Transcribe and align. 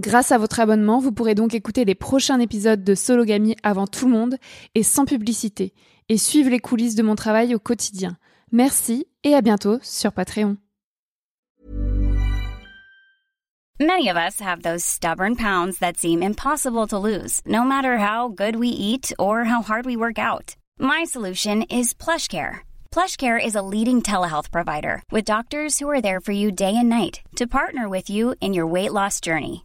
Grâce 0.00 0.32
à 0.32 0.38
votre 0.38 0.60
abonnement, 0.60 0.98
vous 0.98 1.12
pourrez 1.12 1.34
donc 1.34 1.52
écouter 1.52 1.84
les 1.84 1.94
prochains 1.94 2.40
épisodes 2.40 2.82
de 2.82 2.94
Sologamy 2.94 3.54
avant 3.62 3.86
tout 3.86 4.06
le 4.06 4.12
monde 4.12 4.36
et 4.74 4.82
sans 4.82 5.04
publicité, 5.04 5.74
et 6.08 6.16
suivre 6.16 6.48
les 6.48 6.58
coulisses 6.58 6.94
de 6.94 7.02
mon 7.02 7.16
travail 7.16 7.54
au 7.54 7.58
quotidien. 7.58 8.16
Merci 8.50 9.06
et 9.24 9.34
à 9.34 9.42
bientôt 9.42 9.78
sur 9.82 10.12
Patreon. 10.12 10.56
Many 13.78 14.08
of 14.08 14.16
us 14.16 14.40
have 14.40 14.62
those 14.62 14.82
stubborn 14.82 15.36
pounds 15.36 15.78
that 15.80 15.98
seem 15.98 16.22
impossible 16.22 16.86
to 16.86 16.98
lose, 16.98 17.42
no 17.44 17.62
matter 17.62 17.98
how 17.98 18.28
good 18.28 18.56
we 18.56 18.68
eat 18.68 19.12
or 19.18 19.44
how 19.44 19.60
hard 19.60 19.84
we 19.84 19.96
work 19.96 20.18
out. 20.18 20.56
My 20.78 21.04
solution 21.04 21.62
is 21.64 21.92
PlushCare. 21.92 22.60
PlushCare 22.90 23.38
is 23.38 23.54
a 23.54 23.60
leading 23.60 24.00
telehealth 24.00 24.50
provider 24.50 25.02
with 25.10 25.26
doctors 25.26 25.78
who 25.78 25.90
are 25.90 26.00
there 26.00 26.20
for 26.20 26.32
you 26.32 26.50
day 26.50 26.74
and 26.74 26.88
night 26.88 27.20
to 27.36 27.46
partner 27.46 27.86
with 27.86 28.08
you 28.08 28.34
in 28.40 28.54
your 28.54 28.66
weight 28.66 28.92
loss 28.92 29.20
journey. 29.20 29.64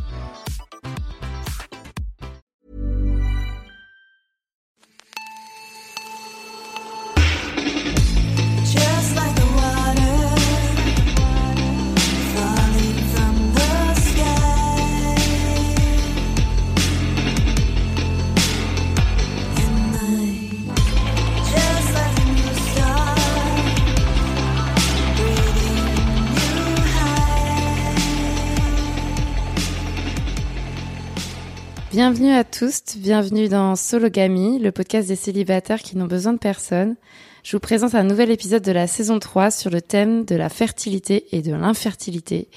Bienvenue 32.03 32.33
à 32.33 32.43
tous, 32.43 32.97
bienvenue 32.97 33.47
dans 33.47 33.75
Sologamy, 33.75 34.57
le 34.57 34.71
podcast 34.71 35.07
des 35.07 35.15
célibataires 35.15 35.83
qui 35.83 35.95
n'ont 35.95 36.07
besoin 36.07 36.33
de 36.33 36.39
personne. 36.39 36.95
Je 37.43 37.55
vous 37.55 37.59
présente 37.59 37.93
un 37.93 38.01
nouvel 38.01 38.31
épisode 38.31 38.63
de 38.63 38.71
la 38.71 38.87
saison 38.87 39.19
3 39.19 39.51
sur 39.51 39.69
le 39.69 39.83
thème 39.83 40.25
de 40.25 40.35
la 40.35 40.49
fertilité 40.49 41.27
et 41.31 41.43
de 41.43 41.53
l'infertilité. 41.53 42.47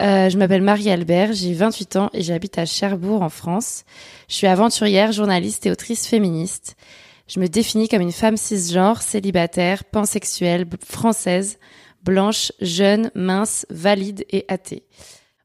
Euh, 0.00 0.30
je 0.30 0.38
m'appelle 0.38 0.62
Marie-Albert, 0.62 1.34
j'ai 1.34 1.52
28 1.52 1.96
ans 1.96 2.10
et 2.14 2.22
j'habite 2.22 2.56
à 2.56 2.64
Cherbourg 2.64 3.20
en 3.20 3.28
France. 3.28 3.84
Je 4.30 4.36
suis 4.36 4.46
aventurière, 4.46 5.12
journaliste 5.12 5.66
et 5.66 5.70
autrice 5.70 6.06
féministe. 6.06 6.74
Je 7.28 7.40
me 7.40 7.48
définis 7.48 7.90
comme 7.90 8.00
une 8.00 8.12
femme 8.12 8.38
cisgenre, 8.38 9.02
célibataire, 9.02 9.84
pansexuelle, 9.84 10.64
française, 10.82 11.58
blanche, 12.02 12.50
jeune, 12.62 13.10
mince, 13.14 13.66
valide 13.68 14.24
et 14.30 14.46
athée. 14.48 14.84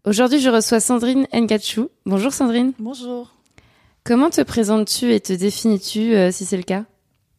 Aujourd'hui, 0.06 0.40
je 0.40 0.50
reçois 0.50 0.80
Sandrine 0.80 1.28
Ngachou. 1.34 1.90
Bonjour 2.06 2.32
Sandrine. 2.34 2.72
Bonjour. 2.80 3.34
Comment 4.06 4.30
te 4.30 4.42
présentes-tu 4.42 5.14
et 5.14 5.20
te 5.20 5.34
définis-tu 5.34 6.16
euh, 6.16 6.32
si 6.32 6.46
c'est 6.46 6.58
le 6.58 6.64
cas? 6.64 6.86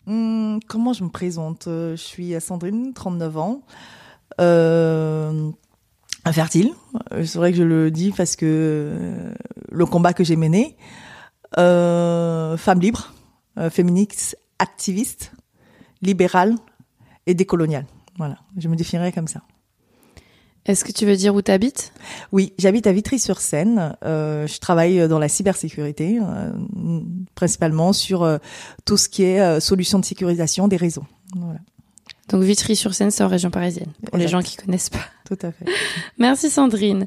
Hum, 0.06 0.60
comment 0.68 0.92
je 0.92 1.02
me 1.04 1.08
présente? 1.08 1.68
Euh, 1.68 1.96
Je 1.96 2.02
suis 2.02 2.38
Sandrine, 2.40 2.92
39 2.92 3.36
ans, 3.38 3.62
euh, 4.40 5.50
infertile. 6.24 6.70
Euh, 7.12 7.24
C'est 7.24 7.38
vrai 7.38 7.50
que 7.52 7.56
je 7.58 7.62
le 7.62 7.90
dis 7.90 8.12
parce 8.12 8.36
que 8.36 9.32
le 9.70 9.86
combat 9.86 10.12
que 10.12 10.22
j'ai 10.22 10.36
mené, 10.36 10.76
euh, 11.58 12.56
femme 12.56 12.80
libre, 12.80 13.12
féministe, 13.70 14.38
activiste, 14.58 15.32
libérale 16.02 16.54
et 17.26 17.34
décoloniale. 17.34 17.86
Voilà, 18.16 18.36
je 18.56 18.68
me 18.68 18.76
définirais 18.76 19.12
comme 19.12 19.28
ça. 19.28 19.40
Est-ce 20.66 20.84
que 20.84 20.92
tu 20.92 21.06
veux 21.06 21.16
dire 21.16 21.34
où 21.34 21.42
t'habites? 21.42 21.92
Oui, 22.32 22.52
j'habite 22.58 22.86
à 22.86 22.92
Vitry-sur-Seine. 22.92 23.96
Euh, 24.04 24.46
je 24.46 24.58
travaille 24.60 25.08
dans 25.08 25.18
la 25.18 25.28
cybersécurité, 25.28 26.18
euh, 26.20 26.50
principalement 27.34 27.92
sur 27.92 28.22
euh, 28.22 28.38
tout 28.84 28.96
ce 28.96 29.08
qui 29.08 29.22
est 29.22 29.40
euh, 29.40 29.58
solution 29.58 29.98
de 29.98 30.04
sécurisation 30.04 30.68
des 30.68 30.76
réseaux. 30.76 31.04
Voilà, 31.34 31.60
Donc 32.28 32.42
Vitry-sur-Seine, 32.42 33.10
c'est 33.10 33.24
en 33.24 33.28
région 33.28 33.50
parisienne, 33.50 33.88
pour 34.06 34.18
les 34.18 34.28
gens 34.28 34.42
qui 34.42 34.56
connaissent 34.56 34.90
pas. 34.90 34.98
tout 35.24 35.38
à 35.40 35.50
fait. 35.50 35.64
Merci 36.18 36.50
Sandrine. 36.50 37.06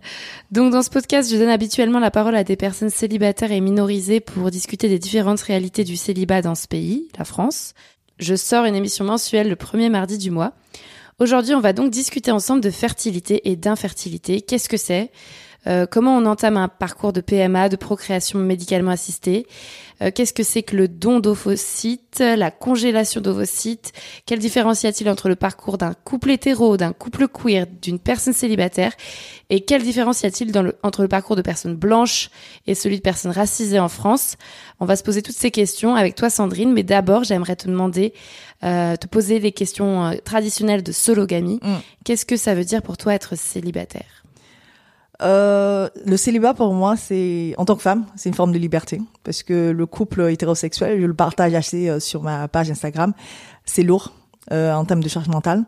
Donc 0.51 0.71
dans 0.71 0.81
ce 0.81 0.89
podcast, 0.89 1.31
je 1.31 1.37
donne 1.37 1.49
habituellement 1.49 1.99
la 1.99 2.09
parole 2.11 2.35
à 2.35 2.43
des 2.43 2.55
personnes 2.55 2.89
célibataires 2.89 3.51
et 3.51 3.61
minorisées 3.61 4.19
pour 4.19 4.49
discuter 4.49 4.89
des 4.89 4.99
différentes 4.99 5.41
réalités 5.41 5.83
du 5.83 5.95
célibat 5.95 6.41
dans 6.41 6.55
ce 6.55 6.67
pays, 6.67 7.07
la 7.19 7.25
France. 7.25 7.75
Je 8.17 8.35
sors 8.35 8.65
une 8.65 8.75
émission 8.75 9.05
mensuelle 9.05 9.49
le 9.49 9.55
premier 9.55 9.89
mardi 9.89 10.17
du 10.17 10.31
mois. 10.31 10.53
Aujourd'hui, 11.19 11.53
on 11.53 11.59
va 11.59 11.73
donc 11.73 11.91
discuter 11.91 12.31
ensemble 12.31 12.61
de 12.61 12.71
fertilité 12.71 13.49
et 13.49 13.55
d'infertilité. 13.55 14.41
Qu'est-ce 14.41 14.67
que 14.67 14.77
c'est? 14.77 15.11
Euh, 15.67 15.85
comment 15.89 16.17
on 16.17 16.25
entame 16.25 16.57
un 16.57 16.67
parcours 16.67 17.13
de 17.13 17.21
PMA, 17.21 17.69
de 17.69 17.75
procréation 17.75 18.39
médicalement 18.39 18.91
assistée? 18.91 19.47
Euh, 20.01 20.11
Qu'est-ce 20.13 20.33
que 20.33 20.43
c'est 20.43 20.63
que 20.63 20.75
le 20.75 20.87
don 20.87 21.19
d'ovocytes, 21.19 22.19
la 22.19 22.51
congélation 22.51 23.21
d'ovocytes? 23.21 23.91
Quelle 24.25 24.39
différence 24.39 24.83
y 24.83 24.87
a-t-il 24.87 25.09
entre 25.09 25.29
le 25.29 25.35
parcours 25.35 25.77
d'un 25.77 25.93
couple 25.93 26.31
hétéro, 26.31 26.77
d'un 26.77 26.93
couple 26.93 27.27
queer, 27.27 27.65
d'une 27.81 27.99
personne 27.99 28.33
célibataire? 28.33 28.93
Et 29.49 29.61
quelle 29.61 29.83
différence 29.83 30.21
y 30.23 30.25
a-t-il 30.25 30.51
entre 30.83 31.01
le 31.01 31.07
parcours 31.07 31.35
de 31.35 31.41
personnes 31.41 31.75
blanches 31.75 32.29
et 32.67 32.75
celui 32.75 32.97
de 32.97 33.01
personnes 33.01 33.31
racisées 33.31 33.79
en 33.79 33.89
France? 33.89 34.37
On 34.79 34.85
va 34.85 34.95
se 34.95 35.03
poser 35.03 35.21
toutes 35.21 35.35
ces 35.35 35.51
questions 35.51 35.95
avec 35.95 36.15
toi 36.15 36.29
Sandrine, 36.29 36.73
mais 36.73 36.83
d'abord 36.83 37.23
j'aimerais 37.23 37.55
te 37.55 37.67
demander, 37.67 38.13
euh, 38.63 38.95
te 38.95 39.07
poser 39.07 39.39
les 39.39 39.51
questions 39.51 40.05
euh, 40.05 40.15
traditionnelles 40.23 40.83
de 40.83 40.91
sologamie. 40.91 41.59
Mm. 41.61 41.75
Qu'est-ce 42.03 42.25
que 42.25 42.37
ça 42.37 42.55
veut 42.55 42.65
dire 42.65 42.81
pour 42.81 42.97
toi 42.97 43.13
être 43.13 43.37
célibataire? 43.37 44.22
Euh, 45.23 45.89
le 46.05 46.17
célibat 46.17 46.53
pour 46.53 46.73
moi, 46.73 46.95
c'est 46.97 47.53
en 47.57 47.65
tant 47.65 47.75
que 47.75 47.81
femme, 47.81 48.05
c'est 48.15 48.29
une 48.29 48.35
forme 48.35 48.51
de 48.51 48.57
liberté 48.57 49.01
parce 49.23 49.43
que 49.43 49.71
le 49.71 49.85
couple 49.85 50.29
hétérosexuel, 50.29 50.99
je 50.99 51.05
le 51.05 51.13
partage 51.13 51.53
assez 51.53 51.89
euh, 51.89 51.99
sur 51.99 52.23
ma 52.23 52.47
page 52.47 52.69
Instagram, 52.69 53.13
c'est 53.65 53.83
lourd 53.83 54.13
euh, 54.51 54.73
en 54.73 54.85
termes 54.85 55.03
de 55.03 55.09
charge 55.09 55.29
mentale. 55.29 55.65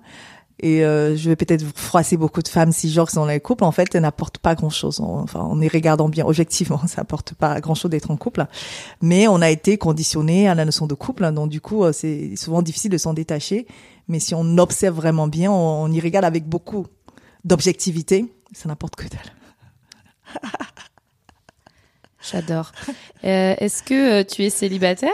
Et 0.60 0.86
euh, 0.86 1.18
je 1.18 1.30
vais 1.30 1.36
peut-être 1.36 1.66
froisser 1.76 2.16
beaucoup 2.16 2.42
de 2.42 2.48
femmes 2.48 2.72
si 2.72 2.90
genre 2.90 3.10
dans 3.14 3.26
les 3.26 3.40
couples. 3.40 3.66
En 3.66 3.72
fait, 3.72 3.94
elles 3.94 4.02
n'apportent 4.02 4.38
pas 4.38 4.56
grand-chose. 4.56 5.02
Enfin, 5.02 5.42
en 5.42 5.60
y 5.60 5.68
regardant 5.68 6.08
bien 6.08 6.26
objectivement, 6.26 6.80
ça 6.88 7.02
apporte 7.02 7.34
pas 7.34 7.60
grand-chose 7.60 7.92
d'être 7.92 8.12
en 8.12 8.18
couple. 8.18 8.46
Mais 9.02 9.28
on 9.28 9.42
a 9.42 9.50
été 9.50 9.78
conditionné 9.78 10.48
à 10.48 10.56
la 10.56 10.66
notion 10.66 10.88
de 10.88 10.94
couple, 10.94 11.30
donc 11.32 11.50
du 11.50 11.60
coup, 11.62 11.84
euh, 11.84 11.92
c'est 11.92 12.36
souvent 12.36 12.62
difficile 12.62 12.92
de 12.92 12.98
s'en 12.98 13.14
détacher. 13.14 13.68
Mais 14.08 14.20
si 14.20 14.34
on 14.34 14.58
observe 14.58 14.96
vraiment 14.96 15.28
bien, 15.28 15.52
on, 15.52 15.84
on 15.84 15.92
y 15.92 16.00
regarde 16.00 16.26
avec 16.26 16.48
beaucoup 16.48 16.88
d'objectivité, 17.44 18.26
ça 18.54 18.70
n'apporte 18.70 18.96
que 18.96 19.08
dalle. 19.08 19.45
J'adore. 22.32 22.72
Euh, 23.24 23.56
Est-ce 23.60 23.84
que 23.84 24.22
euh, 24.22 24.24
tu 24.24 24.44
es 24.44 24.50
célibataire? 24.50 25.12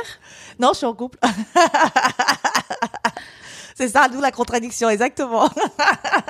Non, 0.60 0.70
je 0.74 0.78
suis 0.78 0.86
en 0.86 0.94
couple. 0.94 1.18
c'est 3.76 3.90
ça, 3.90 4.08
d'où 4.10 4.22
la 4.22 4.32
contradiction, 4.32 4.90
exactement. 4.90 5.50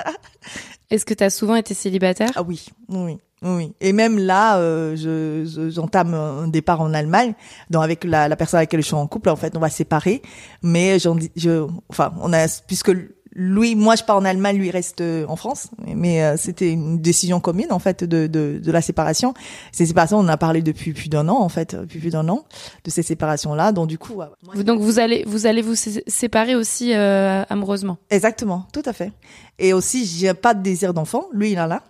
Est-ce 0.90 1.04
que 1.04 1.14
tu 1.14 1.24
as 1.24 1.30
souvent 1.30 1.54
été 1.54 1.74
célibataire? 1.74 2.30
Ah 2.34 2.42
oui, 2.42 2.66
oui, 2.88 3.18
oui. 3.42 3.74
Et 3.80 3.92
même 3.92 4.18
là, 4.18 4.58
euh, 4.58 4.96
je, 4.96 5.48
je- 5.48 5.70
j'entame 5.70 6.14
un 6.14 6.48
départ 6.48 6.80
en 6.80 6.92
Allemagne, 6.92 7.34
donc 7.70 7.84
avec 7.84 8.04
la, 8.04 8.28
la 8.28 8.36
personne 8.36 8.58
avec 8.58 8.70
laquelle 8.70 8.82
je 8.82 8.86
suis 8.86 8.94
en 8.94 9.06
couple. 9.06 9.30
En 9.30 9.36
fait, 9.36 9.56
on 9.56 9.60
va 9.60 9.70
se 9.70 9.76
séparer, 9.76 10.20
mais 10.62 10.98
j'en 10.98 11.16
je, 11.36 11.66
enfin, 11.88 12.12
on 12.20 12.32
a 12.32 12.46
puisque 12.66 12.90
lui, 13.34 13.74
moi, 13.74 13.96
je 13.96 14.02
pars 14.04 14.16
en 14.16 14.24
Allemagne, 14.24 14.56
lui 14.58 14.70
reste 14.70 15.00
euh, 15.00 15.24
en 15.28 15.36
France. 15.36 15.68
Mais 15.86 16.22
euh, 16.22 16.36
c'était 16.36 16.70
une 16.70 17.00
décision 17.00 17.40
commune 17.40 17.72
en 17.72 17.78
fait 17.78 18.04
de, 18.04 18.26
de, 18.26 18.60
de 18.62 18.72
la 18.72 18.82
séparation. 18.82 19.34
Ces 19.72 19.86
séparations, 19.86 20.18
on 20.18 20.22
en 20.24 20.28
a 20.28 20.36
parlé 20.36 20.60
depuis 20.62 20.92
plus 20.92 21.08
d'un 21.08 21.28
an 21.28 21.38
en 21.40 21.48
fait, 21.48 21.74
depuis 21.74 21.98
plus 21.98 22.10
d'un 22.10 22.28
an 22.28 22.44
de 22.84 22.90
ces 22.90 23.02
séparations-là. 23.02 23.72
Donc 23.72 23.88
du 23.88 23.98
coup, 23.98 24.12
ouais, 24.14 24.26
moi, 24.44 24.54
Vous- 24.54 24.62
Donc 24.64 24.80
vous 24.80 24.98
allez 24.98 25.24
vous 25.26 25.46
allez 25.46 25.62
vous 25.62 25.74
sé- 25.74 26.04
séparer 26.06 26.54
aussi 26.54 26.92
euh, 26.94 27.42
amoureusement? 27.48 27.96
Exactement, 28.10 28.66
tout 28.72 28.82
à 28.84 28.92
fait. 28.92 29.12
Et 29.58 29.72
aussi, 29.72 30.04
j'ai 30.04 30.34
pas 30.34 30.54
de 30.54 30.62
désir 30.62 30.92
d'enfant. 30.92 31.26
Lui, 31.32 31.52
il 31.52 31.58
en 31.60 31.70
a. 31.70 31.82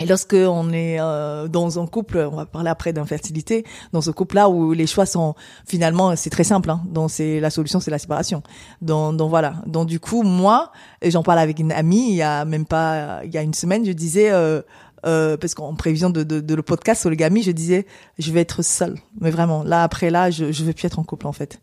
Et 0.00 0.06
lorsque 0.06 0.34
on 0.34 0.70
est 0.72 0.98
euh, 1.00 1.48
dans 1.48 1.80
un 1.82 1.86
couple, 1.86 2.18
on 2.30 2.36
va 2.36 2.46
parler 2.46 2.70
après 2.70 2.92
d'infertilité, 2.92 3.64
dans 3.92 4.00
ce 4.00 4.10
couple-là 4.10 4.48
où 4.48 4.72
les 4.72 4.86
choix 4.86 5.06
sont 5.06 5.34
finalement 5.66 6.14
c'est 6.16 6.30
très 6.30 6.44
simple. 6.44 6.70
Hein, 6.70 6.82
donc 6.86 7.10
c'est 7.10 7.40
la 7.40 7.50
solution, 7.50 7.80
c'est 7.80 7.90
la 7.90 7.98
séparation. 7.98 8.42
Donc, 8.80 9.16
donc 9.16 9.30
voilà. 9.30 9.54
Donc 9.66 9.86
du 9.88 9.98
coup, 10.00 10.22
moi, 10.22 10.70
et 11.02 11.10
j'en 11.10 11.22
parle 11.22 11.40
avec 11.40 11.58
une 11.58 11.72
amie 11.72 12.10
il 12.10 12.16
y 12.16 12.22
a 12.22 12.44
même 12.44 12.64
pas 12.66 13.20
il 13.24 13.30
y 13.32 13.38
a 13.38 13.42
une 13.42 13.54
semaine, 13.54 13.84
je 13.84 13.92
disais 13.92 14.30
euh, 14.30 14.62
euh, 15.06 15.36
parce 15.36 15.54
qu'en 15.54 15.74
prévision 15.74 16.10
de, 16.10 16.22
de, 16.22 16.40
de 16.40 16.54
le 16.54 16.62
podcast 16.62 17.00
sur 17.00 17.10
le 17.10 17.16
gami, 17.16 17.42
je 17.42 17.50
disais 17.52 17.86
je 18.18 18.30
vais 18.32 18.40
être 18.40 18.62
seule. 18.62 18.96
Mais 19.20 19.30
vraiment, 19.30 19.62
là 19.64 19.82
après 19.82 20.10
là, 20.10 20.30
je 20.30 20.52
je 20.52 20.64
veux 20.64 20.72
plus 20.72 20.86
être 20.86 20.98
en 20.98 21.04
couple 21.04 21.26
en 21.26 21.32
fait. 21.32 21.60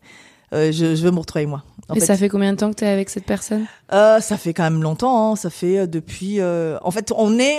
Euh, 0.52 0.70
je, 0.70 0.94
je 0.94 1.02
veux 1.02 1.10
me 1.10 1.18
retrouver 1.18 1.44
moi. 1.46 1.64
En 1.88 1.94
Et 1.94 2.00
fait, 2.00 2.06
ça 2.06 2.16
fait 2.16 2.28
combien 2.28 2.52
de 2.52 2.56
temps 2.58 2.70
que 2.70 2.76
tu 2.76 2.84
es 2.84 2.88
avec 2.88 3.10
cette 3.10 3.26
personne? 3.26 3.66
Euh, 3.92 4.20
ça 4.20 4.36
fait 4.36 4.54
quand 4.54 4.62
même 4.62 4.80
longtemps. 4.82 5.32
Hein. 5.32 5.36
Ça 5.36 5.50
fait 5.50 5.78
euh, 5.78 5.86
depuis. 5.86 6.40
euh, 6.40 6.78
En 6.82 6.90
fait, 6.92 7.12
on 7.16 7.38
est. 7.38 7.58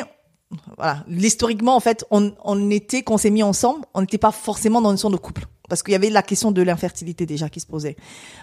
Voilà. 0.78 1.04
Historiquement, 1.10 1.76
en 1.76 1.80
fait, 1.80 2.06
on, 2.12 2.32
on 2.44 2.70
était, 2.70 3.04
qu'on 3.04 3.18
s'est 3.18 3.30
mis 3.30 3.44
ensemble, 3.44 3.86
on 3.94 4.02
n'était 4.02 4.18
pas 4.18 4.32
forcément 4.32 4.82
dans 4.82 4.92
une 4.92 4.98
sorte 4.98 5.14
de 5.14 5.18
couple. 5.20 5.46
Parce 5.70 5.84
qu'il 5.84 5.92
y 5.92 5.96
avait 5.96 6.10
la 6.10 6.22
question 6.22 6.52
de 6.52 6.62
l'infertilité 6.62 7.26
déjà 7.26 7.50
qui 7.50 7.60
se 7.60 7.66
posait. 7.68 7.98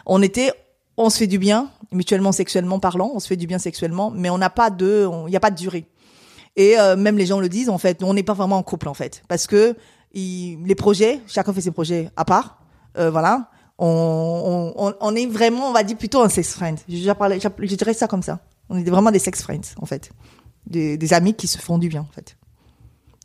On 0.07 0.21
était. 0.23 0.53
On 0.97 1.11
se 1.11 1.19
fait 1.19 1.27
du 1.27 1.39
bien, 1.39 1.71
mutuellement, 1.91 2.31
sexuellement 2.31 2.79
parlant, 2.79 3.11
on 3.15 3.19
se 3.19 3.27
fait 3.27 3.37
du 3.37 3.49
bien 3.49 3.59
sexuellement, 3.59 4.13
mais 4.13 4.31
on 4.31 4.39
n'a 4.39 4.51
pas 4.51 4.71
de. 4.71 5.09
Il 5.27 5.31
n'y 5.31 5.37
a 5.37 5.41
pas 5.41 5.51
de 5.51 5.57
durée. 5.57 5.87
Et 6.55 6.79
euh, 6.79 6.95
même 6.95 7.19
les 7.19 7.27
gens 7.27 7.41
le 7.41 7.49
disent, 7.49 7.69
en 7.69 7.79
fait, 7.79 8.01
on 8.05 8.15
n'est 8.15 8.23
pas 8.23 8.35
vraiment 8.35 8.59
en 8.59 8.63
couple, 8.63 8.89
en 8.89 8.95
fait. 8.95 9.23
Parce 9.27 9.49
que 9.49 9.75
il- 10.13 10.63
les 10.65 10.77
projets, 10.77 11.21
chacun 11.27 11.53
fait 11.53 11.63
ses 11.63 11.73
projets 11.73 12.11
à 12.17 12.25
part. 12.25 12.59
Euh, 12.97 13.11
voilà. 13.11 13.51
On, 13.79 14.73
on, 14.77 14.87
on- 14.89 14.95
on 15.01 15.17
est 15.17 15.27
vraiment, 15.27 15.69
on 15.69 15.73
va 15.73 15.83
dire 15.83 15.97
plutôt 15.97 16.21
un 16.23 16.29
sex 16.29 16.53
friend. 16.55 16.79
J'ai 16.89 16.99
je 16.99 17.75
dirais 17.75 17.95
ça 17.95 18.07
comme 18.07 18.23
ça. 18.23 18.39
On 18.69 18.77
est 18.79 18.89
vraiment 18.89 19.11
des 19.11 19.19
sex 19.19 19.43
friends, 19.43 19.75
en 19.81 19.87
fait. 19.87 20.11
Des, 20.67 20.97
des 20.97 21.13
amis 21.13 21.35
qui 21.35 21.47
se 21.47 21.59
font 21.59 21.79
du 21.79 21.89
bien, 21.89 22.01
en 22.01 22.13
fait. 22.15 22.37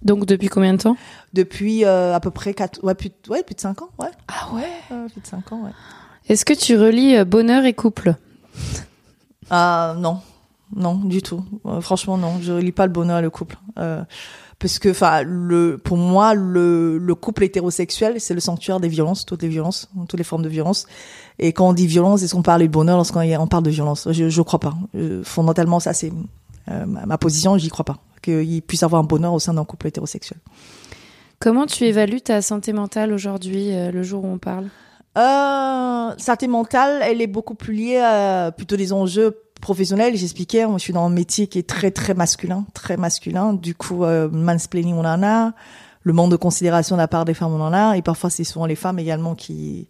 Donc 0.03 0.25
depuis 0.25 0.47
combien 0.47 0.73
de 0.73 0.81
temps? 0.81 0.97
Depuis 1.33 1.85
euh, 1.85 2.13
à 2.15 2.19
peu 2.19 2.31
près 2.31 2.53
quatre, 2.53 2.83
ouais, 2.83 2.95
plus, 2.95 3.11
ouais, 3.29 3.43
plus 3.43 3.55
de 3.55 3.59
5 3.61 3.81
ans, 3.81 3.89
ouais. 3.99 4.11
Ah 4.27 4.53
ouais? 4.53 4.69
Euh, 4.91 5.07
plus 5.09 5.21
de 5.21 5.27
5 5.27 5.51
ans, 5.51 5.63
ouais. 5.63 5.71
Est-ce 6.27 6.45
que 6.45 6.53
tu 6.53 6.77
relis 6.77 7.17
euh, 7.17 7.25
bonheur 7.25 7.65
et 7.65 7.73
couple? 7.73 8.15
Ah 9.49 9.95
non, 9.97 10.19
non, 10.75 10.95
du 10.95 11.21
tout. 11.21 11.43
Euh, 11.65 11.81
franchement, 11.81 12.17
non. 12.17 12.39
Je 12.41 12.53
lis 12.53 12.71
pas 12.71 12.85
le 12.85 12.93
bonheur 12.93 13.19
et 13.19 13.21
le 13.21 13.29
couple. 13.29 13.57
Parce 14.59 14.77
que, 14.77 14.89
enfin, 14.89 15.23
le, 15.23 15.77
pour 15.77 15.95
moi, 15.95 16.33
le, 16.33 16.97
le 16.97 17.15
couple 17.15 17.45
hétérosexuel, 17.45 18.19
c'est 18.19 18.33
le 18.33 18.41
sanctuaire 18.41 18.81
des 18.81 18.89
violences, 18.89 19.25
toutes 19.25 19.41
les 19.41 19.47
violences, 19.47 19.89
toutes 20.09 20.17
les 20.17 20.25
formes 20.25 20.43
de 20.43 20.49
violence. 20.49 20.85
Et 21.39 21.53
quand 21.53 21.69
on 21.69 21.73
dit 21.73 21.87
violence, 21.87 22.23
est-ce 22.23 22.35
qu'on 22.35 22.41
parle 22.41 22.61
de 22.61 22.67
bonheur 22.67 22.97
lorsqu'on 22.97 23.21
on 23.21 23.47
parle 23.47 23.63
de 23.63 23.69
violence? 23.69 24.09
Je, 24.11 24.27
je 24.27 24.41
crois 24.41 24.59
pas. 24.59 24.75
Euh, 24.95 25.23
fondamentalement, 25.23 25.79
ça, 25.79 25.93
c'est 25.93 26.11
euh, 26.69 26.85
ma, 26.85 27.17
position. 27.17 27.57
J'y 27.57 27.69
crois 27.69 27.85
pas 27.85 27.97
qu'il 28.21 28.61
puisse 28.61 28.83
avoir 28.83 29.01
un 29.01 29.05
bonheur 29.05 29.33
au 29.33 29.39
sein 29.39 29.53
d'un 29.53 29.65
couple 29.65 29.87
hétérosexuel. 29.87 30.39
Comment 31.39 31.65
tu 31.65 31.85
évalues 31.85 32.21
ta 32.21 32.41
santé 32.41 32.73
mentale 32.73 33.13
aujourd'hui, 33.13 33.73
euh, 33.73 33.91
le 33.91 34.03
jour 34.03 34.25
où 34.25 34.27
on 34.27 34.37
parle? 34.37 34.67
Euh, 35.17 36.13
santé 36.17 36.47
mentale, 36.47 37.01
elle 37.03 37.21
est 37.21 37.27
beaucoup 37.27 37.55
plus 37.55 37.73
liée 37.73 37.97
à 37.97 38.51
plutôt 38.55 38.75
des 38.75 38.93
enjeux 38.93 39.37
professionnels. 39.61 40.15
J'expliquais, 40.15 40.65
moi, 40.65 40.77
je 40.77 40.83
suis 40.83 40.93
dans 40.93 41.05
un 41.05 41.09
métier 41.09 41.47
qui 41.47 41.59
est 41.59 41.67
très 41.67 41.91
très 41.91 42.13
masculin, 42.13 42.65
très 42.73 42.97
masculin. 42.97 43.53
Du 43.53 43.73
coup, 43.73 44.05
mansplaining, 44.05 44.95
on 44.95 45.05
en 45.05 45.23
a. 45.23 45.53
Le 46.03 46.13
manque 46.13 46.31
de 46.31 46.37
considération 46.37 46.95
de 46.95 47.01
la 47.01 47.07
part 47.07 47.25
des 47.25 47.33
femmes, 47.33 47.53
on 47.53 47.61
en 47.61 47.73
a. 47.73 47.97
Et 47.97 48.01
parfois, 48.01 48.29
c'est 48.29 48.43
souvent 48.43 48.65
les 48.65 48.75
femmes 48.75 48.99
également 48.99 49.35
qui 49.35 49.87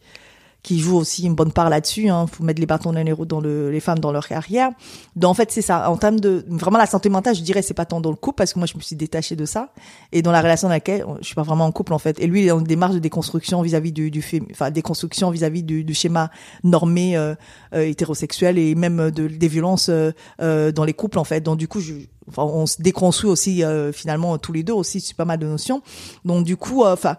qui 0.61 0.79
jouent 0.79 0.97
aussi 0.97 1.25
une 1.25 1.35
bonne 1.35 1.51
part 1.51 1.69
là-dessus. 1.69 2.09
Hein. 2.09 2.27
Faut 2.27 2.43
mettre 2.43 2.59
les 2.59 2.65
bâtons 2.65 2.91
dans 2.91 3.03
les 3.03 3.11
roues 3.11 3.25
dans 3.25 3.39
le, 3.39 3.71
les 3.71 3.79
femmes 3.79 3.99
dans 3.99 4.11
leur 4.11 4.27
carrière. 4.27 4.71
Donc 5.15 5.31
en 5.31 5.33
fait, 5.33 5.51
c'est 5.51 5.61
ça. 5.61 5.89
En 5.89 5.97
termes 5.97 6.19
de 6.19 6.45
vraiment 6.47 6.77
la 6.77 6.85
santé 6.85 7.09
mentale, 7.09 7.35
je 7.35 7.41
dirais 7.41 7.61
c'est 7.61 7.73
pas 7.73 7.85
tant 7.85 8.01
dans 8.01 8.09
le 8.09 8.15
couple 8.15 8.37
parce 8.37 8.53
que 8.53 8.59
moi 8.59 8.65
je 8.65 8.75
me 8.75 8.81
suis 8.81 8.95
détachée 8.95 9.35
de 9.35 9.45
ça 9.45 9.71
et 10.11 10.21
dans 10.21 10.31
la 10.31 10.41
relation 10.41 10.67
dans 10.67 10.73
laquelle 10.73 11.05
je 11.21 11.25
suis 11.25 11.35
pas 11.35 11.43
vraiment 11.43 11.65
en 11.65 11.71
couple 11.71 11.93
en 11.93 11.99
fait. 11.99 12.19
Et 12.19 12.27
lui 12.27 12.41
il 12.41 12.45
est 12.45 12.49
dans 12.49 12.59
une 12.59 12.65
démarche 12.65 12.93
de 12.93 12.99
déconstruction 12.99 13.61
vis-à-vis 13.61 13.91
du, 13.91 14.11
du 14.11 14.23
enfin 14.51 14.71
déconstruction 14.71 15.29
vis-à-vis 15.31 15.63
du, 15.63 15.93
schéma 15.93 16.29
normé 16.63 17.17
euh, 17.17 17.35
euh, 17.73 17.85
hétérosexuel 17.85 18.57
et 18.57 18.75
même 18.75 19.11
de 19.11 19.27
des 19.27 19.47
violences 19.47 19.89
euh, 19.89 20.11
euh, 20.41 20.71
dans 20.71 20.83
les 20.83 20.93
couples 20.93 21.19
en 21.19 21.23
fait. 21.23 21.41
Donc 21.41 21.57
du 21.57 21.67
coup 21.67 21.79
je 21.79 21.93
Enfin, 22.29 22.43
on 22.43 22.67
se 22.67 22.81
déconstruit 22.81 23.29
aussi 23.29 23.63
euh, 23.63 23.91
finalement 23.91 24.37
tous 24.37 24.53
les 24.53 24.63
deux 24.63 24.73
aussi 24.73 25.01
sur 25.01 25.15
pas 25.15 25.25
mal 25.25 25.39
de 25.39 25.47
notions. 25.47 25.81
Donc 26.25 26.45
du 26.45 26.57
coup, 26.57 26.83
euh, 26.83 26.93
enfin 26.93 27.17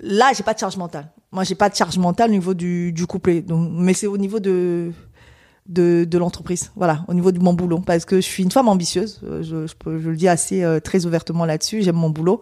là 0.00 0.32
j'ai 0.36 0.44
pas 0.44 0.54
de 0.54 0.58
charge 0.58 0.76
mentale. 0.76 1.10
Moi 1.32 1.44
j'ai 1.44 1.54
pas 1.54 1.68
de 1.68 1.74
charge 1.74 1.98
mentale 1.98 2.30
au 2.30 2.32
niveau 2.34 2.54
du, 2.54 2.92
du 2.92 3.06
couplet. 3.06 3.40
Donc, 3.42 3.70
mais 3.72 3.94
c'est 3.94 4.06
au 4.06 4.18
niveau 4.18 4.38
de 4.40 4.92
de, 5.68 6.04
de 6.04 6.18
l'entreprise. 6.18 6.72
Voilà, 6.76 7.04
au 7.08 7.14
niveau 7.14 7.30
de 7.32 7.38
mon 7.38 7.52
boulot, 7.54 7.78
parce 7.78 8.04
que 8.04 8.16
je 8.16 8.20
suis 8.26 8.42
une 8.42 8.50
femme 8.50 8.68
ambitieuse. 8.68 9.20
euh, 9.24 9.42
Je, 9.42 9.66
je, 9.66 9.74
peux- 9.76 9.98
je 10.00 10.10
le 10.10 10.16
dis 10.16 10.26
assez 10.28 10.62
euh, 10.64 10.80
très 10.80 11.06
ouvertement 11.06 11.44
là-dessus. 11.44 11.82
J'aime 11.82 11.94
mon 11.96 12.10
boulot. 12.10 12.40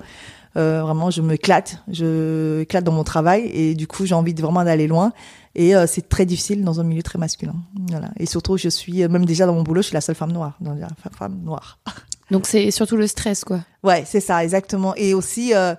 Euh, 0.57 0.83
vraiment, 0.83 1.11
je 1.11 1.21
me 1.23 1.35
éclate. 1.35 1.83
Je 1.93 2.61
éclate 2.63 2.83
dans 2.83 2.93
mon 2.93 3.05
travail 3.05 3.43
et 3.53 3.75
du 3.75 3.87
coup, 3.87 4.07
j'ai 4.07 4.15
envie 4.15 4.33
de 4.35 4.41
vraiment 4.43 4.65
d'aller 4.65 4.87
loin. 4.89 5.13
Et 5.55 5.77
euh, 5.77 5.87
c'est 5.87 6.09
très 6.09 6.25
difficile 6.27 6.65
dans 6.65 6.81
un 6.81 6.83
milieu 6.85 7.03
très 7.03 7.19
masculin. 7.19 7.55
Voilà. 7.91 8.09
Et 8.19 8.25
surtout, 8.27 8.57
je 8.57 8.69
suis 8.71 9.03
euh, 9.03 9.09
même 9.09 9.27
déjà 9.27 9.45
dans 9.47 9.55
mon 9.55 9.63
boulot, 9.65 9.83
je 9.83 9.89
suis 9.89 9.95
la 9.95 10.01
seule 10.01 10.15
femme 10.17 10.33
noire, 10.33 10.57
donc 10.61 10.79
la 10.81 10.89
femme 11.17 11.41
noire. 11.45 11.79
Donc 12.31 12.47
c'est 12.47 12.71
surtout 12.71 12.97
le 12.97 13.09
stress, 13.09 13.43
quoi. 13.45 13.61
Ouais, 13.83 14.05
c'est 14.07 14.21
ça, 14.21 14.45
exactement. 14.45 14.95
Et 14.95 15.15
aussi, 15.15 15.53
euh, 15.53 15.75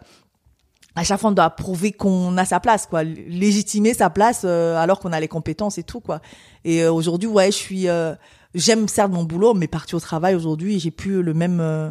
à 0.96 1.04
chaque 1.04 1.20
fois, 1.20 1.30
on 1.30 1.34
doit 1.34 1.50
prouver 1.52 1.94
qu'on 1.94 2.38
a 2.38 2.46
sa 2.46 2.60
place, 2.60 2.86
quoi, 2.86 3.04
légitimer 3.04 3.94
sa 3.94 4.10
place 4.10 4.42
euh, 4.44 4.76
alors 4.76 5.00
qu'on 5.00 5.14
a 5.14 5.20
les 5.20 5.30
compétences 5.30 5.78
et 5.78 5.84
tout, 5.84 6.02
quoi. 6.02 6.22
Et 6.66 6.84
euh, 6.84 6.92
aujourd'hui, 6.92 7.30
ouais, 7.30 7.48
je 7.48 7.58
suis, 7.58 7.88
euh, 7.88 8.14
j'aime 8.54 8.88
certes 8.88 9.12
mon 9.12 9.24
boulot, 9.24 9.54
mais 9.54 9.68
partir 9.68 9.98
au 9.98 10.02
travail 10.02 10.36
aujourd'hui, 10.36 10.80
j'ai 10.80 10.92
plus 10.92 11.24
le 11.24 11.34
même, 11.34 11.60
euh, 11.62 11.90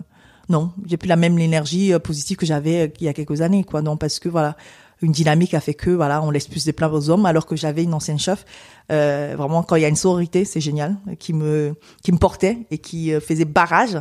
non, 0.51 0.73
j'ai 0.87 0.99
plus 0.99 1.09
la 1.09 1.17
même 1.17 1.39
énergie 1.39 1.95
euh, 1.95 1.99
positive 1.99 2.37
que 2.37 2.45
j'avais 2.45 2.89
euh, 2.89 2.93
il 3.01 3.07
y 3.07 3.09
a 3.09 3.15
quelques 3.15 3.41
années, 3.41 3.65
quoi. 3.65 3.81
Non, 3.81 3.97
parce 3.97 4.19
que 4.19 4.29
voilà, 4.29 4.55
une 5.01 5.13
dynamique 5.13 5.55
a 5.55 5.61
fait 5.61 5.73
que 5.73 5.91
voilà, 5.91 6.23
on 6.23 6.31
laisse 6.31 6.47
plus 6.47 6.67
de 6.67 6.73
place 6.73 6.91
aux 6.93 7.09
hommes, 7.09 7.25
alors 7.25 7.47
que 7.47 7.57
j'avais 7.57 7.85
une 7.85 7.95
ancienne 7.95 8.19
chef. 8.19 8.45
Vraiment, 8.91 9.63
quand 9.63 9.77
il 9.77 9.83
y 9.83 9.87
a 9.87 9.89
une 9.89 9.97
sororité, 9.97 10.45
c'est 10.45 10.61
génial, 10.61 10.97
qui 11.19 11.33
me, 11.33 11.75
qui 12.03 12.13
me 12.13 12.19
portait 12.19 12.67
et 12.71 12.77
qui 12.77 13.13
faisait 13.21 13.47
barrage. 13.47 13.99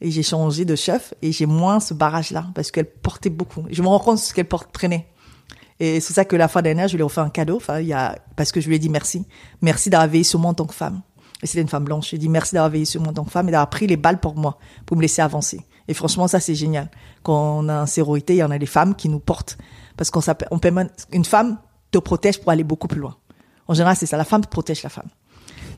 Et 0.00 0.10
j'ai 0.10 0.22
changé 0.22 0.64
de 0.64 0.76
chef 0.76 1.12
et 1.22 1.32
j'ai 1.32 1.46
moins 1.46 1.80
ce 1.80 1.92
barrage-là 1.92 2.46
parce 2.54 2.70
qu'elle 2.70 2.88
portait 2.88 3.30
beaucoup. 3.30 3.64
Je 3.70 3.82
me 3.82 3.88
rends 3.88 3.98
compte 3.98 4.18
ce 4.18 4.32
qu'elle 4.32 4.46
prenait. 4.46 5.08
Et 5.80 6.00
c'est 6.00 6.12
ça 6.12 6.24
que 6.24 6.36
la 6.36 6.48
fois 6.48 6.62
dernière, 6.62 6.88
je 6.88 6.96
lui 6.96 7.00
ai 7.00 7.04
offert 7.04 7.24
un 7.24 7.30
cadeau. 7.30 7.56
Enfin, 7.56 7.80
il 7.80 7.86
y 7.86 7.92
a, 7.92 8.16
parce 8.36 8.52
que 8.52 8.60
je 8.60 8.68
lui 8.68 8.76
ai 8.76 8.78
dit 8.78 8.88
merci. 8.88 9.26
Merci 9.60 9.90
d'avoir 9.90 10.08
veillé 10.08 10.24
sur 10.24 10.38
moi 10.38 10.50
en 10.50 10.54
tant 10.54 10.66
que 10.66 10.74
femme. 10.74 11.02
Et 11.42 11.46
c'était 11.46 11.62
une 11.62 11.68
femme 11.68 11.84
blanche. 11.84 12.10
J'ai 12.10 12.18
dit 12.18 12.28
merci 12.28 12.54
d'avoir 12.54 12.70
veillé 12.70 12.84
sur 12.84 13.00
moi 13.00 13.10
en 13.10 13.14
tant 13.14 13.24
que 13.24 13.30
femme 13.30 13.48
et 13.48 13.52
d'avoir 13.52 13.70
pris 13.70 13.86
les 13.86 13.96
balles 13.96 14.18
pour 14.20 14.34
moi, 14.34 14.58
pour 14.86 14.96
me 14.96 15.02
laisser 15.02 15.22
avancer. 15.22 15.60
Et 15.86 15.94
franchement, 15.94 16.26
ça, 16.26 16.40
c'est 16.40 16.54
génial. 16.54 16.90
Quand 17.22 17.60
on 17.60 17.68
a 17.68 17.74
un 17.74 17.86
sororité, 17.86 18.34
il 18.34 18.38
y 18.38 18.42
en 18.42 18.50
a 18.50 18.58
des 18.58 18.66
femmes 18.66 18.94
qui 18.94 19.08
nous 19.08 19.20
portent. 19.20 19.56
Parce 19.96 20.10
qu'on 20.10 20.20
s'appelle, 20.20 20.48
on 20.50 20.58
permet, 20.58 20.86
une 21.12 21.24
femme 21.24 21.58
te 21.90 21.98
protège 21.98 22.40
pour 22.40 22.50
aller 22.50 22.64
beaucoup 22.64 22.88
plus 22.88 23.00
loin. 23.00 23.16
En 23.68 23.74
général, 23.74 23.96
c'est 23.96 24.06
ça. 24.06 24.16
La 24.16 24.24
femme 24.24 24.44
protège 24.44 24.82
la 24.82 24.90
femme. 24.90 25.08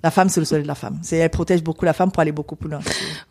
La 0.02 0.10
femme, 0.10 0.28
c'est 0.28 0.40
le 0.40 0.46
soleil 0.46 0.62
de 0.62 0.68
la 0.68 0.74
femme. 0.74 0.98
C'est, 1.02 1.16
elle 1.16 1.30
protège 1.30 1.62
beaucoup 1.62 1.84
la 1.84 1.92
femme 1.92 2.10
pour 2.10 2.20
aller 2.20 2.32
beaucoup 2.32 2.56
plus 2.56 2.70
loin. 2.70 2.80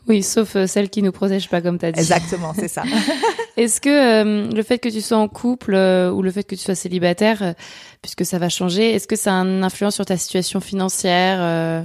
Oui, 0.08 0.22
sauf 0.22 0.56
euh, 0.56 0.68
celle 0.68 0.90
qui 0.90 1.02
nous 1.02 1.12
protège 1.12 1.50
pas, 1.50 1.62
comme 1.62 1.80
tu 1.80 1.86
as 1.86 1.92
dit. 1.92 2.00
Exactement, 2.00 2.54
c'est 2.56 2.68
ça. 2.68 2.84
Est-ce 3.60 3.82
que 3.82 3.90
euh, 3.90 4.50
le 4.50 4.64
fait 4.64 4.80
que 4.80 4.88
tu 4.88 5.02
sois 5.02 5.18
en 5.18 5.28
couple 5.28 5.74
euh, 5.74 6.10
ou 6.12 6.22
le 6.22 6.32
fait 6.32 6.44
que 6.44 6.56
tu 6.56 6.62
sois 6.62 6.76
célibataire, 6.76 7.44
euh, 7.44 7.54
puisque 8.02 8.26
ça 8.26 8.40
va 8.40 8.48
changer, 8.48 8.96
est-ce 8.96 9.06
que 9.06 9.18
ça 9.18 9.34
a 9.34 9.42
une 9.42 9.66
influence 9.66 9.96
sur 9.96 10.06
ta 10.06 10.16
situation 10.16 10.62
financière 10.62 11.84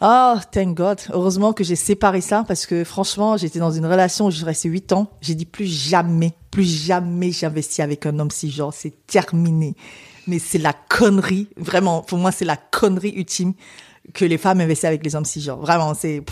Oh, 0.00 0.36
thank 0.52 0.74
God. 0.74 0.98
Heureusement 1.10 1.52
que 1.52 1.64
j'ai 1.64 1.76
séparé 1.76 2.22
ça 2.22 2.44
parce 2.48 2.64
que 2.64 2.82
franchement, 2.82 3.36
j'étais 3.36 3.58
dans 3.58 3.72
une 3.72 3.84
relation 3.84 4.26
où 4.26 4.30
je 4.30 4.42
restée 4.42 4.70
huit 4.70 4.92
ans. 4.92 5.10
J'ai 5.20 5.34
dit 5.34 5.44
plus 5.44 5.66
jamais, 5.66 6.32
plus 6.50 6.64
jamais 6.64 7.30
j'investis 7.30 7.80
avec 7.80 8.06
un 8.06 8.18
homme 8.18 8.30
si 8.30 8.50
genre, 8.50 8.72
c'est 8.72 9.06
terminé. 9.06 9.74
Mais 10.26 10.38
c'est 10.38 10.58
la 10.58 10.72
connerie, 10.72 11.48
vraiment, 11.58 12.00
pour 12.00 12.16
moi, 12.16 12.32
c'est 12.32 12.46
la 12.46 12.56
connerie 12.56 13.12
ultime 13.16 13.52
que 14.14 14.24
les 14.24 14.38
femmes 14.38 14.60
investissent 14.60 14.84
avec 14.84 15.04
les 15.04 15.14
hommes 15.16 15.24
si 15.24 15.40
genre. 15.40 15.58
Vraiment, 15.60 15.94
c'est, 15.98 16.22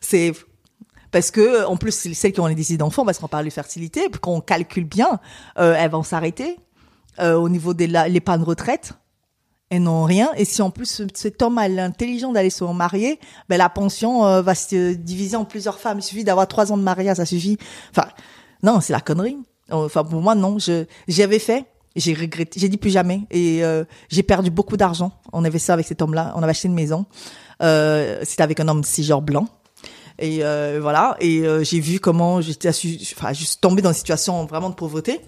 c'est, 0.00 0.32
parce 1.10 1.30
que, 1.30 1.64
en 1.66 1.76
plus, 1.76 1.92
celles 2.14 2.32
qui 2.32 2.40
ont 2.40 2.46
les 2.46 2.54
décisions 2.54 2.78
d'enfants, 2.86 3.04
parce 3.04 3.18
qu'on 3.18 3.28
parle 3.28 3.44
de 3.44 3.50
fertilité, 3.50 4.08
qu'on 4.20 4.40
calcule 4.40 4.84
bien, 4.84 5.18
euh, 5.58 5.74
elles 5.76 5.90
vont 5.90 6.02
s'arrêter. 6.02 6.56
Euh, 7.18 7.34
au 7.34 7.48
niveau 7.48 7.74
de 7.74 7.84
la- 7.86 8.08
l'épargne 8.08 8.42
retraite, 8.42 8.92
elles 9.68 9.82
n'ont 9.82 10.04
rien. 10.04 10.30
Et 10.36 10.44
si 10.44 10.62
en 10.62 10.70
plus 10.70 10.86
ce- 10.86 11.02
cet 11.14 11.42
homme 11.42 11.58
a 11.58 11.68
l'intelligence 11.68 12.32
d'aller 12.34 12.50
se 12.50 12.62
remarier, 12.64 13.18
ben 13.48 13.56
la 13.58 13.68
pension 13.68 14.24
euh, 14.26 14.42
va 14.42 14.54
se 14.54 14.94
diviser 14.94 15.36
en 15.36 15.44
plusieurs 15.44 15.78
femmes. 15.80 15.98
Il 15.98 16.02
suffit 16.02 16.24
d'avoir 16.24 16.46
trois 16.48 16.72
ans 16.72 16.78
de 16.78 16.82
mariage, 16.82 17.16
ça 17.16 17.26
suffit. 17.26 17.58
Enfin, 17.90 18.08
non, 18.62 18.80
c'est 18.80 18.92
la 18.92 19.00
connerie. 19.00 19.36
Enfin, 19.70 20.04
pour 20.04 20.20
moi, 20.22 20.34
non. 20.34 20.58
Je 20.58 20.84
j'avais 21.08 21.38
fait. 21.40 21.66
J'ai 21.96 22.14
regretté. 22.14 22.60
J'ai 22.60 22.68
dit 22.68 22.76
plus 22.76 22.90
jamais. 22.90 23.22
Et 23.30 23.64
euh, 23.64 23.84
j'ai 24.08 24.22
perdu 24.22 24.50
beaucoup 24.50 24.76
d'argent. 24.76 25.12
On 25.32 25.44
avait 25.44 25.58
ça 25.58 25.74
avec 25.74 25.86
cet 25.86 26.02
homme-là. 26.02 26.32
On 26.36 26.42
avait 26.42 26.50
acheté 26.50 26.68
une 26.68 26.74
maison. 26.74 27.06
Euh, 27.62 28.20
C'était 28.22 28.42
avec 28.42 28.60
un 28.60 28.68
homme 28.68 28.84
cisgenre 28.84 29.22
blanc. 29.22 29.48
Et 30.18 30.44
euh, 30.44 30.78
voilà. 30.80 31.16
Et 31.20 31.42
j'ai 31.62 31.80
vu 31.80 31.98
comment 31.98 32.40
j'étais, 32.40 32.68
enfin, 32.68 33.32
juste 33.32 33.60
tombée 33.60 33.82
dans 33.82 33.90
une 33.90 33.96
situation 33.96 34.44
vraiment 34.46 34.70
de 34.70 34.74
pauvreté. 34.74 35.20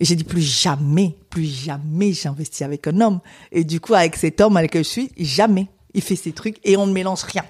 Et 0.00 0.04
j'ai 0.04 0.16
dit 0.16 0.24
plus 0.24 0.42
jamais, 0.42 1.16
plus 1.30 1.44
jamais 1.44 2.12
j'investis 2.12 2.62
avec 2.62 2.86
un 2.86 3.00
homme. 3.00 3.20
Et 3.52 3.64
du 3.64 3.80
coup, 3.80 3.94
avec 3.94 4.16
cet 4.16 4.40
homme 4.40 4.56
avec 4.56 4.70
lequel 4.72 4.84
je 4.84 4.90
suis, 4.90 5.12
jamais. 5.18 5.68
Il 5.94 6.02
fait 6.02 6.16
ses 6.16 6.32
trucs 6.32 6.58
et 6.64 6.76
on 6.76 6.86
ne 6.86 6.92
mélange 6.92 7.22
rien. 7.22 7.44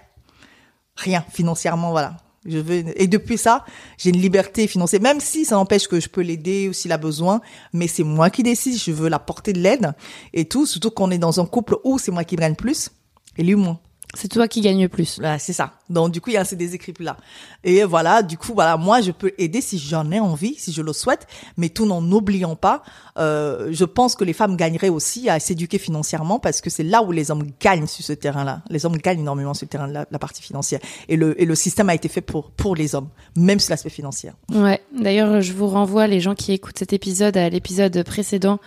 Rien, 0.96 1.24
financièrement, 1.30 1.90
voilà. 1.90 2.16
Je 2.46 2.58
veux, 2.58 2.84
et 3.00 3.06
depuis 3.08 3.36
ça, 3.36 3.64
j'ai 3.98 4.10
une 4.10 4.20
liberté 4.20 4.66
financière, 4.66 5.00
même 5.02 5.20
si 5.20 5.44
ça 5.44 5.56
n'empêche 5.56 5.88
que 5.88 5.98
je 5.98 6.08
peux 6.08 6.20
l'aider 6.20 6.68
ou 6.68 6.72
s'il 6.72 6.92
a 6.92 6.98
besoin, 6.98 7.40
mais 7.72 7.88
c'est 7.88 8.04
moi 8.04 8.30
qui 8.30 8.42
décide, 8.42 8.78
je 8.78 8.92
veux 8.92 9.08
la 9.08 9.18
porter 9.18 9.52
de 9.52 9.60
l'aide 9.60 9.92
et 10.32 10.44
tout, 10.46 10.64
surtout 10.64 10.90
qu'on 10.90 11.10
est 11.10 11.18
dans 11.18 11.40
un 11.40 11.46
couple 11.46 11.76
où 11.84 11.98
c'est 11.98 12.12
moi 12.12 12.24
qui 12.24 12.36
gagne 12.36 12.54
plus 12.54 12.90
et 13.36 13.42
lui 13.42 13.56
moins. 13.56 13.80
C'est 14.20 14.26
toi 14.26 14.48
qui 14.48 14.62
gagnes 14.62 14.82
le 14.82 14.88
plus. 14.88 15.20
Voilà, 15.20 15.38
c'est 15.38 15.52
ça. 15.52 15.74
Donc 15.90 16.10
du 16.10 16.20
coup, 16.20 16.30
il 16.30 16.32
y 16.32 16.36
a 16.38 16.44
ces 16.44 16.56
déséquilibres 16.56 17.04
là. 17.04 17.16
Et 17.62 17.84
voilà, 17.84 18.24
du 18.24 18.36
coup, 18.36 18.52
voilà, 18.52 18.76
moi 18.76 19.00
je 19.00 19.12
peux 19.12 19.30
aider 19.38 19.60
si 19.60 19.78
j'en 19.78 20.10
ai 20.10 20.18
envie, 20.18 20.56
si 20.58 20.72
je 20.72 20.82
le 20.82 20.92
souhaite, 20.92 21.28
mais 21.56 21.68
tout 21.68 21.88
en 21.88 22.02
n'oubliant 22.02 22.56
pas, 22.56 22.82
euh, 23.16 23.68
je 23.70 23.84
pense 23.84 24.16
que 24.16 24.24
les 24.24 24.32
femmes 24.32 24.56
gagneraient 24.56 24.88
aussi 24.88 25.30
à 25.30 25.38
s'éduquer 25.38 25.78
financièrement 25.78 26.40
parce 26.40 26.60
que 26.60 26.68
c'est 26.68 26.82
là 26.82 27.04
où 27.04 27.12
les 27.12 27.30
hommes 27.30 27.46
gagnent 27.60 27.86
sur 27.86 28.04
ce 28.04 28.12
terrain-là. 28.12 28.62
Les 28.70 28.84
hommes 28.84 28.96
gagnent 28.96 29.20
énormément 29.20 29.54
sur 29.54 29.66
le 29.66 29.68
terrain 29.68 29.86
de 29.86 29.92
la, 29.92 30.04
la 30.10 30.18
partie 30.18 30.42
financière. 30.42 30.80
Et 31.08 31.14
le 31.14 31.40
et 31.40 31.44
le 31.44 31.54
système 31.54 31.88
a 31.88 31.94
été 31.94 32.08
fait 32.08 32.20
pour 32.20 32.50
pour 32.50 32.74
les 32.74 32.96
hommes, 32.96 33.10
même 33.36 33.60
sur 33.60 33.70
l'aspect 33.70 33.88
financier. 33.88 34.32
Ouais. 34.52 34.82
D'ailleurs, 35.00 35.40
je 35.42 35.52
vous 35.52 35.68
renvoie 35.68 36.08
les 36.08 36.18
gens 36.18 36.34
qui 36.34 36.50
écoutent 36.50 36.80
cet 36.80 36.92
épisode 36.92 37.36
à 37.36 37.48
l'épisode 37.48 38.02
précédent 38.02 38.58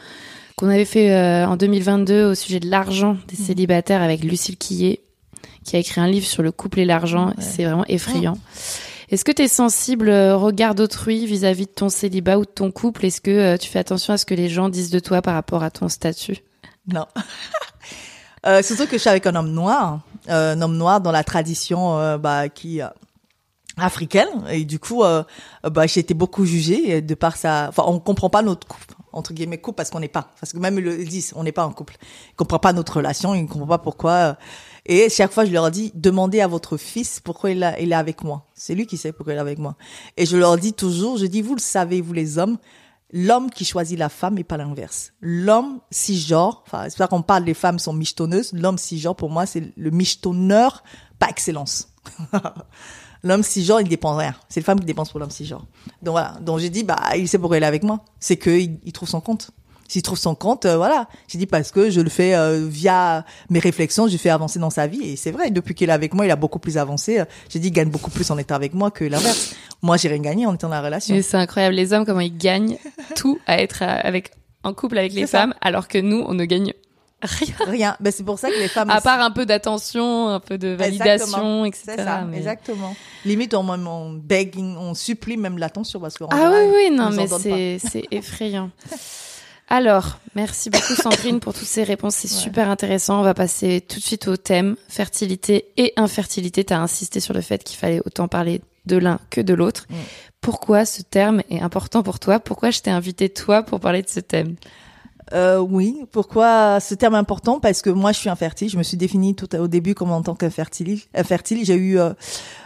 qu'on 0.55 0.69
avait 0.69 0.85
fait 0.85 1.11
euh, 1.11 1.45
en 1.45 1.57
2022 1.57 2.23
au 2.27 2.35
sujet 2.35 2.61
de 2.61 2.69
l'argent 2.69 3.17
des 3.27 3.35
célibataires 3.35 4.01
avec 4.01 4.23
Lucille 4.23 4.57
Quillet, 4.57 5.01
qui 5.63 5.75
a 5.75 5.79
écrit 5.79 6.01
un 6.01 6.07
livre 6.07 6.25
sur 6.25 6.43
le 6.43 6.51
couple 6.51 6.79
et 6.79 6.85
l'argent. 6.85 7.33
C'est 7.39 7.65
vraiment 7.65 7.85
effrayant. 7.87 8.37
Est-ce 9.09 9.25
que 9.25 9.31
tu 9.31 9.41
es 9.41 9.47
sensible 9.49 10.09
au 10.09 10.39
regard 10.39 10.73
d'autrui 10.73 11.25
vis-à-vis 11.25 11.65
de 11.65 11.71
ton 11.71 11.89
célibat 11.89 12.37
ou 12.37 12.45
de 12.45 12.49
ton 12.49 12.71
couple? 12.71 13.05
Est-ce 13.05 13.19
que 13.19 13.31
euh, 13.31 13.57
tu 13.57 13.69
fais 13.69 13.79
attention 13.79 14.13
à 14.13 14.17
ce 14.17 14.25
que 14.25 14.33
les 14.33 14.47
gens 14.47 14.69
disent 14.69 14.89
de 14.89 14.99
toi 14.99 15.21
par 15.21 15.33
rapport 15.33 15.63
à 15.63 15.69
ton 15.69 15.89
statut? 15.89 16.37
Non. 16.87 17.05
euh, 18.45 18.63
surtout 18.63 18.85
que 18.85 18.93
je 18.93 18.99
suis 18.99 19.09
avec 19.09 19.27
un 19.27 19.35
homme 19.35 19.51
noir, 19.51 19.99
euh, 20.29 20.53
un 20.53 20.61
homme 20.61 20.77
noir 20.77 21.01
dans 21.01 21.11
la 21.11 21.25
tradition 21.25 21.99
euh, 21.99 22.17
bah, 22.17 22.47
qui 22.47 22.81
euh, 22.81 22.87
africaine 23.77 24.29
et 24.49 24.65
du 24.65 24.79
coup 24.79 25.03
euh, 25.03 25.23
euh, 25.65 25.69
bah 25.69 25.87
j'ai 25.87 26.01
été 26.01 26.13
beaucoup 26.13 26.45
jugée 26.45 27.01
de 27.01 27.15
par 27.15 27.37
ça 27.37 27.67
enfin 27.69 27.83
on 27.87 27.99
comprend 27.99 28.29
pas 28.29 28.41
notre 28.41 28.67
couple 28.67 28.95
entre 29.13 29.33
guillemets 29.33 29.59
couple 29.59 29.77
parce 29.77 29.89
qu'on 29.89 29.99
n'est 29.99 30.07
pas 30.07 30.27
parce 30.39 30.53
que 30.53 30.57
même 30.57 30.77
ils 30.77 30.83
le 30.83 31.03
disent 31.05 31.33
on 31.35 31.43
n'est 31.43 31.51
pas 31.51 31.63
un 31.63 31.71
couple 31.71 31.95
ils 32.31 32.35
comprennent 32.35 32.59
pas 32.59 32.73
notre 32.73 32.97
relation 32.97 33.33
ils 33.33 33.43
ne 33.43 33.47
comprennent 33.47 33.69
pas 33.69 33.77
pourquoi 33.77 34.11
euh. 34.11 34.33
Et 34.85 35.09
chaque 35.09 35.31
fois 35.31 35.45
je 35.45 35.51
leur 35.51 35.69
dis 35.71 35.91
demandez 35.95 36.41
à 36.41 36.47
votre 36.47 36.77
fils 36.77 37.19
pourquoi 37.19 37.51
il, 37.51 37.63
est 37.63 37.93
avec 37.93 38.23
moi 38.23 38.47
c'est 38.53 38.75
lui 38.75 38.87
qui 38.87 38.97
sait 38.97 39.11
pourquoi 39.11 39.33
il 39.33 39.37
est 39.37 39.39
avec 39.39 39.59
moi 39.59 39.75
et 40.17 40.25
je 40.25 40.37
leur 40.37 40.57
dis 40.57 40.73
toujours 40.73 41.17
je 41.17 41.25
dis 41.25 41.41
vous 41.41 41.55
le 41.55 41.61
savez 41.61 42.01
vous 42.01 42.13
les 42.13 42.37
hommes 42.37 42.57
l'homme 43.11 43.49
qui 43.49 43.65
choisit 43.65 43.97
la 43.97 44.09
femme 44.09 44.37
et 44.37 44.43
pas 44.43 44.57
l'inverse. 44.57 45.13
L'homme 45.21 45.79
cisgenre, 45.91 46.63
enfin, 46.65 46.85
c'est 46.89 46.97
pas 46.97 47.07
qu'on 47.07 47.21
parle 47.21 47.43
les 47.43 47.53
femmes 47.53 47.79
sont 47.79 47.93
michetonneuses, 47.93 48.53
l'homme 48.53 48.77
cisgenre 48.77 49.15
pour 49.15 49.29
moi 49.29 49.45
c'est 49.45 49.73
le 49.75 49.91
michetonneur 49.91 50.83
par 51.19 51.29
excellence. 51.29 51.89
l'homme 53.23 53.43
cisgenre 53.43 53.81
il 53.81 53.87
dépense 53.87 54.17
rien, 54.17 54.35
c'est 54.49 54.59
le 54.59 54.65
femme 54.65 54.79
qui 54.79 54.85
dépense 54.85 55.11
pour 55.11 55.19
l'homme 55.19 55.31
cisgenre. 55.31 55.65
Donc 56.01 56.13
voilà, 56.13 56.37
donc 56.41 56.59
j'ai 56.59 56.69
dit 56.69 56.83
bah 56.83 56.99
il 57.17 57.27
sait 57.27 57.37
pourquoi 57.37 57.57
il 57.57 57.63
est 57.63 57.67
avec 57.67 57.83
moi, 57.83 58.03
c'est 58.19 58.37
que 58.37 58.49
il, 58.49 58.79
il 58.83 58.93
trouve 58.93 59.09
son 59.09 59.21
compte. 59.21 59.51
S'il 59.91 60.01
trouve 60.03 60.17
son 60.17 60.35
compte, 60.35 60.65
euh, 60.65 60.77
voilà. 60.77 61.09
J'ai 61.27 61.37
dit 61.37 61.45
parce 61.47 61.69
que 61.69 61.89
je 61.89 61.99
le 61.99 62.09
fais 62.09 62.33
euh, 62.33 62.65
via 62.65 63.25
mes 63.49 63.59
réflexions, 63.59 64.07
je 64.07 64.15
fais 64.15 64.29
avancer 64.29 64.57
dans 64.57 64.69
sa 64.69 64.87
vie 64.87 65.01
et 65.03 65.15
c'est 65.17 65.31
vrai. 65.31 65.51
Depuis 65.51 65.75
qu'il 65.75 65.89
est 65.89 65.91
avec 65.91 66.13
moi, 66.13 66.25
il 66.25 66.31
a 66.31 66.37
beaucoup 66.37 66.59
plus 66.59 66.77
avancé. 66.77 67.19
Euh, 67.19 67.25
J'ai 67.49 67.59
dit 67.59 67.67
il 67.67 67.71
gagne 67.71 67.89
beaucoup 67.89 68.09
plus 68.09 68.31
en 68.31 68.37
étant 68.37 68.55
avec 68.55 68.73
moi 68.73 68.89
que 68.89 69.03
l'inverse. 69.03 69.53
Moi, 69.81 69.97
j'ai 69.97 70.07
rien 70.07 70.19
gagné 70.19 70.45
en 70.45 70.53
étant 70.53 70.69
dans 70.69 70.75
la 70.75 70.81
relation. 70.81 71.13
Et 71.13 71.21
c'est 71.21 71.35
incroyable, 71.35 71.75
les 71.75 71.91
hommes, 71.91 72.05
comment 72.05 72.21
ils 72.21 72.37
gagnent 72.37 72.77
tout 73.17 73.37
à 73.47 73.61
être 73.61 73.81
avec, 73.83 74.31
en 74.63 74.73
couple 74.73 74.97
avec 74.97 75.11
les 75.11 75.27
ça. 75.27 75.39
femmes, 75.39 75.53
alors 75.59 75.89
que 75.89 75.97
nous, 75.97 76.23
on 76.25 76.35
ne 76.35 76.45
gagne 76.45 76.71
rien. 77.21 77.55
Rien. 77.67 77.97
Ben, 77.99 78.13
c'est 78.13 78.23
pour 78.23 78.39
ça 78.39 78.49
que 78.49 78.57
les 78.57 78.69
femmes. 78.69 78.89
À 78.91 79.01
part 79.01 79.19
un 79.19 79.31
peu 79.31 79.45
d'attention, 79.45 80.29
un 80.29 80.39
peu 80.39 80.57
de 80.57 80.69
validation, 80.69 81.65
Exactement. 81.65 81.65
etc. 81.65 81.93
Ça, 81.97 82.21
mais- 82.21 82.37
exactement. 82.37 82.95
Limite, 83.25 83.53
on, 83.55 83.67
on, 83.67 84.13
begging, 84.13 84.77
on 84.77 84.93
supplie 84.93 85.35
même 85.35 85.57
l'attention 85.57 85.99
parce 85.99 86.17
que. 86.17 86.23
en 86.23 86.29
Ah 86.31 86.49
oui, 86.49 86.71
oui, 86.73 86.95
non, 86.95 87.09
mais 87.09 87.27
c'est 87.77 88.05
effrayant. 88.09 88.69
Alors, 89.73 90.19
merci 90.35 90.69
beaucoup 90.69 90.95
Sandrine 91.01 91.39
pour 91.39 91.53
toutes 91.53 91.63
ces 91.63 91.83
réponses, 91.83 92.15
c'est 92.15 92.27
super 92.27 92.69
intéressant. 92.69 93.21
On 93.21 93.23
va 93.23 93.33
passer 93.33 93.79
tout 93.79 93.99
de 93.99 94.03
suite 94.03 94.27
au 94.27 94.35
thème 94.35 94.75
fertilité 94.89 95.71
et 95.77 95.93
infertilité. 95.95 96.65
Tu 96.65 96.73
as 96.73 96.81
insisté 96.81 97.21
sur 97.21 97.33
le 97.33 97.39
fait 97.39 97.63
qu'il 97.63 97.77
fallait 97.77 98.01
autant 98.05 98.27
parler 98.27 98.59
de 98.85 98.97
l'un 98.97 99.17
que 99.29 99.39
de 99.39 99.53
l'autre. 99.53 99.85
Mm. 99.89 99.95
Pourquoi 100.41 100.83
ce 100.83 101.03
terme 101.03 101.41
est 101.49 101.61
important 101.61 102.03
pour 102.03 102.19
toi? 102.19 102.41
Pourquoi 102.41 102.71
je 102.71 102.81
t'ai 102.81 102.91
invité 102.91 103.29
toi 103.29 103.63
pour 103.63 103.79
parler 103.79 104.01
de 104.01 104.09
ce 104.09 104.19
thème? 104.19 104.55
Euh, 105.33 105.59
oui. 105.59 106.03
Pourquoi 106.11 106.79
ce 106.79 106.93
terme 106.95 107.15
important? 107.15 107.59
Parce 107.59 107.81
que 107.81 107.89
moi, 107.89 108.11
je 108.11 108.19
suis 108.19 108.29
infertile. 108.29 108.69
Je 108.69 108.77
me 108.77 108.83
suis 108.83 108.97
définie 108.97 109.35
tout 109.35 109.53
au 109.55 109.67
début 109.67 109.95
comme 109.95 110.11
en 110.11 110.21
tant 110.21 110.35
qu'infertile. 110.35 110.99
Infertile. 111.13 111.65
J'ai 111.65 111.75
eu 111.75 111.99
euh, 111.99 112.13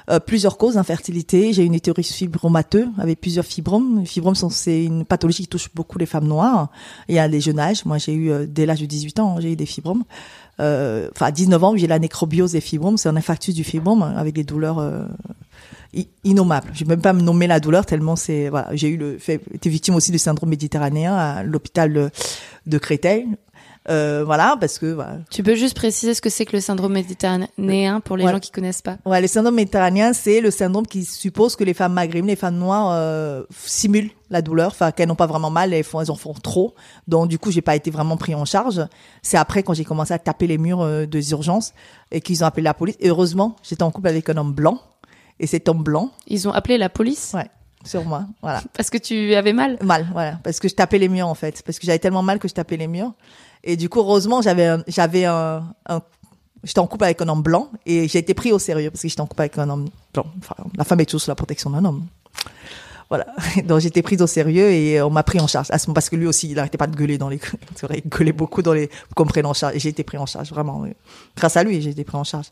euh, 0.10 0.20
plusieurs 0.20 0.58
causes 0.58 0.76
d'infertilité. 0.76 1.54
J'ai 1.54 1.64
eu 1.64 1.66
une 1.66 1.76
utérus 1.76 2.12
fibromateux 2.12 2.88
avec 2.98 3.22
plusieurs 3.22 3.46
fibromes. 3.46 4.00
Les 4.00 4.06
fibromes 4.06 4.36
c'est 4.36 4.84
une 4.84 5.06
pathologie 5.06 5.44
qui 5.44 5.50
touche 5.50 5.70
beaucoup 5.74 5.98
les 5.98 6.06
femmes 6.06 6.28
noires 6.28 6.70
et 7.08 7.20
à 7.20 7.28
des 7.28 7.42
jeunes 7.42 7.60
âges. 7.60 7.86
Moi, 7.86 7.98
j'ai 7.98 8.14
eu 8.14 8.32
euh, 8.32 8.46
dès 8.48 8.66
l'âge 8.66 8.82
de 8.82 8.86
18 8.86 9.20
ans, 9.20 9.40
j'ai 9.40 9.54
eu 9.54 9.56
des 9.56 9.66
fibromes. 9.66 10.04
Enfin, 10.58 11.26
à 11.26 11.32
19 11.32 11.64
ans, 11.64 11.76
j'ai 11.76 11.88
la 11.88 12.00
nécrobiose 12.00 12.54
des 12.54 12.62
fibromes. 12.62 12.98
C'est 12.98 13.10
un 13.10 13.18
infarctus 13.18 13.54
du 13.54 13.66
fibrome 13.66 14.04
avec 14.04 14.34
des 14.34 14.46
douleurs. 14.46 14.80
I- 15.96 16.10
innommable. 16.24 16.70
Je 16.74 16.84
vais 16.86 16.90
même 16.90 17.02
pas 17.02 17.14
me 17.14 17.22
nommer 17.22 17.48
la 17.48 17.60
douleur 17.60 17.86
tellement 17.86 18.16
c'est 18.16 18.50
voilà. 18.50 18.70
J'ai 18.74 18.90
eu 18.90 18.98
le 18.98 19.18
fait 19.18 19.42
été 19.54 19.70
victime 19.70 19.96
aussi 19.96 20.12
du 20.12 20.20
syndrome 20.20 20.50
méditerranéen 20.50 21.16
à 21.16 21.44
l'hôpital 21.44 21.92
de, 21.94 22.10
de 22.68 22.78
Créteil. 22.78 23.26
Euh, 23.88 24.24
voilà 24.26 24.58
parce 24.60 24.80
que 24.80 24.88
voilà. 24.88 25.18
Tu 25.30 25.44
peux 25.44 25.54
juste 25.54 25.76
préciser 25.76 26.16
ce 26.16 26.22
que 26.22 26.32
c'est 26.32 26.44
que 26.46 26.56
le 26.56 26.60
syndrome 26.60 26.94
méditerranéen 26.94 28.00
pour 28.00 28.18
les 28.18 28.28
gens 28.28 28.40
qui 28.40 28.50
connaissent 28.50 28.82
pas 28.82 28.98
Ouais, 29.06 29.22
le 29.22 29.28
syndrome 29.28 29.54
méditerranéen, 29.56 30.12
c'est 30.14 30.42
le 30.42 30.50
syndrome 30.50 30.88
qui 30.88 31.06
suppose 31.06 31.56
que 31.56 31.64
les 31.64 31.76
femmes 31.76 31.94
maghrébines, 31.94 32.28
les 32.28 32.36
femmes 32.36 32.58
noires 32.58 32.90
euh, 32.94 33.44
simulent 33.64 34.10
la 34.32 34.42
douleur, 34.42 34.70
enfin 34.72 34.92
qu'elles 34.92 35.08
n'ont 35.08 35.14
pas 35.14 35.28
vraiment 35.28 35.52
mal, 35.52 35.72
elles, 35.72 35.84
font, 35.84 36.02
elles 36.02 36.10
en 36.10 36.16
font 36.16 36.34
trop. 36.34 36.74
Donc 37.08 37.28
du 37.28 37.38
coup, 37.38 37.52
j'ai 37.52 37.62
pas 37.62 37.76
été 37.76 37.92
vraiment 37.92 38.18
pris 38.18 38.34
en 38.34 38.44
charge. 38.46 38.82
C'est 39.22 39.38
après 39.38 39.62
quand 39.62 39.76
j'ai 39.76 39.86
commencé 39.86 40.14
à 40.16 40.18
taper 40.20 40.48
les 40.48 40.58
murs 40.58 40.82
euh, 40.82 41.06
des 41.06 41.30
urgences 41.30 41.74
et 42.12 42.22
qu'ils 42.22 42.44
ont 42.44 42.48
appelé 42.48 42.64
la 42.64 42.74
police. 42.74 42.96
Et 43.00 43.10
heureusement, 43.10 43.56
j'étais 43.62 43.84
en 43.84 43.92
couple 43.92 44.08
avec 44.08 44.28
un 44.30 44.38
homme 44.38 44.54
blanc 44.54 44.80
Et 45.40 45.48
cet 45.48 45.68
homme 45.70 45.84
blanc, 45.84 46.12
Ils 46.28 46.48
ont 46.48 46.52
appelé 46.52 46.78
la 46.78 46.90
police 46.90 47.32
ouais, 47.34 47.50
sur 47.84 48.06
moi, 48.06 48.26
voilà. 48.42 48.62
parce 48.74 48.90
que 48.90 48.98
tu 48.98 49.34
avais 49.36 49.54
mal. 49.54 49.78
Mal, 49.82 50.08
voilà, 50.14 50.40
parce 50.44 50.60
que 50.60 50.68
je 50.70 50.76
tapais 50.76 50.98
les 50.98 51.10
murs 51.10 51.28
en 51.28 51.36
fait, 51.36 51.62
parce 51.66 51.78
que 51.80 51.86
j'avais 51.86 52.00
tellement 52.00 52.24
mal 52.24 52.40
que 52.40 52.48
je 52.48 52.54
tapais 52.54 52.78
les 52.78 52.88
murs. 52.88 53.12
Et 53.64 53.76
du 53.78 53.90
coup, 53.90 54.00
heureusement, 54.00 54.42
j'avais, 54.42 54.66
un- 54.66 54.84
j'avais 54.88 55.26
un, 55.26 55.64
un- 55.88 56.02
j'étais 56.64 56.80
en 56.80 56.88
couple 56.88 57.04
avec 57.06 57.22
un 57.22 57.28
homme 57.28 57.42
blanc 57.42 57.70
et 57.86 58.08
j'ai 58.08 58.20
été 58.20 58.34
pris 58.34 58.52
au 58.52 58.60
sérieux 58.60 58.92
parce 58.92 59.02
que 59.02 59.08
j'étais 59.10 59.22
en 59.22 59.28
couple 59.28 59.42
avec 59.42 59.58
un 59.58 59.70
homme 59.70 59.90
blanc. 60.14 60.26
Enfin, 60.40 60.56
la 60.78 60.84
femme 60.84 61.00
est 61.02 61.06
toujours 61.06 61.22
sous 61.22 61.32
la 61.32 61.36
protection 61.36 61.70
d'un 61.72 61.84
homme. 61.84 62.06
Voilà. 63.10 63.28
Donc 63.66 63.80
j'étais 63.80 64.02
prise 64.02 64.22
au 64.22 64.28
sérieux 64.28 64.72
et 64.72 65.02
on 65.02 65.10
m'a 65.10 65.24
pris 65.24 65.40
en 65.40 65.48
charge. 65.48 65.68
À 65.70 65.80
ce 65.80 65.88
moment, 65.88 65.96
parce 65.96 66.10
que 66.10 66.16
lui 66.16 66.28
aussi, 66.28 66.50
il 66.50 66.60
arrêtait 66.60 66.78
pas 66.78 66.88
de 66.88 66.96
gueuler 66.96 67.18
dans 67.18 67.30
les, 67.30 67.40
c'est 67.76 67.86
vrai, 67.86 68.02
il 68.04 68.10
gueulait 68.10 68.34
beaucoup 68.34 68.62
dans 68.62 68.74
les, 68.74 68.90
qu'on 69.16 69.26
prenne 69.26 69.46
en 69.46 69.54
charge. 69.54 69.76
Et 69.76 69.80
j'ai 69.80 69.90
été 69.90 70.04
pris 70.04 70.18
en 70.18 70.26
charge, 70.26 70.50
vraiment. 70.50 70.86
Grâce 71.36 71.58
à 71.58 71.64
lui, 71.64 71.82
j'ai 71.82 71.92
été 71.92 72.04
pris 72.04 72.18
en 72.18 72.24
charge. 72.24 72.48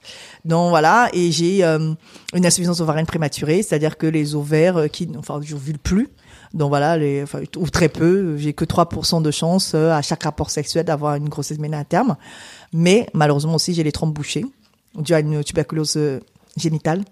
Donc 0.45 0.69
voilà. 0.69 1.09
Et 1.13 1.31
j'ai, 1.31 1.63
euh, 1.63 1.93
une 2.33 2.45
insuffisance 2.45 2.79
ovarienne 2.79 3.05
prématurée, 3.05 3.63
c'est-à-dire 3.63 3.97
que 3.97 4.07
les 4.07 4.35
ovaires 4.35 4.77
euh, 4.77 4.87
qui, 4.87 5.09
enfin, 5.17 5.39
je 5.41 5.55
vu 5.55 5.73
plus. 5.73 6.09
Donc 6.53 6.69
voilà, 6.69 6.97
les, 6.97 7.23
enfin, 7.23 7.41
ou 7.57 7.69
très 7.69 7.89
peu. 7.89 8.37
J'ai 8.37 8.53
que 8.53 8.65
3% 8.65 9.21
de 9.21 9.31
chance 9.31 9.73
euh, 9.73 9.91
à 9.91 10.01
chaque 10.01 10.23
rapport 10.23 10.51
sexuel 10.51 10.85
d'avoir 10.85 11.15
une 11.15 11.29
grossesse 11.29 11.59
menée 11.59 11.77
à 11.77 11.83
terme. 11.83 12.15
Mais 12.71 13.07
malheureusement 13.13 13.55
aussi, 13.55 13.73
j'ai 13.73 13.83
les 13.83 13.91
trompes 13.91 14.13
bouchées, 14.13 14.45
dû 14.95 15.13
à 15.13 15.19
une 15.19 15.43
tuberculose 15.43 15.95
euh, 15.97 16.19
génitale 16.57 17.03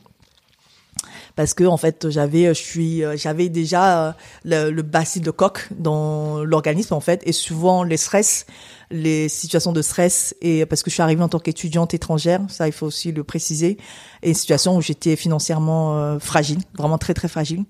parce 1.35 1.53
que 1.53 1.63
en 1.63 1.77
fait 1.77 2.09
j'avais 2.09 2.47
je 2.47 2.61
suis 2.61 3.03
euh, 3.03 3.15
j'avais 3.17 3.49
déjà 3.49 4.07
euh, 4.07 4.11
le, 4.43 4.71
le 4.71 4.81
bacille 4.81 5.21
de 5.21 5.31
coque 5.31 5.67
dans 5.71 6.43
l'organisme 6.43 6.93
en 6.93 6.99
fait 6.99 7.21
et 7.25 7.31
souvent 7.31 7.83
les 7.83 7.97
stress 7.97 8.45
les 8.89 9.29
situations 9.29 9.71
de 9.71 9.81
stress 9.81 10.35
et 10.41 10.65
parce 10.65 10.83
que 10.83 10.89
je 10.89 10.95
suis 10.95 11.03
arrivée 11.03 11.23
en 11.23 11.29
tant 11.29 11.39
qu'étudiante 11.39 11.93
étrangère 11.93 12.41
ça 12.49 12.67
il 12.67 12.73
faut 12.73 12.87
aussi 12.87 13.11
le 13.11 13.23
préciser 13.23 13.77
et 14.23 14.29
une 14.29 14.35
situation 14.35 14.77
où 14.77 14.81
j'étais 14.81 15.15
financièrement 15.15 15.97
euh, 15.97 16.19
fragile 16.19 16.59
vraiment 16.77 16.97
très 16.97 17.13
très 17.13 17.27
fragile. 17.27 17.63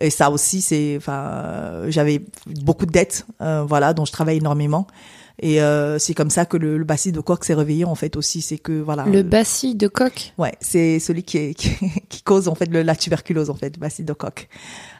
Et 0.00 0.10
ça 0.10 0.30
aussi 0.30 0.60
c'est 0.62 0.96
enfin 0.96 1.26
euh, 1.30 1.90
j'avais 1.90 2.22
beaucoup 2.46 2.86
de 2.86 2.92
dettes 2.92 3.26
euh, 3.40 3.64
voilà 3.66 3.94
dont 3.94 4.04
je 4.04 4.12
travaille 4.12 4.38
énormément 4.38 4.86
et 5.40 5.62
euh, 5.62 5.98
c'est 5.98 6.14
comme 6.14 6.30
ça 6.30 6.44
que 6.44 6.56
le, 6.56 6.76
le 6.78 6.84
bacille 6.84 7.12
de 7.12 7.20
coque 7.20 7.44
s'est 7.44 7.54
réveillé 7.54 7.84
en 7.84 7.94
fait 7.94 8.16
aussi 8.16 8.42
c'est 8.42 8.58
que 8.58 8.72
voilà 8.80 9.04
Le 9.06 9.22
bacille 9.22 9.74
de 9.74 9.88
coq? 9.88 10.32
Ouais, 10.38 10.52
c'est 10.60 10.98
celui 10.98 11.22
qui, 11.22 11.38
est, 11.38 11.54
qui, 11.54 11.70
qui 12.08 12.22
cause 12.22 12.48
en 12.48 12.54
fait 12.54 12.66
le- 12.70 12.82
la 12.82 12.94
tuberculose 12.96 13.50
en 13.50 13.54
fait, 13.54 13.78
bacille 13.78 14.04
de 14.04 14.12
coque. 14.12 14.48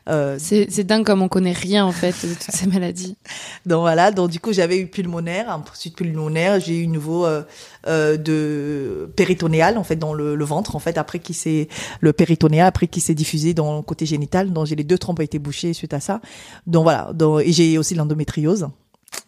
Euh, 0.08 0.36
C'est 0.40 0.82
dingue 0.84 1.04
comme 1.06 1.22
on 1.22 1.28
connaît 1.28 1.52
rien 1.52 1.84
en 1.84 1.92
fait 1.92 2.14
de 2.26 2.32
toutes 2.34 2.50
ces 2.50 2.66
maladies. 2.66 3.16
donc 3.66 3.80
voilà, 3.82 4.10
donc 4.10 4.30
du 4.30 4.40
coup 4.40 4.52
j'avais 4.52 4.78
eu 4.78 4.86
pulmonaire, 4.88 5.48
ensuite 5.72 5.94
pulmonaire, 5.96 6.58
j'ai 6.60 6.78
eu 6.78 6.82
une 6.82 6.92
nouveau 6.92 7.24
euh, 7.24 7.42
euh, 7.86 8.16
de 8.16 9.10
péritonéal 9.14 9.78
en 9.78 9.84
fait 9.84 9.96
dans 9.96 10.12
le, 10.14 10.34
le 10.34 10.44
ventre 10.44 10.74
en 10.74 10.80
fait 10.80 10.98
après 10.98 11.18
qui 11.20 11.34
s'est 11.34 11.68
le 12.00 12.12
péritonéal 12.12 12.66
après 12.66 12.88
qui 12.88 13.00
s'est 13.00 13.14
diffusé 13.14 13.54
dans 13.54 13.76
le 13.76 13.82
côté 13.82 14.06
génital, 14.06 14.52
donc 14.52 14.66
j'ai 14.66 14.74
les 14.76 14.84
deux 14.84 14.98
trompes 14.98 15.20
ont 15.20 15.22
été 15.22 15.38
bouchées 15.38 15.72
suite 15.72 15.94
à 15.94 16.00
ça. 16.00 16.20
Donc 16.66 16.82
voilà, 16.84 17.12
donc, 17.14 17.42
et 17.44 17.52
j'ai 17.52 17.78
aussi 17.78 17.94
l'endométriose. 17.94 18.68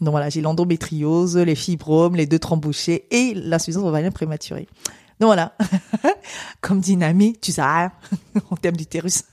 Donc 0.01 0.13
voilà, 0.13 0.29
j'ai 0.29 0.41
l'endométriose, 0.41 1.37
les 1.37 1.55
fibromes, 1.55 2.17
les 2.17 2.27
deux 2.27 2.39
trompes 2.39 2.63
bouchées 2.63 3.07
et 3.11 3.35
l'insuffisance 3.35 3.85
ovarienne 3.85 4.13
prématurée. 4.13 4.69
Donc 5.21 5.29
voilà, 5.29 5.57
comme 6.61 6.81
dit 6.81 6.95
une 6.95 7.03
amie, 7.03 7.37
tu 7.41 7.53
sais 7.53 7.63
rien 7.63 7.93
en 8.51 8.57
termes 8.57 8.77
d'utérus. 8.77 9.25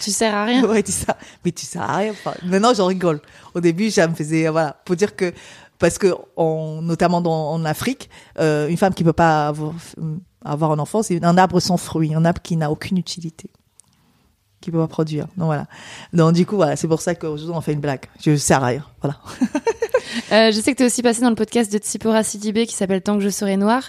Tu 0.00 0.10
sers 0.10 0.34
à 0.34 0.44
rien. 0.44 0.64
Ouais, 0.64 0.82
dis 0.82 0.92
ça. 0.92 1.16
Mais 1.44 1.52
tu 1.52 1.66
sais 1.66 1.78
rien. 1.78 2.12
Enfin, 2.12 2.32
maintenant, 2.44 2.72
j'en 2.72 2.86
rigole. 2.86 3.20
Au 3.54 3.60
début, 3.60 3.90
ça 3.90 4.08
me 4.08 4.14
faisait, 4.14 4.48
voilà, 4.48 4.80
pour 4.84 4.96
dire 4.96 5.14
que, 5.14 5.32
parce 5.78 5.98
que, 5.98 6.14
on, 6.36 6.80
notamment 6.82 7.20
dans, 7.20 7.50
en 7.52 7.64
Afrique, 7.64 8.08
euh, 8.38 8.68
une 8.68 8.76
femme 8.76 8.94
qui 8.94 9.04
peut 9.04 9.12
pas 9.12 9.48
avoir, 9.48 9.74
avoir 10.44 10.72
un 10.72 10.78
enfant, 10.78 11.02
c'est 11.02 11.22
un 11.22 11.36
arbre 11.36 11.60
sans 11.60 11.76
fruit, 11.76 12.14
un 12.14 12.24
arbre 12.24 12.40
qui 12.42 12.56
n'a 12.56 12.70
aucune 12.70 12.96
utilité, 12.98 13.50
qui 14.64 14.70
peut 14.70 14.78
pas 14.78 14.88
produire. 14.88 15.26
Donc 15.36 15.46
voilà. 15.46 15.66
Donc 16.12 16.32
du 16.32 16.46
coup, 16.46 16.56
voilà, 16.56 16.76
c'est 16.76 16.88
pour 16.88 17.00
ça 17.00 17.14
qu'aujourd'hui 17.14 17.54
on 17.54 17.60
fait 17.60 17.72
une 17.72 17.80
blague. 17.80 18.06
Je 18.24 18.36
sers 18.36 18.62
à 18.62 18.66
rien. 18.66 18.84
Voilà. 19.00 19.18
Euh, 20.32 20.52
je 20.52 20.60
sais 20.60 20.72
que 20.72 20.76
tu 20.76 20.84
es 20.84 20.86
aussi 20.86 21.02
passé 21.02 21.22
dans 21.22 21.28
le 21.28 21.34
podcast 21.34 21.72
de 21.72 21.78
Tsipora 21.78 22.22
Sidibé 22.22 22.66
qui 22.66 22.74
s'appelle 22.74 23.02
Tant 23.02 23.16
que 23.16 23.24
je 23.24 23.30
serai 23.30 23.56
noire. 23.56 23.82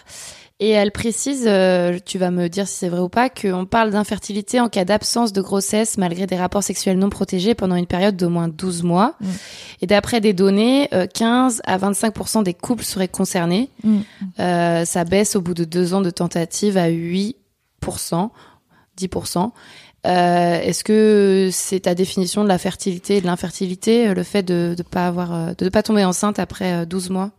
Et 0.61 0.69
elle 0.69 0.91
précise, 0.91 1.43
euh, 1.47 1.99
tu 2.05 2.17
vas 2.17 2.31
me 2.31 2.47
dire 2.47 2.65
si 2.65 2.75
c'est 2.75 2.87
vrai 2.87 3.01
ou 3.01 3.09
pas, 3.09 3.29
qu'on 3.29 3.65
parle 3.65 3.91
d'infertilité 3.91 4.61
en 4.61 4.69
cas 4.69 4.85
d'absence 4.85 5.33
de 5.33 5.41
grossesse 5.41 5.97
malgré 5.97 6.27
des 6.27 6.37
rapports 6.37 6.63
sexuels 6.63 6.97
non 6.97 7.09
protégés 7.09 7.55
pendant 7.55 7.75
une 7.75 7.87
période 7.87 8.15
d'au 8.15 8.29
moins 8.29 8.47
12 8.47 8.83
mois. 8.83 9.15
Mm. 9.19 9.27
Et 9.81 9.87
d'après 9.87 10.21
des 10.21 10.31
données, 10.31 10.87
euh, 10.93 11.07
15 11.13 11.61
à 11.65 11.77
25% 11.77 12.43
des 12.43 12.53
couples 12.53 12.85
seraient 12.85 13.09
concernés. 13.09 13.69
Mm. 13.83 13.99
Euh, 14.39 14.85
ça 14.85 15.03
baisse 15.03 15.35
au 15.35 15.41
bout 15.41 15.53
de 15.53 15.65
deux 15.65 15.93
ans 15.93 16.01
de 16.01 16.09
tentative 16.09 16.77
à 16.77 16.89
8%, 16.89 17.35
10%. 18.97 19.51
Euh, 20.05 20.61
Est-ce 20.61 20.83
que 20.83 21.49
c'est 21.51 21.81
ta 21.81 21.95
définition 21.95 22.43
de 22.43 22.47
la 22.47 22.57
fertilité 22.57 23.17
et 23.17 23.21
de 23.21 23.25
l'infertilité, 23.25 24.09
euh, 24.09 24.13
le 24.13 24.23
fait 24.23 24.43
de 24.43 24.75
ne 24.77 24.83
pas 24.83 25.07
avoir, 25.07 25.33
euh, 25.33 25.53
de 25.57 25.69
pas 25.69 25.83
tomber 25.83 26.05
enceinte 26.05 26.37
après 26.39 26.73
euh, 26.73 26.85
12 26.85 27.09
mois? 27.09 27.31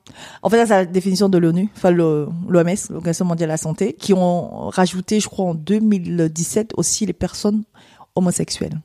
En 0.42 0.50
fait, 0.50 0.66
c'est 0.66 0.68
la 0.68 0.84
définition 0.84 1.28
de 1.28 1.38
l'ONU, 1.38 1.68
enfin 1.76 1.90
l'OMS, 1.90 2.48
l'Organisation 2.48 3.24
mondiale 3.24 3.48
de 3.48 3.52
la 3.52 3.56
santé, 3.56 3.92
qui 3.92 4.12
ont 4.14 4.68
rajouté, 4.68 5.20
je 5.20 5.28
crois, 5.28 5.46
en 5.46 5.54
2017 5.54 6.72
aussi 6.76 7.06
les 7.06 7.12
personnes 7.12 7.62
homosexuelles. 8.14 8.80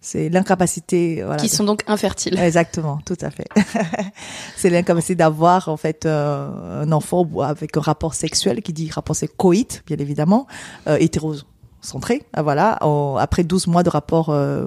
C'est 0.00 0.28
l'incapacité, 0.28 1.22
voilà. 1.22 1.36
qui 1.36 1.48
sont 1.48 1.64
donc 1.64 1.82
infertiles. 1.88 2.38
Exactement, 2.38 3.00
tout 3.04 3.16
à 3.20 3.30
fait. 3.30 3.48
c'est 4.56 4.70
l'incapacité 4.70 5.16
d'avoir 5.16 5.68
en 5.68 5.76
fait 5.76 6.06
euh, 6.06 6.82
un 6.84 6.92
enfant 6.92 7.28
avec 7.40 7.76
un 7.76 7.80
rapport 7.80 8.14
sexuel 8.14 8.62
qui 8.62 8.72
dit 8.72 8.90
rapport 8.90 9.16
c'est 9.16 9.26
coït, 9.26 9.82
bien 9.86 9.96
évidemment, 9.96 10.46
euh, 10.86 10.98
hétérocentré, 11.00 11.48
ah, 12.32 12.42
voilà, 12.42 12.78
après 13.18 13.44
12 13.44 13.66
mois 13.66 13.82
de 13.82 13.90
rapport 13.90 14.30
euh, 14.30 14.66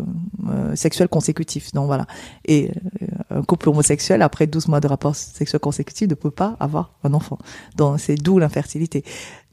euh, 0.49 0.75
sexuel 0.75 1.07
consécutif. 1.07 1.71
Donc 1.73 1.87
voilà. 1.87 2.05
Et 2.45 2.71
euh, 3.01 3.39
un 3.39 3.43
couple 3.43 3.69
homosexuel 3.69 4.21
après 4.21 4.47
12 4.47 4.67
mois 4.67 4.79
de 4.79 4.87
rapport 4.87 5.15
sexuel 5.15 5.59
consécutif 5.59 6.09
ne 6.09 6.15
peut 6.15 6.31
pas 6.31 6.55
avoir 6.59 6.91
un 7.03 7.13
enfant. 7.13 7.37
Donc 7.75 7.99
c'est 7.99 8.15
d'où 8.15 8.39
l'infertilité. 8.39 9.03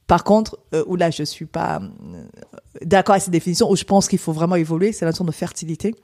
Par 0.08 0.24
contre, 0.24 0.58
euh, 0.74 0.82
où 0.86 0.96
là 0.96 1.10
je 1.10 1.22
suis 1.22 1.44
pas 1.44 1.80
euh, 1.80 2.24
d'accord 2.82 3.12
avec 3.12 3.22
cette 3.22 3.32
définition, 3.32 3.70
où 3.70 3.76
je 3.76 3.84
pense 3.84 4.08
qu'il 4.08 4.18
faut 4.18 4.32
vraiment 4.32 4.56
évoluer, 4.56 4.90
c'est 4.92 5.04
la 5.04 5.10
notion 5.10 5.24
de 5.24 5.32
fertilité. 5.32 5.94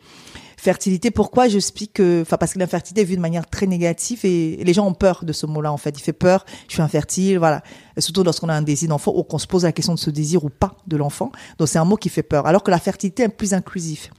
Fertilité, 0.64 1.10
pourquoi 1.10 1.46
je 1.46 1.58
explique 1.58 1.92
que, 1.92 2.22
enfin 2.22 2.38
parce 2.38 2.54
que 2.54 2.58
l'infertilité 2.58 3.02
est 3.02 3.04
vue 3.04 3.16
de 3.16 3.20
manière 3.20 3.46
très 3.46 3.66
négative 3.66 4.20
et, 4.24 4.56
les 4.64 4.72
gens 4.72 4.86
ont 4.86 4.94
peur 4.94 5.22
de 5.22 5.34
ce 5.34 5.44
mot-là 5.44 5.70
en 5.70 5.76
fait. 5.76 5.90
Il 5.98 6.00
fait 6.00 6.14
peur, 6.14 6.46
je 6.68 6.72
suis 6.72 6.80
infertile, 6.80 7.38
voilà. 7.38 7.62
Surtout 7.98 8.24
lorsqu'on 8.24 8.48
a 8.48 8.54
un 8.54 8.62
désir 8.62 8.88
d'enfant 8.88 9.12
ou 9.14 9.24
qu'on 9.24 9.36
se 9.36 9.46
pose 9.46 9.64
la 9.64 9.72
question 9.72 9.92
de 9.92 9.98
ce 9.98 10.08
désir 10.08 10.42
ou 10.42 10.48
pas 10.48 10.78
de 10.86 10.96
l'enfant. 10.96 11.32
Donc 11.58 11.68
c'est 11.68 11.78
un 11.78 11.84
mot 11.84 11.96
qui 11.96 12.08
fait 12.08 12.22
peur. 12.22 12.46
Alors 12.46 12.62
que 12.62 12.70
la 12.70 12.78
fertilité 12.78 13.24
est 13.24 13.28
plus 13.28 13.52
inclusif 13.52 14.10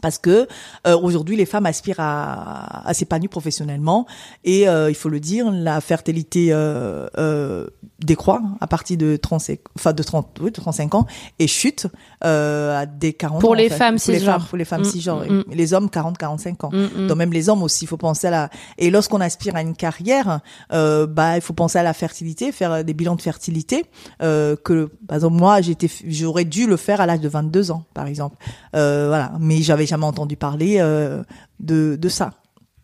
parce 0.00 0.18
que 0.18 0.46
euh, 0.86 0.96
aujourd'hui 0.98 1.36
les 1.36 1.46
femmes 1.46 1.66
aspirent 1.66 2.00
à, 2.00 2.86
à 2.88 2.94
s'épanouir 2.94 3.30
professionnellement. 3.30 4.06
Et 4.44 4.68
euh, 4.68 4.90
il 4.90 4.94
faut 4.94 5.08
le 5.08 5.20
dire 5.20 5.50
la 5.50 5.80
fertilité 5.80 6.48
euh, 6.52 7.06
euh, 7.18 7.66
décroît 8.04 8.40
à 8.60 8.66
partir 8.66 8.96
de 8.96 9.16
35 9.16 9.58
enfin 9.76 9.92
de 9.92 10.02
30 10.02 10.38
oui, 10.40 10.50
de 10.50 10.56
35 10.56 10.94
ans 10.94 11.06
et 11.38 11.46
chute 11.46 11.86
euh, 12.24 12.80
à 12.80 12.86
des 12.86 13.12
40 13.12 13.40
Pour 13.40 13.50
ans, 13.50 13.54
les 13.54 13.66
en 13.66 13.68
fait. 13.70 13.76
femmes 13.76 13.98
pour 13.98 14.12
les 14.12 14.20
femmes 14.20 14.44
pour 14.48 14.58
les 14.58 14.64
femmes 14.64 14.80
Mm, 14.80 14.84
cisgenres 14.84 15.24
mm, 15.28 15.44
et 15.50 15.54
les 15.54 15.74
hommes 15.74 15.90
40 15.90 16.16
45 16.18 16.64
ans. 16.64 16.70
Mm, 16.72 17.02
mm. 17.02 17.06
donc 17.08 17.18
même 17.18 17.32
les 17.32 17.48
hommes 17.48 17.62
aussi 17.62 17.84
il 17.84 17.88
faut 17.88 17.96
penser 17.96 18.28
à 18.28 18.30
la 18.30 18.50
et 18.78 18.90
lorsqu'on 18.90 19.20
aspire 19.20 19.54
à 19.56 19.60
une 19.62 19.74
carrière 19.76 20.40
euh, 20.72 21.06
bah 21.06 21.36
il 21.36 21.42
faut 21.42 21.52
penser 21.52 21.78
à 21.78 21.82
la 21.82 21.92
fertilité 21.92 22.52
faire 22.52 22.84
des 22.84 22.94
bilans 22.94 23.16
de 23.16 23.22
fertilité 23.22 23.84
euh, 24.22 24.56
que 24.64 24.90
par 25.06 25.16
exemple 25.16 25.36
moi 25.36 25.60
j'étais 25.60 25.88
j'aurais 26.06 26.44
dû 26.44 26.66
le 26.66 26.76
faire 26.76 27.00
à 27.00 27.06
l'âge 27.06 27.20
de 27.20 27.28
22 27.28 27.70
ans 27.70 27.84
par 27.94 28.06
exemple. 28.06 28.36
Euh, 28.76 29.06
voilà. 29.08 29.32
Mais 29.40 29.62
j'avais 29.62 29.86
jamais 29.90 30.06
entendu 30.06 30.36
parler 30.36 30.76
euh, 30.78 31.22
de 31.58 31.96
de 31.96 32.08
ça. 32.08 32.30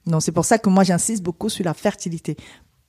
Donc 0.06 0.22
c'est 0.22 0.32
pour 0.32 0.44
ça 0.44 0.58
que 0.58 0.68
moi 0.68 0.84
j'insiste 0.84 1.22
beaucoup 1.22 1.48
sur 1.48 1.64
la 1.64 1.74
fertilité. 1.74 2.36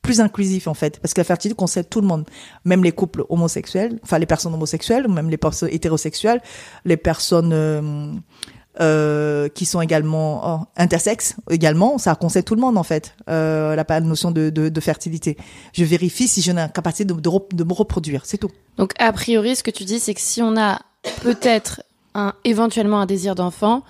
Plus 0.02 0.22
inclusif 0.22 0.68
en 0.68 0.74
fait. 0.74 1.00
Parce 1.00 1.14
que 1.14 1.20
la 1.20 1.26
fertilité 1.26 1.58
concerne 1.58 1.86
tout 1.86 2.02
le 2.02 2.08
monde 2.08 2.26
même 2.66 2.84
les 2.84 2.92
couples 2.92 3.26
homosexuels 3.30 4.00
enfin 4.04 4.20
les 4.20 4.26
personnes 4.26 4.54
homosexuelles 4.54 5.08
même 5.08 5.30
les 5.30 5.38
personnes 5.38 5.70
hétérosexuelles 5.72 6.42
les 6.86 6.98
personnes 6.98 7.52
euh, 7.54 8.14
euh, 8.80 9.50
qui 9.50 9.66
sont 9.66 9.82
également 9.82 10.32
oh, 10.46 10.60
intersexes 10.78 11.36
également 11.50 11.98
ça 11.98 12.16
concerne 12.16 12.46
tout 12.46 12.56
le 12.56 12.62
monde 12.62 12.78
en 12.78 12.84
fait 12.84 13.16
la 13.28 14.00
notion 14.02 14.32
de, 14.32 14.50
de, 14.50 14.82
fertilité. 14.82 15.36
Je 15.74 15.84
vérifie 15.84 16.28
si 16.28 16.42
je 16.42 16.52
n'ai 16.52 16.62
la 16.62 16.70
capacité 16.70 17.06
de, 17.06 17.14
de 17.14 17.64
me 17.64 17.74
reproduire 17.74 18.22
c'est 18.26 18.38
tout. 18.38 18.52
Donc 18.78 18.94
a 19.00 19.12
priori, 19.12 19.56
ce 19.56 19.64
que 19.64 19.72
tu 19.72 19.84
dis, 19.84 20.00
c'est 20.00 20.14
que 20.14 20.22
si 20.22 20.42
on 20.42 20.56
a 20.56 20.82
peut-être 21.24 21.82
un 22.14 22.34
éventuellement 22.44 23.00
un 23.00 23.06
désir 23.06 23.36
d'enfant 23.36 23.84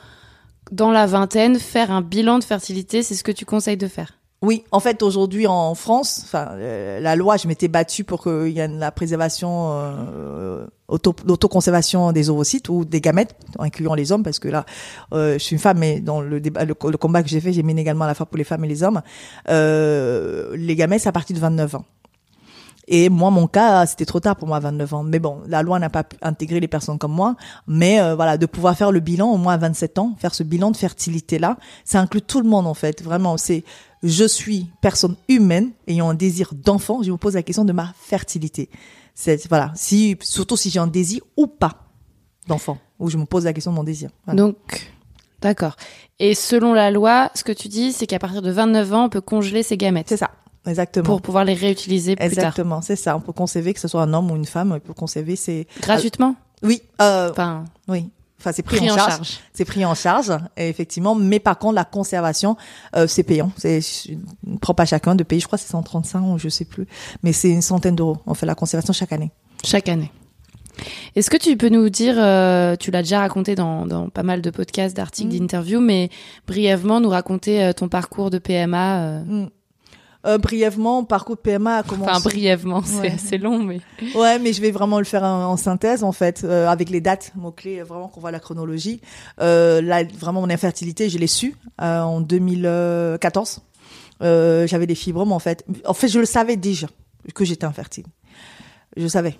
dans 0.71 0.91
la 0.91 1.05
vingtaine, 1.05 1.59
faire 1.59 1.91
un 1.91 2.01
bilan 2.01 2.39
de 2.39 2.43
fertilité, 2.43 3.03
c'est 3.03 3.15
ce 3.15 3.23
que 3.23 3.31
tu 3.31 3.45
conseilles 3.45 3.77
de 3.77 3.87
faire? 3.87 4.17
Oui, 4.43 4.63
en 4.71 4.79
fait, 4.79 5.01
aujourd'hui 5.01 5.47
en 5.47 5.73
France, 5.73 6.21
enfin, 6.23 6.49
euh, 6.51 6.99
la 6.99 7.15
loi, 7.15 7.37
je 7.37 7.47
m'étais 7.47 7.67
battue 7.67 8.03
pour 8.03 8.21
qu'il 8.21 8.49
y 8.49 8.59
ait 8.59 8.67
la 8.67 8.91
préservation, 8.91 9.71
euh, 9.71 10.67
auto, 10.87 11.15
l'autoconservation 11.25 12.11
des 12.11 12.29
ovocytes 12.29 12.69
ou 12.69 12.85
des 12.85 13.01
gamètes, 13.01 13.35
incluant 13.57 13.95
les 13.95 14.11
hommes, 14.11 14.21
parce 14.21 14.37
que 14.37 14.47
là, 14.47 14.67
euh, 15.11 15.33
je 15.33 15.39
suis 15.39 15.55
une 15.55 15.59
femme, 15.59 15.79
mais 15.79 16.01
dans 16.01 16.21
le 16.21 16.39
débat, 16.39 16.65
le, 16.65 16.75
combat 16.75 17.23
que 17.23 17.29
j'ai 17.29 17.41
fait, 17.41 17.51
j'ai 17.51 17.63
mené 17.63 17.81
également 17.81 18.05
à 18.05 18.07
la 18.07 18.13
fois 18.13 18.27
pour 18.27 18.37
les 18.37 18.43
femmes 18.43 18.63
et 18.63 18.67
les 18.67 18.83
hommes. 18.83 19.01
Les 19.47 20.75
gamètes, 20.75 21.01
c'est 21.01 21.09
à 21.09 21.13
partir 21.13 21.35
de 21.35 21.41
29 21.41 21.75
ans. 21.75 21.85
Et 22.87 23.09
moi, 23.09 23.29
mon 23.31 23.47
cas, 23.47 23.85
c'était 23.85 24.05
trop 24.05 24.19
tard 24.19 24.37
pour 24.37 24.47
moi, 24.47 24.57
à 24.57 24.59
29 24.61 24.93
ans. 24.93 25.03
Mais 25.03 25.19
bon, 25.19 25.41
la 25.47 25.61
loi 25.61 25.77
n'a 25.77 25.89
pas 25.89 26.03
pu 26.03 26.15
intégrer 26.21 26.59
les 26.59 26.67
personnes 26.67 26.97
comme 26.97 27.11
moi. 27.11 27.35
Mais 27.67 27.99
euh, 27.99 28.15
voilà, 28.15 28.37
de 28.37 28.45
pouvoir 28.45 28.77
faire 28.77 28.91
le 28.91 29.01
bilan 29.01 29.29
au 29.29 29.37
moins 29.37 29.53
à 29.53 29.57
27 29.57 29.99
ans, 29.99 30.15
faire 30.17 30.33
ce 30.33 30.43
bilan 30.43 30.71
de 30.71 30.77
fertilité-là, 30.77 31.57
ça 31.83 31.99
inclut 31.99 32.21
tout 32.21 32.41
le 32.41 32.47
monde 32.47 32.65
en 32.65 32.73
fait. 32.73 33.03
Vraiment, 33.03 33.37
c'est 33.37 33.63
je 34.03 34.25
suis 34.25 34.67
personne 34.81 35.15
humaine 35.27 35.71
ayant 35.87 36.09
un 36.09 36.13
désir 36.13 36.53
d'enfant. 36.53 37.03
Je 37.03 37.11
me 37.11 37.17
pose 37.17 37.33
la 37.33 37.43
question 37.43 37.65
de 37.65 37.73
ma 37.73 37.93
fertilité. 37.99 38.69
C'est 39.15 39.47
voilà, 39.49 39.71
si 39.75 40.15
surtout 40.21 40.55
si 40.55 40.69
j'ai 40.69 40.79
un 40.79 40.87
désir 40.87 41.21
ou 41.35 41.47
pas 41.47 41.87
d'enfant, 42.47 42.77
où 42.99 43.09
je 43.09 43.17
me 43.17 43.25
pose 43.25 43.45
la 43.45 43.53
question 43.53 43.71
de 43.71 43.75
mon 43.75 43.83
désir. 43.83 44.11
Voilà. 44.25 44.37
Donc, 44.37 44.91
d'accord. 45.41 45.75
Et 46.19 46.35
selon 46.35 46.73
la 46.73 46.91
loi, 46.91 47.31
ce 47.33 47.43
que 47.43 47.51
tu 47.51 47.67
dis, 47.67 47.91
c'est 47.91 48.07
qu'à 48.07 48.19
partir 48.19 48.41
de 48.41 48.51
29 48.51 48.93
ans, 48.93 49.05
on 49.05 49.09
peut 49.09 49.21
congeler 49.21 49.63
ses 49.63 49.75
gamètes 49.75 50.09
c'est 50.09 50.17
ça, 50.17 50.31
exactement. 50.67 51.05
pour 51.05 51.21
pouvoir 51.21 51.45
les 51.45 51.53
réutiliser 51.53 52.15
plus 52.15 52.29
tard. 52.29 52.45
Exactement, 52.45 52.81
c'est 52.81 52.95
ça. 52.95 53.15
On 53.15 53.21
peut 53.21 53.33
concevoir 53.33 53.73
que 53.73 53.79
ce 53.79 53.87
soit 53.87 54.01
un 54.01 54.13
homme 54.13 54.31
ou 54.31 54.35
une 54.35 54.45
femme, 54.45 54.71
on 54.71 54.79
peut 54.79 54.93
concevoir 54.93 55.37
c'est 55.37 55.67
Gratuitement? 55.81 56.35
oui, 56.63 56.81
euh, 57.01 57.29
Enfin, 57.31 57.65
oui. 57.87 58.09
Enfin, 58.39 58.51
c'est 58.51 58.61
pris, 58.61 58.77
pris 58.77 58.91
en, 58.91 58.95
charge. 58.95 59.39
C'est 59.51 59.65
pris 59.65 59.83
en 59.83 59.95
charge, 59.95 60.31
et 60.55 60.69
effectivement. 60.69 61.15
Mais 61.15 61.39
par 61.39 61.57
contre, 61.57 61.73
la 61.73 61.85
conservation, 61.85 62.55
euh, 62.95 63.07
c'est 63.07 63.23
payant. 63.23 63.51
C'est 63.57 63.79
propre 64.61 64.83
à 64.83 64.85
chacun 64.85 65.15
de 65.15 65.23
payer. 65.23 65.39
Je 65.39 65.47
crois 65.47 65.57
que 65.57 65.63
c'est 65.63 65.71
135 65.71 66.21
ou 66.21 66.37
je 66.37 66.47
sais 66.49 66.65
plus. 66.65 66.85
Mais 67.23 67.33
c'est 67.33 67.49
une 67.49 67.63
centaine 67.63 67.95
d'euros. 67.95 68.17
On 68.27 68.35
fait 68.35 68.45
la 68.45 68.53
conservation 68.53 68.93
chaque 68.93 69.11
année. 69.11 69.31
Chaque 69.63 69.89
année. 69.89 70.11
Est-ce 71.15 71.31
que 71.31 71.37
tu 71.37 71.57
peux 71.57 71.69
nous 71.69 71.89
dire, 71.89 72.13
euh, 72.17 72.75
tu 72.75 72.91
l'as 72.91 73.01
déjà 73.01 73.19
raconté 73.21 73.55
dans, 73.55 73.87
dans 73.87 74.09
pas 74.09 74.21
mal 74.21 74.41
de 74.43 74.49
podcasts, 74.51 74.95
d'articles, 74.95 75.35
Mm. 75.35 75.39
d'interviews, 75.39 75.79
mais 75.79 76.09
brièvement 76.47 76.99
nous 76.99 77.09
raconter 77.09 77.63
euh, 77.63 77.73
ton 77.73 77.87
parcours 77.89 78.29
de 78.29 78.37
PMA 78.37 78.99
euh, 78.99 79.23
Mm. 79.23 79.49
Euh, 80.27 80.37
brièvement, 80.37 81.03
parcours 81.05 81.37
PMA 81.37 81.77
a 81.77 81.83
commencé. 81.83 82.11
Enfin, 82.11 82.19
brièvement, 82.29 82.81
c'est 82.83 82.99
Ouais. 82.99 83.11
assez 83.13 83.37
long, 83.37 83.59
mais. 83.63 83.79
Ouais, 84.15 84.39
mais 84.39 84.51
je 84.53 84.61
vais 84.61 84.71
vraiment 84.71 84.99
le 84.99 85.05
faire 85.05 85.23
en, 85.23 85.45
en 85.51 85.57
synthèse 85.57 86.03
en 86.03 86.11
fait, 86.11 86.41
euh, 86.43 86.67
avec 86.67 86.89
les 86.89 86.99
dates 87.01 87.31
mots 87.35 87.51
clés, 87.51 87.81
vraiment 87.81 88.07
qu'on 88.09 88.19
voit 88.19 88.31
la 88.31 88.39
chronologie. 88.39 88.99
Euh, 89.39 89.81
là, 89.81 90.03
vraiment 90.03 90.41
mon 90.41 90.49
infertilité, 90.49 91.09
je 91.09 91.17
l'ai 91.17 91.27
su 91.27 91.55
euh, 91.81 92.01
en 92.01 92.19
2014. 92.21 93.61
Euh, 94.23 94.67
J'avais 94.67 94.87
des 94.87 94.95
fibromes 94.95 95.31
en 95.31 95.39
fait. 95.39 95.63
En 95.85 95.93
fait, 95.93 96.07
je 96.07 96.19
le 96.19 96.25
savais 96.25 96.55
déjà 96.57 96.87
que 97.33 97.45
j'étais 97.45 97.65
infertile. 97.65 98.05
Je 98.95 99.07
savais. 99.07 99.35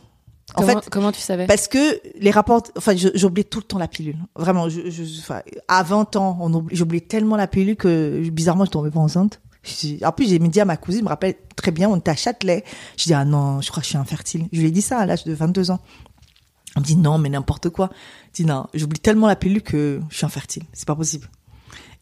En 0.56 0.62
comment, 0.62 0.82
fait, 0.82 0.90
comment 0.90 1.12
tu 1.12 1.20
savais? 1.20 1.46
parce 1.46 1.68
que 1.68 2.00
les 2.20 2.32
rapports, 2.32 2.64
enfin, 2.78 2.94
j'oubliais 2.96 3.44
tout 3.44 3.60
le 3.60 3.66
temps 3.66 3.78
la 3.80 3.90
pilule. 3.90 4.16
Vraiment, 4.38 4.70
je, 4.70 4.90
je, 4.90 5.04
enfin, 5.20 5.42
à 5.68 5.84
20 5.84 6.16
ans, 6.16 6.50
j'oubliais 6.72 7.02
tellement 7.02 7.36
la 7.36 7.48
pilule 7.48 7.76
que 7.76 8.22
bizarrement, 8.30 8.64
je 8.64 8.70
tombais 8.72 8.90
pas 8.92 9.00
enceinte. 9.02 9.42
En 10.04 10.12
plus, 10.12 10.30
j'ai 10.30 10.40
dit 10.40 10.60
à 10.60 10.66
ma 10.66 10.78
cousine, 10.78 11.02
je 11.02 11.06
me 11.06 11.10
rappelle 11.10 11.36
très 11.56 11.72
bien, 11.72 11.90
on 11.90 11.98
était 11.98 12.12
à 12.12 12.16
Châtelet. 12.16 12.64
Je 12.98 13.06
dis, 13.06 13.14
ah 13.14 13.26
non, 13.26 13.62
je 13.62 13.70
crois 13.70 13.82
que 13.82 13.86
je 13.86 13.92
suis 13.92 13.98
infertile. 13.98 14.48
Je 14.52 14.60
lui 14.60 14.68
ai 14.68 14.72
dit 14.72 14.82
ça 14.82 15.00
à 15.00 15.06
l'âge 15.06 15.24
de 15.24 15.34
22 15.34 15.72
ans. 15.72 15.80
Elle 16.76 16.82
me 16.82 16.86
dit, 16.86 16.96
non, 16.96 17.18
mais 17.18 17.30
n'importe 17.30 17.70
quoi. 17.70 17.90
Je 18.34 18.44
dis, 18.44 18.46
non, 18.46 18.68
j'oublie 18.74 19.00
tellement 19.00 19.28
la 19.28 19.36
pilule 19.36 19.64
que 19.64 20.00
je 20.10 20.18
suis 20.18 20.26
infertile. 20.26 20.64
C'est 20.74 20.88
pas 20.88 20.96
possible. 20.96 21.28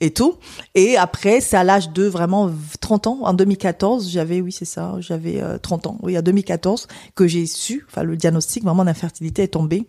Et 0.02 0.12
tout. 0.12 0.36
Et 0.74 0.98
après, 0.98 1.40
c'est 1.40 1.56
à 1.56 1.64
l'âge 1.64 1.92
de 1.92 2.04
vraiment 2.04 2.52
30 2.82 3.08
ans. 3.08 3.20
En 3.24 3.34
2014, 3.34 4.10
j'avais, 4.10 4.42
oui, 4.42 4.52
c'est 4.52 4.66
ça, 4.66 4.96
j'avais 5.00 5.42
euh, 5.42 5.58
30 5.58 5.88
ans. 5.88 5.98
Oui, 6.02 6.18
en 6.18 6.22
2014, 6.22 6.88
que 7.16 7.28
j'ai 7.28 7.46
su, 7.46 7.86
enfin, 7.90 8.04
le 8.04 8.18
diagnostic 8.18 8.64
vraiment 8.64 8.84
d'infertilité 8.84 9.44
est 9.44 9.50
tombé. 9.50 9.88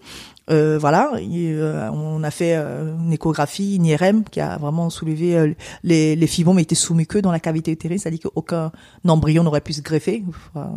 Euh, 0.49 0.79
voilà, 0.79 1.11
euh, 1.17 1.91
on 1.91 2.23
a 2.23 2.31
fait 2.31 2.55
euh, 2.55 2.95
une 2.97 3.13
échographie, 3.13 3.77
une 3.77 3.87
IRM 3.87 4.23
qui 4.25 4.41
a 4.41 4.57
vraiment 4.59 4.91
soulevé 4.91 5.37
euh, 5.37 5.53
les, 5.83 6.15
les 6.15 6.27
fibromes 6.29 6.61
étaient 6.61 6.77
sous 6.77 6.95
muqueux 6.95 7.21
dans 7.21 7.33
la 7.33 7.41
cavité 7.41 7.73
utérine, 7.73 7.99
c'est-à-dire 7.99 8.31
qu'aucun 8.31 8.71
embryon 9.07 9.43
n'aurait 9.43 9.61
pu 9.61 9.73
se 9.73 9.81
greffer, 9.81 10.23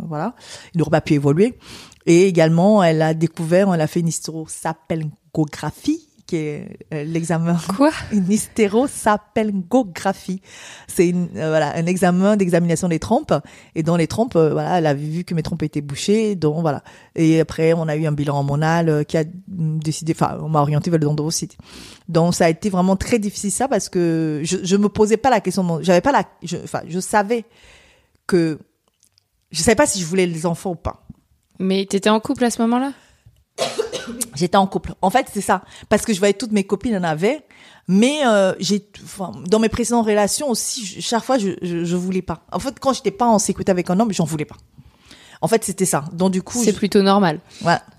voilà, 0.08 0.34
il 0.74 0.78
n'aurait 0.78 0.90
pas 0.90 1.00
pu 1.00 1.14
évoluer. 1.14 1.56
Et 2.06 2.26
également, 2.26 2.82
elle 2.82 3.02
a 3.02 3.14
découvert, 3.14 3.72
elle 3.72 3.80
a 3.80 3.86
fait 3.86 4.00
une 4.00 4.08
hystérosapelgographie, 4.08 6.08
qui 6.30 6.36
est 6.36 6.78
euh, 6.94 7.02
l'examen 7.02 7.58
Quoi? 7.76 7.90
Une 8.12 8.30
hystérosapelgographie. 8.30 10.40
C'est 10.86 11.08
une, 11.08 11.26
euh, 11.36 11.48
voilà, 11.48 11.76
un 11.76 11.86
examen 11.86 12.36
d'examination 12.36 12.86
des 12.88 13.00
trompes. 13.00 13.34
Et 13.74 13.82
dans 13.82 13.96
les 13.96 14.06
trompes, 14.06 14.36
euh, 14.36 14.52
voilà, 14.52 14.78
elle 14.78 14.86
a 14.86 14.94
vu 14.94 15.24
que 15.24 15.34
mes 15.34 15.42
trompes 15.42 15.64
étaient 15.64 15.80
bouchées. 15.80 16.36
Donc, 16.36 16.60
voilà. 16.60 16.84
Et 17.16 17.40
après, 17.40 17.72
on 17.72 17.88
a 17.88 17.96
eu 17.96 18.06
un 18.06 18.12
bilan 18.12 18.36
hormonal 18.36 19.04
qui 19.06 19.16
a 19.16 19.24
décidé, 19.48 20.14
enfin, 20.14 20.38
on 20.40 20.48
m'a 20.48 20.60
orienté 20.60 20.88
vers 20.90 21.00
le 21.00 21.06
dendrocyte. 21.06 21.56
Donc, 22.08 22.36
ça 22.36 22.44
a 22.44 22.48
été 22.48 22.70
vraiment 22.70 22.94
très 22.94 23.18
difficile 23.18 23.50
ça 23.50 23.66
parce 23.66 23.88
que 23.88 24.42
je, 24.44 24.58
je 24.62 24.76
me 24.76 24.88
posais 24.88 25.16
pas 25.16 25.30
la 25.30 25.40
question, 25.40 25.80
j'avais 25.82 26.00
pas 26.00 26.12
la, 26.12 26.22
je, 26.44 26.58
enfin, 26.62 26.82
je 26.86 27.00
savais 27.00 27.44
que, 28.28 28.60
je 29.50 29.62
savais 29.62 29.74
pas 29.74 29.86
si 29.86 29.98
je 30.00 30.06
voulais 30.06 30.26
les 30.26 30.46
enfants 30.46 30.70
ou 30.70 30.76
pas. 30.76 31.04
Mais 31.58 31.86
t'étais 31.86 32.10
en 32.10 32.20
couple 32.20 32.44
à 32.44 32.50
ce 32.50 32.62
moment-là? 32.62 32.92
J'étais 34.34 34.56
en 34.56 34.66
couple. 34.66 34.94
En 35.02 35.10
fait, 35.10 35.26
c'est 35.32 35.40
ça. 35.40 35.62
Parce 35.88 36.04
que 36.04 36.12
je 36.12 36.18
voyais 36.18 36.34
toutes 36.34 36.52
mes 36.52 36.64
copines 36.64 36.96
en 36.96 37.02
avaient. 37.04 37.44
Mais 37.88 38.20
euh, 38.26 38.54
j'ai, 38.60 38.86
enfin, 39.04 39.32
dans 39.48 39.58
mes 39.58 39.68
précédentes 39.68 40.06
relations 40.06 40.48
aussi, 40.48 40.84
je- 40.86 41.00
chaque 41.00 41.24
fois, 41.24 41.38
je, 41.38 41.50
je, 41.62 41.84
je 41.84 41.96
voulais 41.96 42.22
pas. 42.22 42.44
En 42.52 42.58
fait, 42.60 42.78
quand 42.78 42.92
j'étais 42.92 43.10
pas 43.10 43.26
en 43.26 43.38
sécurité 43.38 43.70
avec 43.72 43.90
un 43.90 43.98
homme, 43.98 44.12
j'en 44.12 44.24
voulais 44.24 44.44
pas. 44.44 44.56
En 45.40 45.48
fait, 45.48 45.64
c'était 45.64 45.86
ça. 45.86 46.04
Donc 46.12 46.30
du 46.30 46.42
coup, 46.42 46.62
C'est 46.62 46.72
plutôt 46.74 47.02
normal. 47.02 47.40
voilà. 47.62 47.82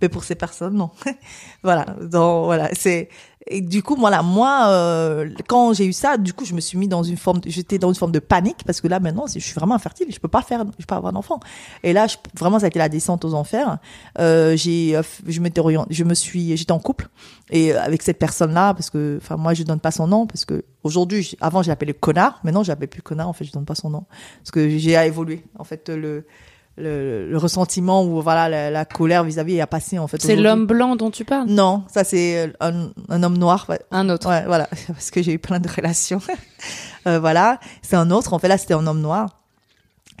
Mais 0.00 0.08
pour 0.08 0.24
ces 0.24 0.34
personnes, 0.34 0.74
non. 0.74 0.90
voilà. 1.62 1.84
Donc 2.00 2.44
voilà, 2.46 2.70
c'est 2.74 3.08
et 3.46 3.62
du 3.62 3.82
coup, 3.82 3.96
voilà, 3.96 4.22
moi, 4.22 4.66
euh, 4.68 5.30
quand 5.48 5.72
j'ai 5.72 5.86
eu 5.86 5.94
ça, 5.94 6.18
du 6.18 6.34
coup, 6.34 6.44
je 6.44 6.52
me 6.52 6.60
suis 6.60 6.76
mis 6.76 6.88
dans 6.88 7.02
une 7.02 7.16
forme, 7.16 7.40
j'étais 7.46 7.78
dans 7.78 7.88
une 7.88 7.94
forme 7.94 8.12
de 8.12 8.18
panique 8.18 8.64
parce 8.66 8.82
que 8.82 8.88
là, 8.88 9.00
maintenant, 9.00 9.26
je 9.26 9.38
suis 9.38 9.54
vraiment 9.54 9.74
infertile, 9.74 10.08
je 10.10 10.18
peux 10.18 10.28
pas 10.28 10.42
faire, 10.42 10.60
je 10.60 10.84
peux 10.84 10.86
pas 10.86 10.96
avoir 10.96 11.14
d'enfant. 11.14 11.40
Et 11.82 11.94
là, 11.94 12.06
vraiment, 12.38 12.58
ça 12.58 12.66
a 12.66 12.68
été 12.68 12.78
la 12.78 12.90
descente 12.90 13.24
aux 13.24 13.32
enfers. 13.32 13.78
Euh, 14.18 14.56
j'ai, 14.56 14.94
euh, 14.94 15.02
je 15.26 15.40
je 15.90 16.04
me 16.04 16.14
suis, 16.14 16.54
j'étais 16.56 16.72
en 16.72 16.78
couple 16.78 17.08
et 17.50 17.72
euh, 17.72 17.80
avec 17.82 18.02
cette 18.02 18.18
personne-là 18.18 18.74
parce 18.74 18.90
que, 18.90 19.18
enfin, 19.22 19.36
moi, 19.38 19.54
je 19.54 19.62
donne 19.62 19.80
pas 19.80 19.90
son 19.90 20.06
nom 20.06 20.26
parce 20.26 20.44
que 20.44 20.62
aujourd'hui, 20.84 21.34
avant, 21.40 21.62
je 21.62 21.68
l'appelais 21.68 21.94
connard, 21.94 22.40
maintenant, 22.44 22.62
je 22.62 22.68
l'appelle 22.68 22.88
plus 22.88 23.02
connard. 23.02 23.28
En 23.28 23.32
fait, 23.32 23.46
je 23.46 23.52
donne 23.52 23.64
pas 23.64 23.74
son 23.74 23.88
nom 23.88 24.04
parce 24.40 24.50
que 24.50 24.68
j'ai 24.78 24.96
à 24.96 25.06
évoluer. 25.06 25.44
En 25.58 25.64
fait, 25.64 25.88
le 25.88 26.26
le, 26.80 27.28
le 27.30 27.38
ressentiment 27.38 28.04
ou 28.04 28.20
voilà 28.22 28.48
la, 28.48 28.70
la 28.70 28.84
colère 28.84 29.24
vis-à-vis 29.24 29.60
a 29.60 29.66
passé 29.66 29.98
en 29.98 30.06
fait. 30.08 30.20
C'est 30.20 30.36
l'homme 30.36 30.66
blanc 30.66 30.96
dont 30.96 31.10
tu 31.10 31.24
parles? 31.24 31.46
Non, 31.48 31.84
ça 31.92 32.04
c'est 32.04 32.52
un, 32.60 32.90
un 33.08 33.22
homme 33.22 33.38
noir. 33.38 33.66
ouais. 33.68 33.80
Un 33.90 34.08
autre. 34.08 34.28
Ouais, 34.28 34.44
voilà, 34.46 34.68
parce 34.88 35.10
que 35.10 35.22
j'ai 35.22 35.32
eu 35.32 35.38
plein 35.38 35.60
de 35.60 35.68
relations. 35.68 36.20
Euh, 37.06 37.18
voilà, 37.18 37.58
c'est 37.80 37.96
un 37.96 38.10
autre. 38.10 38.34
En 38.34 38.38
fait, 38.38 38.46
là, 38.48 38.58
c'était 38.58 38.74
un 38.74 38.86
homme 38.86 39.00
noir 39.00 39.39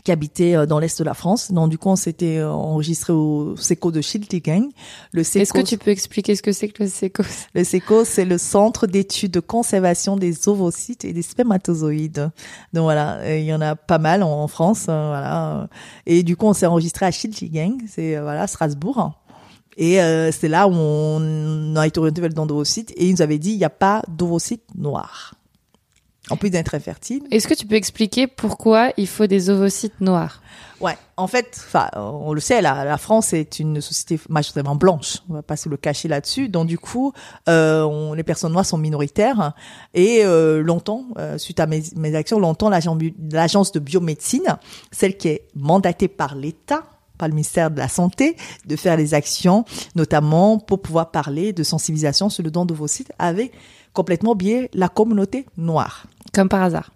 qui 0.04 0.12
habitait 0.12 0.54
euh, 0.54 0.66
dans 0.66 0.78
l'est 0.78 0.98
de 0.98 1.04
la 1.04 1.14
France. 1.14 1.52
Donc, 1.52 1.70
du 1.70 1.78
coup, 1.78 1.88
on 1.88 1.96
s'était 1.96 2.38
euh, 2.38 2.50
enregistré 2.50 3.12
au 3.12 3.56
SECO 3.56 3.90
de 3.90 4.00
Schiltigheim. 4.00 4.68
Le 5.12 5.24
SECO, 5.24 5.42
Est-ce 5.42 5.52
que 5.52 5.60
tu 5.60 5.78
peux 5.78 5.90
expliquer 5.90 6.34
ce 6.34 6.42
que 6.42 6.52
c'est 6.52 6.68
que 6.68 6.82
le 6.82 6.88
sécos 6.88 7.22
le 7.54 7.64
SECO, 7.64 8.04
c'est 8.04 8.24
le 8.24 8.38
Centre 8.38 8.86
d'études 8.86 9.32
de 9.32 9.40
conservation 9.40 10.16
des 10.16 10.48
ovocytes 10.48 11.04
et 11.04 11.12
des 11.12 11.22
spermatozoïdes. 11.22 12.30
Donc 12.72 12.84
voilà, 12.84 13.36
il 13.38 13.44
y 13.44 13.54
en 13.54 13.60
a 13.60 13.76
pas 13.76 13.98
mal 13.98 14.22
en, 14.22 14.48
France, 14.48 14.86
euh, 14.88 15.08
voilà. 15.08 15.68
Et 16.06 16.22
du 16.22 16.36
coup, 16.36 16.46
on 16.46 16.52
s'est 16.52 16.66
enregistré 16.66 17.06
à 17.06 17.10
Schiltigheim, 17.10 17.78
c'est 17.88 18.18
voilà 18.20 18.46
Strasbourg. 18.46 19.12
Et 19.76 20.00
euh, 20.02 20.30
c'est 20.30 20.48
là 20.48 20.68
où 20.68 20.72
on 20.72 21.74
a 21.76 21.86
été 21.86 21.98
orienté 21.98 22.20
vers 22.20 22.28
le 22.28 22.34
don 22.34 22.46
d'ovocytes 22.46 22.92
et 22.96 23.06
ils 23.06 23.12
nous 23.12 23.22
avaient 23.22 23.38
dit 23.38 23.52
il 23.52 23.58
n'y 23.58 23.64
a 23.64 23.70
pas 23.70 24.02
d'ovocytes 24.08 24.74
noirs. 24.74 25.34
En 26.30 26.36
plus 26.36 26.50
d'être 26.50 26.74
infertile. 26.74 27.22
Est-ce 27.30 27.48
que 27.48 27.54
tu 27.54 27.66
peux 27.66 27.74
expliquer 27.74 28.26
pourquoi 28.26 28.92
il 28.96 29.06
faut 29.08 29.26
des 29.26 29.50
ovocytes 29.50 30.00
noirs? 30.00 30.40
Ouais, 30.80 30.96
en 31.18 31.26
fait, 31.26 31.48
enfin, 31.66 31.88
on 31.96 32.32
le 32.32 32.40
sait, 32.40 32.62
la, 32.62 32.84
la 32.86 32.96
France 32.96 33.34
est 33.34 33.58
une 33.58 33.80
société 33.82 34.18
majoritairement 34.30 34.76
blanche. 34.76 35.18
On 35.28 35.34
va 35.34 35.42
pas 35.42 35.56
se 35.56 35.68
le 35.68 35.76
cacher 35.76 36.08
là-dessus. 36.08 36.48
Donc 36.48 36.68
du 36.68 36.78
coup, 36.78 37.12
euh, 37.48 37.82
on- 37.82 38.14
les 38.14 38.22
personnes 38.22 38.52
noires 38.52 38.64
sont 38.64 38.78
minoritaires 38.78 39.52
et 39.92 40.20
euh, 40.24 40.62
longtemps, 40.62 41.04
euh, 41.18 41.36
suite 41.36 41.60
à 41.60 41.66
mes, 41.66 41.82
mes 41.96 42.14
actions, 42.14 42.38
longtemps 42.38 42.70
l'agence 42.70 43.72
de 43.72 43.78
biomédecine, 43.78 44.56
celle 44.90 45.16
qui 45.18 45.28
est 45.28 45.42
mandatée 45.54 46.08
par 46.08 46.34
l'État 46.34 46.84
par 47.18 47.28
le 47.28 47.34
ministère 47.34 47.70
de 47.70 47.76
la 47.76 47.88
Santé, 47.88 48.34
de 48.64 48.76
faire 48.76 48.96
les 48.96 49.12
actions, 49.12 49.66
notamment 49.94 50.58
pour 50.58 50.80
pouvoir 50.80 51.10
parler 51.10 51.52
de 51.52 51.62
sensibilisation 51.62 52.30
sur 52.30 52.42
le 52.42 52.50
don 52.50 52.64
d'ovocytes, 52.64 53.12
avait 53.18 53.52
complètement 53.92 54.30
oublié 54.30 54.70
la 54.72 54.88
communauté 54.88 55.44
noire. 55.58 56.06
Comme 56.32 56.48
par 56.48 56.62
hasard. 56.62 56.90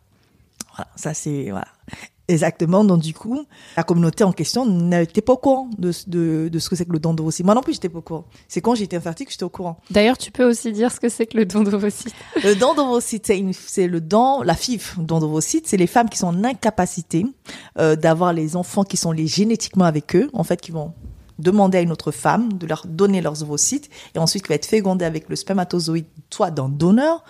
Voilà, 0.76 0.90
ça 0.96 1.14
c'est 1.14 1.50
voilà. 1.50 1.68
Exactement. 2.26 2.84
Donc 2.84 3.02
du 3.02 3.12
coup, 3.12 3.44
la 3.76 3.82
communauté 3.82 4.24
en 4.24 4.32
question 4.32 4.64
n'était 4.64 5.20
pas 5.20 5.34
au 5.34 5.36
courant 5.36 5.68
de, 5.76 5.92
de, 6.06 6.48
de 6.50 6.58
ce 6.58 6.70
que 6.70 6.76
c'est 6.76 6.86
que 6.86 6.92
le 6.92 6.98
don 6.98 7.12
d'ovocytes. 7.12 7.44
Moi 7.44 7.54
non 7.54 7.60
plus, 7.60 7.74
j'étais 7.74 7.90
pas 7.90 7.98
au 7.98 8.02
courant. 8.02 8.24
C'est 8.48 8.62
quand 8.62 8.74
j'étais 8.74 8.96
infertile 8.96 9.26
que 9.26 9.32
j'étais 9.32 9.44
au 9.44 9.50
courant. 9.50 9.78
D'ailleurs, 9.90 10.16
tu 10.16 10.30
peux 10.30 10.44
aussi 10.48 10.72
dire 10.72 10.90
ce 10.90 11.00
que 11.00 11.10
c'est 11.10 11.26
que 11.26 11.36
le 11.36 11.44
don 11.44 11.62
d'ovocytes. 11.62 12.14
Le 12.42 12.54
don 12.54 12.74
d'ovocytes, 12.74 13.26
c'est 13.26 13.44
c'est 13.52 13.86
le 13.88 14.00
don, 14.00 14.40
la 14.40 14.54
FIV, 14.54 14.94
don 14.98 15.20
d'ovocytes, 15.20 15.66
c'est 15.66 15.76
les 15.76 15.86
femmes 15.86 16.08
qui 16.08 16.16
sont 16.16 16.28
en 16.28 16.44
incapacité 16.44 17.26
euh, 17.78 17.94
d'avoir 17.94 18.32
les 18.32 18.56
enfants 18.56 18.84
qui 18.84 18.96
sont 18.96 19.12
liés 19.12 19.26
génétiquement 19.26 19.84
avec 19.84 20.16
eux, 20.16 20.30
en 20.32 20.44
fait, 20.44 20.60
qui 20.60 20.70
vont 20.70 20.94
demander 21.38 21.78
à 21.78 21.80
une 21.82 21.92
autre 21.92 22.10
femme 22.10 22.54
de 22.54 22.66
leur 22.66 22.86
donner 22.86 23.20
leurs 23.20 23.42
ovocytes 23.42 23.90
et 24.14 24.18
ensuite 24.18 24.44
qui 24.44 24.48
va 24.48 24.54
être 24.54 24.66
fécondée 24.66 25.04
avec 25.04 25.28
le 25.28 25.36
spermatozoïde 25.36 26.06
soit 26.30 26.50
d'un 26.50 26.68
donneur 26.68 27.24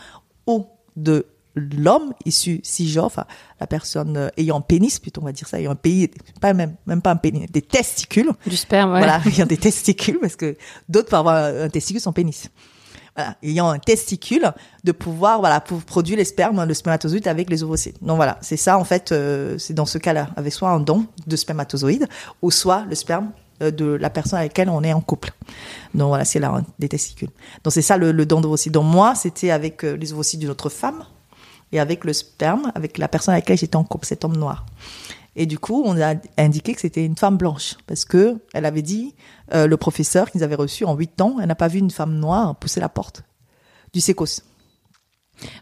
ou 0.47 0.67
de 0.97 1.27
l'homme 1.55 2.13
issu 2.25 2.61
cisgenre, 2.63 3.05
enfin 3.05 3.25
la 3.61 3.67
personne 3.67 4.17
euh, 4.17 4.29
ayant 4.37 4.61
pénis, 4.61 4.99
plutôt 4.99 5.21
on 5.23 5.25
va 5.25 5.33
dire 5.33 5.49
ça, 5.49 5.61
ayant 5.61 5.73
un 5.73 5.77
pays, 5.77 6.11
pas 6.41 6.53
même 6.53 6.75
même 6.87 7.03
pas 7.03 7.11
un 7.11 7.17
pénis, 7.17 7.51
des 7.51 7.63
testicules. 7.63 8.31
Du 8.47 8.57
sperme, 8.57 8.93
ouais. 8.93 8.99
Voilà, 8.99 9.21
ayant 9.27 9.47
des 9.47 9.57
testicules 9.57 10.19
parce 10.21 10.37
que 10.37 10.57
d'autres 10.89 11.09
peuvent 11.09 11.21
avoir 11.21 11.45
un 11.45 11.69
testicule 11.69 12.01
sans 12.01 12.13
pénis. 12.13 12.51
Voilà, 13.17 13.37
ayant 13.45 13.69
un 13.69 13.79
testicule, 13.79 14.53
de 14.83 14.91
pouvoir 14.91 15.39
voilà 15.39 15.61
pour 15.61 15.81
produire 15.83 16.17
les 16.17 16.25
spermes, 16.25 16.65
le 16.65 16.75
spermatozoïde 16.75 17.29
avec 17.29 17.49
les 17.49 17.63
ovocytes. 17.63 18.03
Donc 18.03 18.17
voilà, 18.17 18.39
c'est 18.41 18.57
ça 18.57 18.77
en 18.77 18.85
fait, 18.85 19.13
euh, 19.13 19.57
c'est 19.59 19.75
dans 19.75 19.87
ce 19.87 19.99
cas-là, 19.99 20.31
avec 20.37 20.53
soit 20.53 20.71
un 20.71 20.81
don 20.81 21.07
de 21.27 21.37
spermatozoïde 21.37 22.09
ou 22.43 22.51
soit 22.51 22.85
le 22.89 22.97
sperme 22.97 23.31
euh, 23.63 23.71
de 23.71 23.85
la 23.85 24.11
personne 24.11 24.41
avec 24.41 24.51
laquelle 24.51 24.69
on 24.69 24.83
est 24.83 24.93
en 24.93 25.01
couple. 25.01 25.31
Donc 25.95 26.09
voilà, 26.09 26.25
c'est 26.25 26.41
là 26.41 26.53
hein, 26.57 26.65
des 26.81 26.89
testicules. 26.89 27.31
Donc 27.63 27.73
c'est 27.73 27.83
ça 27.83 27.97
le, 27.97 28.11
le 28.11 28.27
don 28.27 28.41
d'ovocytes. 28.41 28.73
Donc 28.73 28.87
moi, 28.87 29.15
c'était 29.15 29.53
avec 29.53 29.85
euh, 29.85 29.97
les 29.97 30.13
ovocytes 30.13 30.41
d'une 30.41 30.51
autre 30.51 30.69
femme 30.69 31.05
et 31.75 31.81
avec 31.81 32.05
le 32.05 32.13
sperme, 32.13 32.71
avec 32.75 32.99
la 32.99 33.09
personne 33.09 33.35
avec 33.35 33.45
laquelle 33.45 33.59
j'étais 33.59 33.77
en 33.77 33.85
couple, 33.85 34.07
cet 34.07 34.25
homme 34.25 34.37
noir. 34.37 34.65
Et 35.37 35.47
du 35.47 35.59
coup, 35.59 35.83
on 35.85 36.01
a 36.01 36.15
indiqué 36.39 36.73
que 36.75 36.81
c'était 36.81 37.05
une 37.05 37.17
femme 37.17 37.37
blanche 37.37 37.75
parce 37.89 38.05
que 38.05 38.39
elle 38.53 38.65
avait 38.65 38.83
dit 38.83 39.17
euh, 39.53 39.67
le 39.67 39.77
professeur 39.77 40.31
qu'ils 40.31 40.45
avaient 40.45 40.55
reçu 40.55 40.85
en 40.85 40.95
huit 40.95 41.21
ans, 41.21 41.37
elle 41.41 41.49
n'a 41.49 41.57
pas 41.57 41.67
vu 41.67 41.81
une 41.81 41.91
femme 41.91 42.15
noire 42.15 42.55
pousser 42.55 42.79
la 42.79 42.89
porte 42.89 43.25
du 43.93 44.01
sécos. 44.01 44.43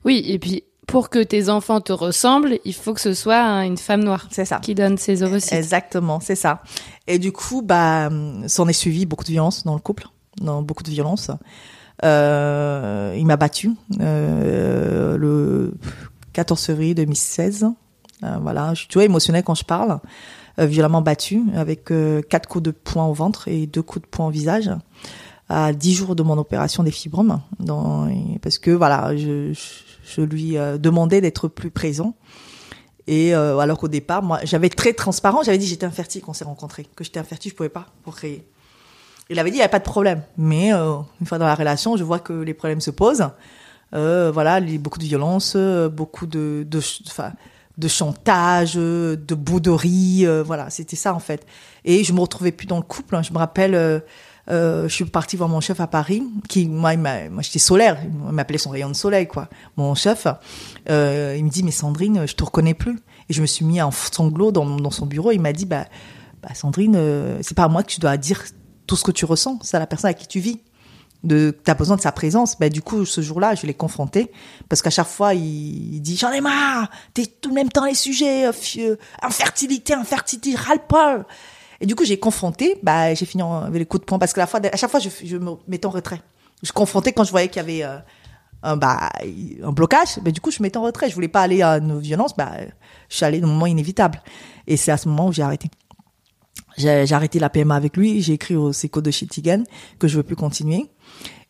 Oui, 0.04 0.22
et 0.26 0.38
puis 0.38 0.64
pour 0.86 1.08
que 1.08 1.22
tes 1.22 1.48
enfants 1.48 1.80
te 1.80 1.92
ressemblent, 1.94 2.58
il 2.66 2.74
faut 2.74 2.92
que 2.92 3.00
ce 3.00 3.14
soit 3.14 3.40
une 3.64 3.78
femme 3.78 4.04
noire 4.04 4.28
C'est 4.30 4.44
ça. 4.44 4.58
qui 4.58 4.74
donne 4.74 4.98
ses 4.98 5.22
ovocytes. 5.22 5.54
Exactement, 5.54 6.20
c'est 6.20 6.34
ça. 6.34 6.62
Et 7.06 7.18
du 7.18 7.32
coup, 7.32 7.62
bah, 7.62 8.10
s'en 8.48 8.68
est 8.68 8.74
suivi 8.74 9.06
beaucoup 9.06 9.24
de 9.24 9.30
violence 9.30 9.64
dans 9.64 9.74
le 9.74 9.80
couple, 9.80 10.06
dans 10.42 10.60
beaucoup 10.60 10.82
de 10.82 10.90
violence. 10.90 11.30
Euh, 12.04 13.14
il 13.16 13.26
m'a 13.26 13.36
battu 13.36 13.70
euh, 14.00 15.16
le 15.16 15.74
14 16.32 16.64
février 16.64 16.94
2016. 16.94 17.66
Euh, 18.24 18.36
voilà, 18.40 18.74
je 18.74 18.80
suis 18.80 18.88
toujours 18.88 19.02
émotionnelle 19.02 19.44
quand 19.44 19.54
je 19.54 19.64
parle. 19.64 20.00
Euh, 20.58 20.66
violemment 20.66 21.00
battu 21.00 21.42
avec 21.56 21.90
euh, 21.90 22.20
quatre 22.20 22.46
coups 22.46 22.64
de 22.64 22.72
poing 22.72 23.06
au 23.06 23.14
ventre 23.14 23.48
et 23.48 23.66
deux 23.66 23.80
coups 23.80 24.04
de 24.04 24.06
poing 24.08 24.26
au 24.26 24.30
visage 24.30 24.70
à 25.48 25.72
dix 25.72 25.94
jours 25.94 26.14
de 26.14 26.22
mon 26.22 26.36
opération 26.36 26.82
des 26.82 26.90
fibromes. 26.90 27.40
Dans, 27.58 28.10
parce 28.42 28.58
que 28.58 28.70
voilà, 28.70 29.16
je, 29.16 29.52
je, 30.04 30.20
lui 30.20 30.58
euh, 30.58 30.76
demandais 30.76 31.22
d'être 31.22 31.48
plus 31.48 31.70
présent. 31.70 32.14
Et 33.08 33.34
alors 33.34 33.78
qu'au 33.78 33.88
départ, 33.88 34.22
moi, 34.22 34.38
j'avais 34.44 34.68
très 34.68 34.92
transparent, 34.92 35.42
j'avais 35.42 35.58
dit 35.58 35.66
j'étais 35.66 35.84
infertile 35.84 36.22
quand 36.22 36.30
on 36.30 36.34
s'est 36.34 36.44
rencontrés, 36.44 36.86
que 36.94 37.02
j'étais 37.02 37.18
infertile, 37.18 37.50
je 37.50 37.56
pouvais 37.56 37.68
pas 37.68 37.88
pour 38.04 38.14
créer. 38.14 38.46
Il 39.32 39.38
avait 39.38 39.50
dit 39.50 39.56
il 39.56 39.60
n'y 39.60 39.64
a 39.64 39.68
pas 39.70 39.78
de 39.78 39.84
problème, 39.84 40.22
mais 40.36 40.74
euh, 40.74 40.96
une 41.20 41.26
fois 41.26 41.38
dans 41.38 41.46
la 41.46 41.54
relation, 41.54 41.96
je 41.96 42.04
vois 42.04 42.18
que 42.18 42.34
les 42.34 42.52
problèmes 42.52 42.82
se 42.82 42.90
posent. 42.90 43.26
Euh, 43.94 44.30
voilà, 44.32 44.60
beaucoup 44.60 44.98
de 44.98 45.04
violence, 45.04 45.54
euh, 45.56 45.88
beaucoup 45.88 46.26
de, 46.26 46.66
de, 46.68 47.88
chantage, 47.88 48.74
de 48.74 49.34
bouderie, 49.34 50.26
voilà, 50.44 50.68
c'était 50.68 50.96
ça 50.96 51.14
en 51.14 51.18
fait. 51.18 51.46
Et 51.86 52.04
je 52.04 52.12
me 52.12 52.20
retrouvais 52.20 52.52
plus 52.52 52.66
dans 52.66 52.76
le 52.76 52.82
couple. 52.82 53.16
hein. 53.16 53.22
Je 53.22 53.32
me 53.32 53.38
rappelle, 53.38 54.02
je 54.48 54.86
suis 54.88 55.06
partie 55.06 55.36
voir 55.36 55.48
mon 55.48 55.60
chef 55.60 55.80
à 55.80 55.86
Paris, 55.86 56.22
qui 56.48 56.68
moi, 56.68 56.94
moi 56.96 57.40
j'étais 57.40 57.58
solaire, 57.58 57.98
il 58.04 58.32
m'appelait 58.32 58.58
son 58.58 58.70
rayon 58.70 58.88
de 58.88 58.94
soleil 58.94 59.26
quoi. 59.26 59.48
Mon 59.78 59.94
chef, 59.94 60.26
il 60.86 60.92
me 60.92 61.48
dit 61.48 61.62
mais 61.62 61.70
Sandrine, 61.70 62.26
je 62.26 62.34
te 62.34 62.44
reconnais 62.44 62.74
plus. 62.74 62.98
Et 63.30 63.32
je 63.32 63.40
me 63.40 63.46
suis 63.46 63.64
mis 63.64 63.80
en 63.80 63.90
sanglots 63.90 64.52
dans, 64.52 64.66
dans 64.66 64.90
son 64.90 65.06
bureau. 65.06 65.30
Il 65.30 65.40
m'a 65.40 65.52
dit 65.52 65.64
bah, 65.64 65.86
bah 66.42 66.54
Sandrine, 66.54 66.96
euh, 66.96 67.38
c'est 67.40 67.56
pas 67.56 67.64
à 67.64 67.68
moi 67.68 67.82
que 67.82 67.88
tu 67.88 68.00
dois 68.00 68.16
dire 68.16 68.42
tout 68.86 68.96
ce 68.96 69.04
que 69.04 69.10
tu 69.10 69.24
ressens, 69.24 69.58
c'est 69.62 69.76
à 69.76 69.80
la 69.80 69.86
personne 69.86 70.10
à 70.10 70.14
qui 70.14 70.26
tu 70.26 70.40
vis. 70.40 70.60
De 71.24 71.56
t'as 71.64 71.74
besoin 71.74 71.94
de 71.94 72.00
sa 72.00 72.10
présence 72.10 72.58
ben 72.58 72.68
du 72.68 72.82
coup 72.82 73.04
ce 73.04 73.20
jour-là 73.20 73.54
je 73.54 73.64
l'ai 73.64 73.74
confronté 73.74 74.32
parce 74.68 74.82
qu'à 74.82 74.90
chaque 74.90 75.06
fois 75.06 75.34
il, 75.34 76.00
dit 76.00 76.16
j'en 76.16 76.32
ai 76.32 76.40
marre 76.40 76.90
t'es 77.14 77.26
tout 77.26 77.50
le 77.50 77.54
même 77.54 77.68
temps 77.68 77.84
les 77.84 77.94
sujets 77.94 78.46
euh, 78.46 78.52
euh, 78.78 78.96
infertilité 79.22 79.94
infertilité 79.94 80.56
ras-le-bol 80.56 81.24
et 81.82 81.86
du 81.86 81.94
coup 81.94 82.04
j'ai 82.04 82.18
confronté 82.18 82.76
bah 82.82 83.12
j'ai 83.14 83.24
fini 83.24 83.42
avec 83.42 83.78
les 83.78 83.86
coups 83.86 84.00
de 84.00 84.06
poing 84.06 84.18
parce 84.18 84.32
que 84.32 84.40
la 84.40 84.48
fois 84.48 84.60
à 84.64 84.76
chaque 84.76 84.90
fois 84.90 84.98
je, 84.98 85.36
me 85.36 85.52
mettais 85.68 85.86
en 85.86 85.90
retrait. 85.90 86.20
Je 86.62 86.72
confrontais 86.72 87.12
quand 87.12 87.22
je 87.24 87.30
voyais 87.30 87.46
qu'il 87.46 87.56
y 87.56 87.60
avait 87.60 87.84
euh, 87.84 87.98
un 88.62 88.76
bah 88.76 89.10
un 89.62 89.72
blocage 89.72 90.18
ben 90.22 90.32
du 90.32 90.40
coup 90.40 90.50
je 90.50 90.58
me 90.60 90.64
mettais 90.64 90.78
en 90.78 90.82
retrait. 90.82 91.08
Je 91.08 91.14
voulais 91.14 91.28
pas 91.28 91.42
aller 91.42 91.60
à 91.60 91.78
une 91.78 92.00
violence 92.00 92.36
bah 92.36 92.52
je 93.08 93.16
suis 93.16 93.24
allée 93.24 93.40
dans 93.40 93.48
moment 93.48 93.66
inévitable. 93.66 94.22
Et 94.66 94.76
c'est 94.76 94.92
à 94.92 94.96
ce 94.96 95.08
moment 95.08 95.26
où 95.26 95.32
j'ai 95.32 95.42
arrêté 95.42 95.70
j'ai 96.76 97.12
arrêté 97.12 97.38
la 97.38 97.50
PMA 97.50 97.74
avec 97.74 97.96
lui, 97.96 98.22
j'ai 98.22 98.34
écrit 98.34 98.56
au 98.56 98.72
Seco 98.72 99.00
de 99.00 99.10
Chitigan 99.10 99.64
que 99.98 100.08
je 100.08 100.16
veux 100.16 100.22
plus 100.22 100.36
continuer. 100.36 100.88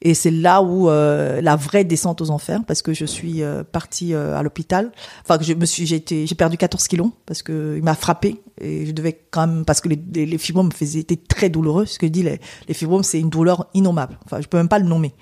Et 0.04 0.14
c'est 0.14 0.32
là 0.32 0.62
où 0.62 0.90
euh, 0.90 1.40
la 1.40 1.54
vraie 1.54 1.85
descente 1.85 2.20
aux 2.20 2.30
enfers, 2.30 2.64
parce 2.66 2.82
que 2.82 2.92
je 2.92 3.04
suis 3.04 3.42
euh, 3.42 3.62
partie 3.62 4.14
euh, 4.14 4.37
à 4.37 4.42
l'hôpital. 4.42 4.90
Enfin, 5.22 5.38
que 5.38 5.44
je 5.44 5.54
me 5.54 5.64
suis, 5.64 5.87
j'ai 5.87 5.96
été, 5.96 6.26
j'ai 6.26 6.35
perdu 6.35 6.56
14 6.56 6.88
kilos 6.88 7.11
parce 7.24 7.42
que 7.42 7.76
il 7.76 7.85
m'a 7.85 7.94
frappé 7.94 8.42
et 8.61 8.85
je 8.85 8.90
devais 8.90 9.20
quand 9.30 9.46
même 9.46 9.64
parce 9.64 9.80
que 9.80 9.88
les, 9.88 9.98
les, 10.12 10.26
les 10.26 10.38
fibromes 10.38 10.66
me 10.66 10.72
faisaient 10.72 11.00
étaient 11.00 11.16
très 11.16 11.50
douloureux. 11.50 11.87
Ce 11.87 12.00
que 12.00 12.06
je 12.06 12.12
dis, 12.12 12.24
les, 12.24 12.40
les 12.66 12.74
fibromes, 12.74 13.04
c'est 13.04 13.20
une 13.20 13.30
douleur 13.30 13.68
innommable. 13.74 14.18
Enfin, 14.24 14.40
je 14.40 14.48
peux 14.48 14.56
même 14.56 14.68
pas 14.68 14.80
le 14.80 14.87
nommer. 14.87 15.14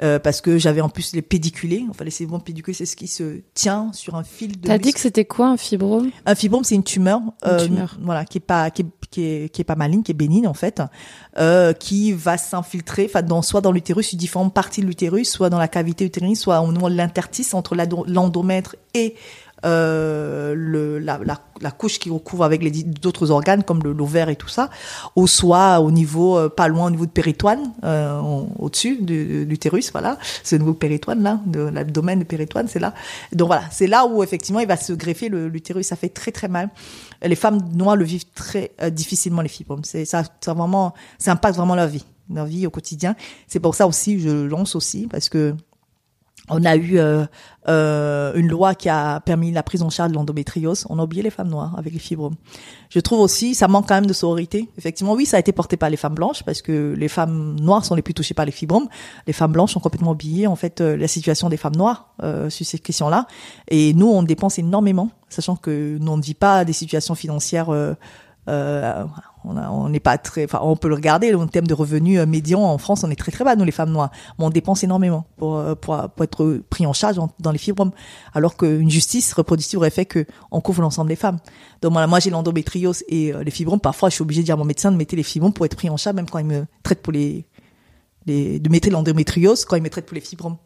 Euh, 0.00 0.20
parce 0.20 0.40
que 0.40 0.58
j'avais 0.58 0.80
en 0.80 0.88
plus 0.88 1.12
les 1.12 1.22
pédiculés. 1.22 1.84
Enfin, 1.90 2.04
les 2.04 2.12
fibromes 2.12 2.40
pédiculés, 2.40 2.74
c'est 2.74 2.86
ce 2.86 2.94
qui 2.94 3.08
se 3.08 3.40
tient 3.54 3.90
sur 3.92 4.14
un 4.14 4.22
fil 4.22 4.60
de. 4.60 4.68
T'as 4.68 4.78
dit 4.78 4.92
que 4.92 5.00
c'était 5.00 5.24
quoi 5.24 5.48
un 5.48 5.56
fibrome? 5.56 6.10
Un 6.24 6.34
fibrome, 6.36 6.62
c'est 6.62 6.76
une 6.76 6.84
tumeur, 6.84 7.20
euh, 7.44 7.66
tumeur. 7.66 7.96
voilà, 8.00 8.24
qui 8.24 8.38
est 8.38 8.42
pas, 8.42 8.70
qui 8.70 8.82
est, 8.82 8.86
qui 9.10 9.24
est, 9.24 9.52
qui 9.52 9.60
est 9.60 9.64
pas 9.64 9.74
maligne, 9.74 10.04
qui 10.04 10.12
est 10.12 10.14
bénigne 10.14 10.46
en 10.46 10.54
fait, 10.54 10.80
euh, 11.36 11.72
qui 11.72 12.12
va 12.12 12.38
s'infiltrer, 12.38 13.06
enfin, 13.06 13.22
dans 13.22 13.42
soit 13.42 13.60
dans 13.60 13.72
l'utérus, 13.72 14.06
sur 14.06 14.18
différentes 14.18 14.54
parties 14.54 14.82
de 14.82 14.86
l'utérus, 14.86 15.28
soit 15.28 15.50
dans 15.50 15.58
la 15.58 15.68
cavité 15.68 16.04
utérine, 16.04 16.36
soit 16.36 16.60
au 16.60 16.72
niveau 16.72 16.88
de 16.88 16.94
l'interstice 16.94 17.52
entre 17.52 17.74
l'endomètre 18.06 18.76
et 18.94 19.16
euh, 19.64 20.54
le, 20.56 20.98
la, 20.98 21.18
la, 21.24 21.40
la 21.60 21.70
couche 21.70 21.98
qui 21.98 22.10
recouvre 22.10 22.44
avec 22.44 22.62
les 22.62 22.70
d'autres 22.70 23.30
organes 23.30 23.62
comme 23.64 23.82
l'ovaire 23.82 24.28
et 24.28 24.36
tout 24.36 24.48
ça, 24.48 24.70
ou 25.16 25.26
soit 25.26 25.80
au 25.80 25.90
niveau 25.90 26.38
euh, 26.38 26.48
pas 26.48 26.68
loin 26.68 26.86
au 26.86 26.90
niveau 26.90 27.06
de 27.06 27.10
péritoine, 27.10 27.72
euh, 27.84 28.20
au-dessus 28.58 28.98
de, 29.00 29.04
de 29.04 29.44
l'utérus, 29.44 29.90
voilà, 29.92 30.18
c'est 30.42 30.56
au 30.56 30.58
niveau 30.60 30.72
de 30.72 30.78
péritoine 30.78 31.22
là, 31.22 31.40
de 31.46 31.60
l'abdomen 31.60 32.18
de 32.18 32.24
péritoine, 32.24 32.68
c'est 32.68 32.78
là. 32.78 32.94
Donc 33.32 33.48
voilà, 33.48 33.62
c'est 33.70 33.86
là 33.86 34.06
où 34.06 34.22
effectivement 34.22 34.60
il 34.60 34.68
va 34.68 34.76
se 34.76 34.92
greffer 34.92 35.28
l'utérus, 35.28 35.86
ça 35.88 35.96
fait 35.96 36.08
très 36.08 36.32
très 36.32 36.48
mal. 36.48 36.70
Les 37.22 37.34
femmes 37.36 37.60
noires 37.74 37.96
le 37.96 38.04
vivent 38.04 38.30
très 38.34 38.72
euh, 38.80 38.90
difficilement 38.90 39.42
les 39.42 39.48
fibromes, 39.48 39.84
c'est 39.84 40.04
ça, 40.04 40.22
ça 40.40 40.54
vraiment, 40.54 40.94
ça 41.18 41.32
impacte 41.32 41.56
vraiment 41.56 41.74
leur 41.74 41.88
vie, 41.88 42.04
leur 42.32 42.46
vie 42.46 42.66
au 42.66 42.70
quotidien. 42.70 43.16
C'est 43.48 43.60
pour 43.60 43.74
ça 43.74 43.86
aussi 43.86 44.20
je 44.20 44.30
lance 44.46 44.76
aussi 44.76 45.08
parce 45.08 45.28
que 45.28 45.54
on 46.50 46.64
a 46.64 46.76
eu 46.76 46.98
euh, 46.98 47.24
euh, 47.68 48.32
une 48.34 48.48
loi 48.48 48.74
qui 48.74 48.88
a 48.88 49.20
permis 49.20 49.50
la 49.50 49.62
prise 49.62 49.82
en 49.82 49.90
charge 49.90 50.10
de 50.10 50.16
l'endométriose. 50.16 50.86
On 50.88 50.98
a 50.98 51.02
oublié 51.02 51.22
les 51.22 51.30
femmes 51.30 51.48
noires 51.48 51.74
avec 51.76 51.92
les 51.92 51.98
fibromes. 51.98 52.36
Je 52.90 53.00
trouve 53.00 53.20
aussi, 53.20 53.54
ça 53.54 53.68
manque 53.68 53.88
quand 53.88 53.94
même 53.94 54.06
de 54.06 54.12
sororité. 54.12 54.68
Effectivement, 54.78 55.12
oui, 55.12 55.26
ça 55.26 55.36
a 55.36 55.40
été 55.40 55.52
porté 55.52 55.76
par 55.76 55.90
les 55.90 55.96
femmes 55.96 56.14
blanches 56.14 56.42
parce 56.42 56.62
que 56.62 56.94
les 56.96 57.08
femmes 57.08 57.58
noires 57.60 57.84
sont 57.84 57.94
les 57.94 58.02
plus 58.02 58.14
touchées 58.14 58.34
par 58.34 58.46
les 58.46 58.52
fibromes. 58.52 58.88
Les 59.26 59.32
femmes 59.32 59.52
blanches 59.52 59.76
ont 59.76 59.80
complètement 59.80 60.12
oublié 60.12 60.46
en 60.46 60.56
fait 60.56 60.80
euh, 60.80 60.96
la 60.96 61.08
situation 61.08 61.48
des 61.48 61.56
femmes 61.56 61.76
noires 61.76 62.14
sur 62.48 62.66
ces 62.66 62.78
questions-là. 62.78 63.26
Et 63.68 63.94
nous, 63.94 64.08
on 64.08 64.22
dépense 64.22 64.58
énormément, 64.58 65.10
sachant 65.28 65.56
que 65.56 65.98
nous 66.00 66.12
on 66.12 66.16
ne 66.16 66.22
vit 66.22 66.34
pas 66.34 66.64
des 66.64 66.72
situations 66.72 67.14
financières. 67.14 67.70
On 69.44 69.56
on 69.56 69.88
n'est 69.88 70.00
pas 70.00 70.18
très, 70.18 70.44
enfin, 70.44 70.60
on 70.62 70.76
peut 70.76 70.88
le 70.88 70.94
regarder 70.94 71.34
en 71.34 71.46
termes 71.46 71.66
de 71.66 71.74
revenus 71.74 72.18
euh, 72.18 72.26
médians 72.26 72.62
en 72.62 72.78
France, 72.78 73.04
on 73.04 73.10
est 73.10 73.16
très 73.16 73.32
très 73.32 73.44
bas 73.44 73.56
nous 73.56 73.64
les 73.64 73.72
femmes 73.72 73.90
noires, 73.90 74.10
mais 74.38 74.44
on 74.44 74.50
dépense 74.50 74.84
énormément 74.84 75.26
pour 75.36 75.56
euh, 75.56 75.74
pour, 75.74 75.96
pour 76.10 76.24
être 76.24 76.62
pris 76.70 76.86
en 76.86 76.92
charge 76.92 77.16
dans 77.38 77.52
les 77.52 77.58
fibromes, 77.58 77.92
alors 78.34 78.56
qu'une 78.56 78.90
justice 78.90 79.32
reproductive 79.32 79.78
aurait 79.78 79.90
fait 79.90 80.06
que 80.06 80.26
on 80.50 80.60
couvre 80.60 80.82
l'ensemble 80.82 81.08
des 81.08 81.16
femmes. 81.16 81.38
Donc 81.82 81.92
voilà, 81.92 82.06
moi 82.06 82.20
j'ai 82.20 82.30
l'endométriose 82.30 83.04
et 83.08 83.32
euh, 83.32 83.42
les 83.42 83.50
fibromes. 83.50 83.80
Parfois, 83.80 84.08
je 84.08 84.14
suis 84.14 84.22
obligée 84.22 84.42
de 84.42 84.46
dire 84.46 84.54
à 84.54 84.58
mon 84.58 84.64
médecin 84.64 84.90
de 84.90 84.96
mettre 84.96 85.14
les 85.14 85.22
fibromes 85.22 85.52
pour 85.52 85.66
être 85.66 85.76
pris 85.76 85.90
en 85.90 85.96
charge, 85.96 86.16
même 86.16 86.28
quand 86.28 86.38
il 86.38 86.46
me 86.46 86.66
traite 86.82 87.02
pour 87.02 87.12
les, 87.12 87.46
les 88.26 88.58
de 88.58 88.68
mettre 88.68 88.90
l'endométriose 88.90 89.64
quand 89.64 89.76
il 89.76 89.82
me 89.82 89.90
traite 89.90 90.06
pour 90.06 90.14
les 90.14 90.20
fibromes 90.20 90.56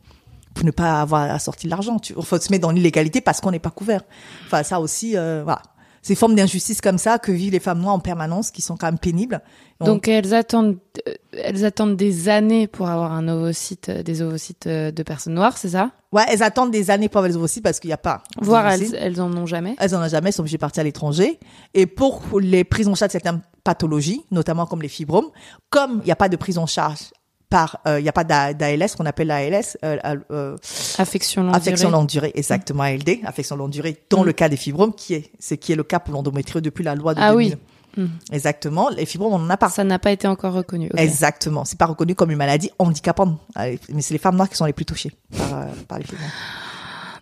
pour 0.55 0.65
ne 0.65 0.71
pas 0.71 1.01
avoir 1.01 1.31
à 1.31 1.39
sortir 1.39 1.69
de 1.69 1.71
l'argent. 1.71 1.99
Tu, 1.99 2.15
faut 2.21 2.39
se 2.39 2.51
mettre 2.51 2.63
dans 2.63 2.71
l'illégalité 2.71 3.21
parce 3.21 3.41
qu'on 3.41 3.51
n'est 3.51 3.59
pas 3.59 3.71
couvert. 3.71 4.03
Enfin, 4.47 4.63
ça 4.63 4.81
aussi, 4.81 5.17
euh, 5.17 5.43
voilà. 5.45 5.63
Ces 6.03 6.17
formes 6.17 6.35
d'injustice 6.35 6.81
comme 6.81 6.99
ça 6.99 7.19
que 7.19 7.31
vivent 7.31 7.53
les 7.53 7.61
femmes 7.61 7.81
noires 7.81 7.95
en 7.95 8.01
permanence, 8.01 8.51
qui 8.51 8.61
sont 8.61 8.77
quand 8.77 8.87
même 8.87 8.99
pénibles. 8.99 9.41
Donc 9.81 10.09
elles 10.09 10.35
attendent, 10.35 10.79
euh, 11.09 11.15
elles 11.33 11.65
attendent 11.65 11.97
des 11.97 12.29
années 12.29 12.67
pour 12.67 12.89
avoir 12.89 13.13
un 13.13 13.29
ovocyte, 13.29 13.89
euh, 13.89 14.03
des 14.03 14.21
ovocytes 14.21 14.67
euh, 14.67 14.91
de 14.91 15.03
personnes 15.03 15.35
noires, 15.35 15.57
c'est 15.57 15.71
ça? 15.71 15.91
Ouais, 16.13 16.25
elles 16.29 16.43
attendent 16.43 16.73
des 16.73 16.91
années 16.91 17.09
pour 17.09 17.19
avoir 17.19 17.31
les 17.31 17.37
ovocytes 17.37 17.63
parce 17.63 17.81
qu'il 17.81 17.89
n'y 17.89 17.95
a 17.95 17.99
pas. 17.99 18.23
Voire 18.41 18.69
elles, 18.69 18.95
elles 18.97 19.21
en 19.21 19.33
ont 19.37 19.47
jamais. 19.47 19.77
Elles 19.79 19.95
en 19.95 20.05
ont 20.05 20.09
jamais, 20.09 20.29
elles 20.29 20.35
sont 20.35 20.43
obligées 20.43 20.57
de 20.57 20.61
partir 20.61 20.81
à 20.83 20.85
l'étranger. 20.85 21.39
Et 21.75 21.87
pour 21.87 22.23
les 22.41 22.65
prises 22.65 22.89
en 22.89 22.95
charge 22.95 23.11
de 23.11 23.13
certaines 23.13 23.41
pathologies, 23.65 24.25
notamment 24.31 24.67
comme 24.67 24.83
les 24.83 24.89
fibromes, 24.89 25.31
comme 25.71 26.01
il 26.03 26.07
n'y 26.07 26.13
a 26.13 26.17
pas 26.17 26.29
de 26.29 26.37
prise 26.37 26.59
en 26.59 26.67
charge 26.67 27.13
par, 27.53 27.79
euh, 27.87 28.01
il 28.01 28.03
n'y 28.03 28.09
a 28.09 28.13
pas 28.13 28.25
d'A- 28.25 28.55
d'ALS, 28.55 28.97
qu'on 28.97 29.07
appelle 29.07 29.29
l'ALS, 29.29 29.77
euh, 29.85 29.99
euh, 30.33 30.57
Affection 30.99 31.43
longue 31.45 31.55
affection 31.55 31.89
durée. 31.91 31.99
longue 32.01 32.09
durée, 32.09 32.33
exactement 32.35 32.83
ALD, 32.83 33.21
affection 33.25 33.57
longue 33.57 33.71
durée, 33.71 33.97
dans 34.11 34.23
Mm. 34.23 34.27
le 34.27 34.33
cas 34.33 34.49
des 34.49 34.57
fibromes, 34.57 34.95
qui 34.95 35.15
est, 35.15 35.31
ce 35.39 35.55
qui 35.55 35.73
est 35.73 35.77
le 35.77 35.85
cas 35.85 36.01
pour 36.01 36.15
l'endométriose 36.15 36.63
depuis 36.63 36.83
la 36.85 36.95
loi 36.95 37.15
de 37.15 37.21
Ah 37.23 37.31
2000. 37.33 37.57
oui. 37.97 38.03
Mm. 38.03 38.07
Exactement. 38.33 38.89
Les 38.89 39.05
fibromes, 39.05 39.35
on 39.35 39.39
n'en 39.39 39.51
a 39.51 39.57
pas. 39.59 39.69
Ça 39.69 39.85
n'a 39.85 39.99
pas 39.99 40.13
été 40.13 40.27
encore 40.27 40.55
reconnu. 40.55 40.87
ok. 40.93 40.99
Exactement. 40.99 41.65
C'est 41.67 41.79
pas 41.79 41.85
reconnu 41.87 42.15
comme 42.15 42.31
une 42.31 42.39
maladie 42.39 42.71
handicapante. 42.79 43.39
Euh, 43.59 43.77
Mais 43.93 44.01
c'est 44.01 44.15
les 44.15 44.19
femmes 44.19 44.37
noires 44.37 44.49
qui 44.49 44.57
sont 44.57 44.65
les 44.65 44.73
plus 44.73 44.87
touchées 44.87 45.13
par, 45.37 45.53
euh, 45.61 45.65
par 45.89 45.99
les 45.99 46.05
fibromes. 46.05 46.27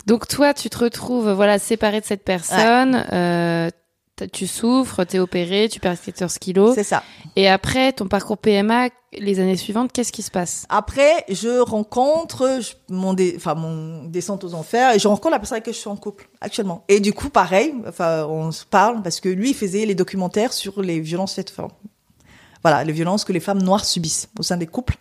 Donc 0.06 0.28
toi, 0.28 0.54
tu 0.54 0.70
te 0.70 0.78
retrouves 0.78 1.30
voilà 1.32 1.58
séparé 1.58 2.00
de 2.00 2.06
cette 2.06 2.24
personne. 2.24 3.04
euh, 3.12 3.68
tu 4.26 4.46
souffres, 4.46 5.04
t'es 5.04 5.18
opéré, 5.18 5.68
tu 5.70 5.80
perds 5.80 6.00
14 6.00 6.38
kilos. 6.38 6.74
C'est 6.74 6.84
ça. 6.84 7.02
Et 7.36 7.48
après, 7.48 7.92
ton 7.92 8.06
parcours 8.08 8.38
PMA, 8.38 8.88
les 9.12 9.40
années 9.40 9.56
suivantes, 9.56 9.92
qu'est-ce 9.92 10.12
qui 10.12 10.22
se 10.22 10.30
passe? 10.30 10.66
Après, 10.68 11.24
je 11.28 11.60
rencontre 11.60 12.60
je- 12.60 12.74
mon, 12.94 13.14
dé- 13.14 13.34
enfin, 13.36 13.54
mon 13.54 14.04
descente 14.04 14.44
aux 14.44 14.54
enfers 14.54 14.94
et 14.94 14.98
je 14.98 15.08
rencontre 15.08 15.30
la 15.30 15.38
personne 15.38 15.56
avec 15.56 15.64
qui 15.64 15.72
je 15.72 15.78
suis 15.78 15.88
en 15.88 15.96
couple 15.96 16.28
actuellement. 16.40 16.84
Et 16.88 17.00
du 17.00 17.12
coup, 17.12 17.28
pareil, 17.30 17.74
enfin, 17.88 18.24
on 18.26 18.52
se 18.52 18.64
parle 18.64 19.02
parce 19.02 19.20
que 19.20 19.28
lui, 19.28 19.50
il 19.50 19.54
faisait 19.54 19.84
les 19.86 19.94
documentaires 19.94 20.52
sur 20.52 20.80
les 20.82 21.00
violences 21.00 21.34
faites. 21.34 21.52
Voilà, 22.62 22.84
les 22.84 22.92
violences 22.92 23.24
que 23.24 23.32
les 23.32 23.40
femmes 23.40 23.62
noires 23.62 23.84
subissent 23.84 24.28
au 24.38 24.42
sein 24.42 24.56
des 24.56 24.66
couples. 24.66 24.96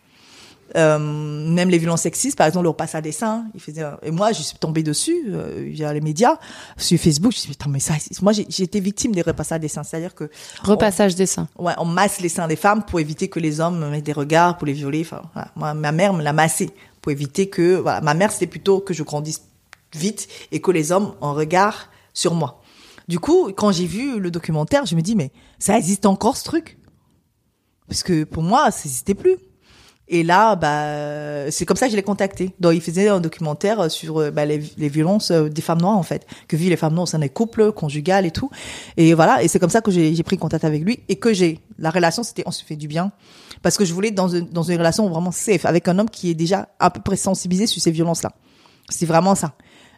Euh, 0.75 0.99
même 0.99 1.69
les 1.69 1.77
violences 1.77 2.01
sexistes, 2.03 2.37
par 2.37 2.45
exemple, 2.47 2.63
le 2.63 2.69
repasse 2.69 2.95
à 2.95 3.01
dessin. 3.01 3.45
Il 3.55 3.59
faisait, 3.59 3.83
et 4.03 4.11
moi, 4.11 4.31
je 4.31 4.41
suis 4.41 4.57
tombée 4.57 4.83
dessus 4.83 5.17
euh, 5.29 5.65
via 5.67 5.91
les 5.93 6.01
médias, 6.01 6.37
sur 6.77 6.99
Facebook. 6.99 7.31
Je 7.31 7.37
me 7.37 7.41
suis 7.41 7.47
dit, 7.51 7.57
Putain, 7.57 7.69
mais 7.71 7.79
ça, 7.79 7.93
c'est- 7.99 8.21
moi, 8.21 8.31
j'ai 8.33 8.63
été 8.63 8.79
victime 8.79 9.13
des 9.13 9.21
repasses 9.21 9.51
à 9.51 9.59
dessin. 9.59 9.83
C'est-à-dire 9.83 10.13
que 10.15 10.29
Repassage 10.63 11.15
des 11.15 11.25
seins. 11.25 11.47
Ouais, 11.57 11.73
on 11.77 11.85
masse 11.85 12.19
les 12.21 12.29
seins 12.29 12.47
des 12.47 12.55
femmes 12.55 12.83
pour 12.83 12.99
éviter 12.99 13.27
que 13.29 13.39
les 13.39 13.59
hommes 13.59 13.89
mettent 13.89 14.03
des 14.05 14.13
regards 14.13 14.57
pour 14.57 14.67
les 14.67 14.73
violer. 14.73 15.01
Enfin, 15.01 15.21
voilà. 15.33 15.51
Moi, 15.55 15.73
ma 15.73 15.91
mère 15.91 16.13
me 16.13 16.21
l'a 16.23 16.33
massé 16.33 16.69
pour 17.01 17.11
éviter 17.11 17.49
que, 17.49 17.77
voilà, 17.77 18.01
ma 18.01 18.13
mère 18.13 18.31
c'était 18.31 18.47
plutôt 18.47 18.79
que 18.79 18.93
je 18.93 19.03
grandisse 19.03 19.41
vite 19.95 20.27
et 20.51 20.61
que 20.61 20.69
les 20.71 20.91
hommes 20.91 21.13
en 21.21 21.33
regard 21.33 21.89
sur 22.13 22.35
moi. 22.35 22.61
Du 23.07 23.19
coup, 23.19 23.51
quand 23.55 23.71
j'ai 23.71 23.87
vu 23.87 24.19
le 24.19 24.29
documentaire, 24.29 24.85
je 24.85 24.95
me 24.95 25.01
dis 25.01 25.15
mais 25.15 25.31
ça 25.57 25.77
existe 25.77 26.05
encore 26.05 26.37
ce 26.37 26.43
truc? 26.43 26.77
Parce 27.87 28.03
que 28.03 28.23
pour 28.23 28.43
moi, 28.43 28.69
ça 28.69 28.79
n'existait 28.85 29.15
plus. 29.15 29.37
Et 30.09 30.23
là, 30.23 30.55
bah, 30.55 31.51
c'est 31.51 31.65
comme 31.65 31.77
ça 31.77 31.85
que 31.85 31.91
je 31.91 31.95
l'ai 31.95 32.03
contacté. 32.03 32.53
Donc, 32.59 32.73
il 32.73 32.81
faisait 32.81 33.09
un 33.09 33.19
documentaire 33.19 33.91
sur 33.91 34.19
euh, 34.19 34.31
bah, 34.31 34.45
les, 34.45 34.57
violences 34.57 35.31
euh, 35.31 35.49
des 35.49 35.61
femmes 35.61 35.81
noires, 35.81 35.97
en 35.97 36.03
fait, 36.03 36.25
que 36.47 36.55
vivent 36.55 36.71
les 36.71 36.77
femmes 36.77 36.93
noires 36.93 37.03
au 37.03 37.07
sein 37.07 37.19
des 37.19 37.29
couples, 37.29 37.71
conjugales 37.71 38.25
et 38.25 38.31
tout. 38.31 38.49
Et 38.97 39.13
voilà, 39.13 39.43
et 39.43 39.47
c'est 39.47 39.59
comme 39.59 39.69
ça 39.69 39.81
que 39.81 39.91
j'ai 39.91 40.23
pris 40.23 40.37
contact 40.37 40.65
avec 40.65 40.83
lui 40.83 40.99
et 41.09 41.17
que 41.17 41.31
j'ai 41.33 41.59
la 41.77 41.91
relation, 41.91 42.23
c'était 42.23 42.43
on 42.45 42.51
se 42.51 42.63
fait 42.63 42.75
du 42.75 42.87
bien 42.87 43.11
parce 43.61 43.77
que 43.77 43.85
je 43.85 43.93
voulais 43.93 44.11
dans 44.11 44.27
une, 44.27 44.47
dans 44.49 44.63
une 44.63 44.77
relation 44.77 45.09
vraiment 45.09 45.31
safe 45.31 45.65
avec 45.65 45.87
un 45.87 45.99
homme 45.99 46.09
qui 46.09 46.29
est 46.29 46.35
déjà 46.35 46.69
à 46.79 46.89
peu 46.89 47.01
près 47.01 47.15
sensibilisé 47.15 47.67
sur 47.67 47.81
ces 47.81 47.91
violences-là. 47.91 48.31
C'est 48.89 49.05
vraiment 49.05 49.35
ça. 49.35 49.53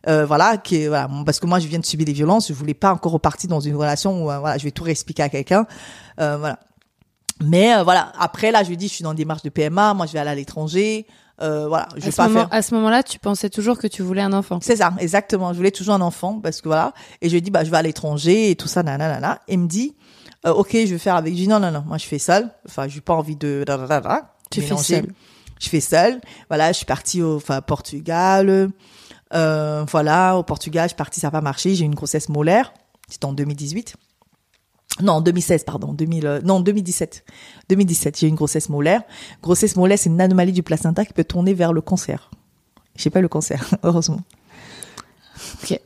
Euh, 0.07 0.25
voilà, 0.25 0.57
qui 0.57 0.87
voilà, 0.87 1.07
parce 1.25 1.39
que 1.39 1.45
moi 1.45 1.59
je 1.59 1.67
viens 1.67 1.77
de 1.77 1.85
subir 1.85 2.05
des 2.05 2.13
violences, 2.13 2.47
je 2.47 2.53
voulais 2.53 2.73
pas 2.73 2.91
encore 2.91 3.11
repartir 3.11 3.49
dans 3.49 3.59
une 3.59 3.75
relation 3.75 4.25
où 4.25 4.31
euh, 4.31 4.39
voilà, 4.39 4.57
je 4.57 4.63
vais 4.63 4.71
tout 4.71 4.83
réexpliquer 4.83 5.23
à 5.23 5.29
quelqu'un. 5.29 5.67
Euh, 6.19 6.37
voilà. 6.37 6.59
Mais 7.43 7.75
euh, 7.75 7.83
voilà, 7.83 8.11
après 8.19 8.51
là, 8.51 8.63
je 8.63 8.69
lui 8.69 8.77
dis, 8.77 8.87
je 8.87 8.93
suis 8.93 9.03
dans 9.03 9.11
une 9.11 9.17
démarche 9.17 9.43
de 9.43 9.49
PMA, 9.49 9.93
moi 9.93 10.05
je 10.05 10.13
vais 10.13 10.19
aller 10.19 10.29
à 10.29 10.35
l'étranger, 10.35 11.05
euh, 11.41 11.67
voilà, 11.67 11.87
je 11.95 12.01
vais 12.01 12.07
À 12.07 12.11
ce, 12.11 12.17
pas 12.17 12.27
moment, 12.27 12.39
faire. 12.41 12.47
à 12.51 12.61
ce 12.61 12.73
moment-là, 12.75 13.03
tu 13.03 13.17
pensais 13.17 13.49
toujours 13.49 13.77
que 13.77 13.87
tu 13.87 14.03
voulais 14.03 14.21
un 14.21 14.33
enfant. 14.33 14.59
C'est 14.61 14.75
ça, 14.75 14.93
exactement. 14.99 15.51
Je 15.53 15.57
voulais 15.57 15.71
toujours 15.71 15.95
un 15.95 16.01
enfant 16.01 16.39
parce 16.39 16.61
que 16.61 16.67
voilà. 16.69 16.93
Et 17.21 17.29
je 17.29 17.33
lui 17.33 17.41
dit, 17.41 17.49
bah, 17.51 17.63
je 17.63 17.71
vais 17.71 17.77
à 17.77 17.81
l'étranger 17.81 18.51
et 18.51 18.55
tout 18.55 18.67
ça, 18.67 18.83
nanana. 18.83 19.41
Et 19.47 19.53
il 19.53 19.59
me 19.59 19.67
dit, 19.67 19.95
euh, 20.45 20.53
ok, 20.53 20.71
je 20.73 20.91
vais 20.91 20.97
faire 20.99 21.15
avec. 21.15 21.33
Je 21.33 21.39
dis, 21.39 21.47
non, 21.47 21.59
non, 21.59 21.71
non, 21.71 21.83
moi, 21.87 21.97
je 21.97 22.05
fais 22.05 22.19
seul. 22.19 22.49
Enfin, 22.67 22.87
j'ai 22.87 23.01
pas 23.01 23.13
envie 23.13 23.35
de. 23.35 23.65
Tu 24.51 24.61
fais 24.61 24.67
mélanger. 24.67 24.83
seul. 24.83 25.13
Je 25.59 25.69
fais 25.69 25.79
seul. 25.79 26.21
Voilà, 26.49 26.71
je 26.71 26.77
suis 26.77 26.85
partie 26.85 27.23
au 27.23 27.37
enfin, 27.37 27.61
Portugal. 27.61 28.69
Voilà, 29.31 30.37
au 30.37 30.43
Portugal, 30.43 30.85
je 30.85 30.89
suis 30.89 30.95
partie, 30.95 31.19
ça 31.19 31.27
n'a 31.27 31.31
pas 31.31 31.41
marché. 31.41 31.73
J'ai 31.73 31.83
eu 31.83 31.87
une 31.87 31.95
grossesse 31.95 32.29
molaire. 32.29 32.71
C'était 33.09 33.25
en 33.25 33.33
2018. 33.33 33.95
Non, 35.01 35.13
en 35.13 35.21
2016, 35.21 35.63
pardon. 35.63 35.93
2000, 35.93 36.27
euh, 36.27 36.41
non, 36.43 36.59
2017. 36.59 37.23
2017, 37.69 38.19
j'ai 38.19 38.27
eu 38.27 38.29
une 38.29 38.35
grossesse 38.35 38.69
molaire. 38.69 39.01
Grossesse 39.41 39.75
molaire, 39.75 39.97
c'est 39.97 40.09
une 40.09 40.19
anomalie 40.21 40.51
du 40.51 40.63
placenta 40.63 41.05
qui 41.05 41.13
peut 41.13 41.23
tourner 41.23 41.53
vers 41.53 41.73
le 41.73 41.81
cancer. 41.81 42.29
J'ai 42.97 43.09
pas 43.09 43.21
le 43.21 43.27
cancer, 43.29 43.63
heureusement. 43.83 44.19
Ok. 45.63 45.79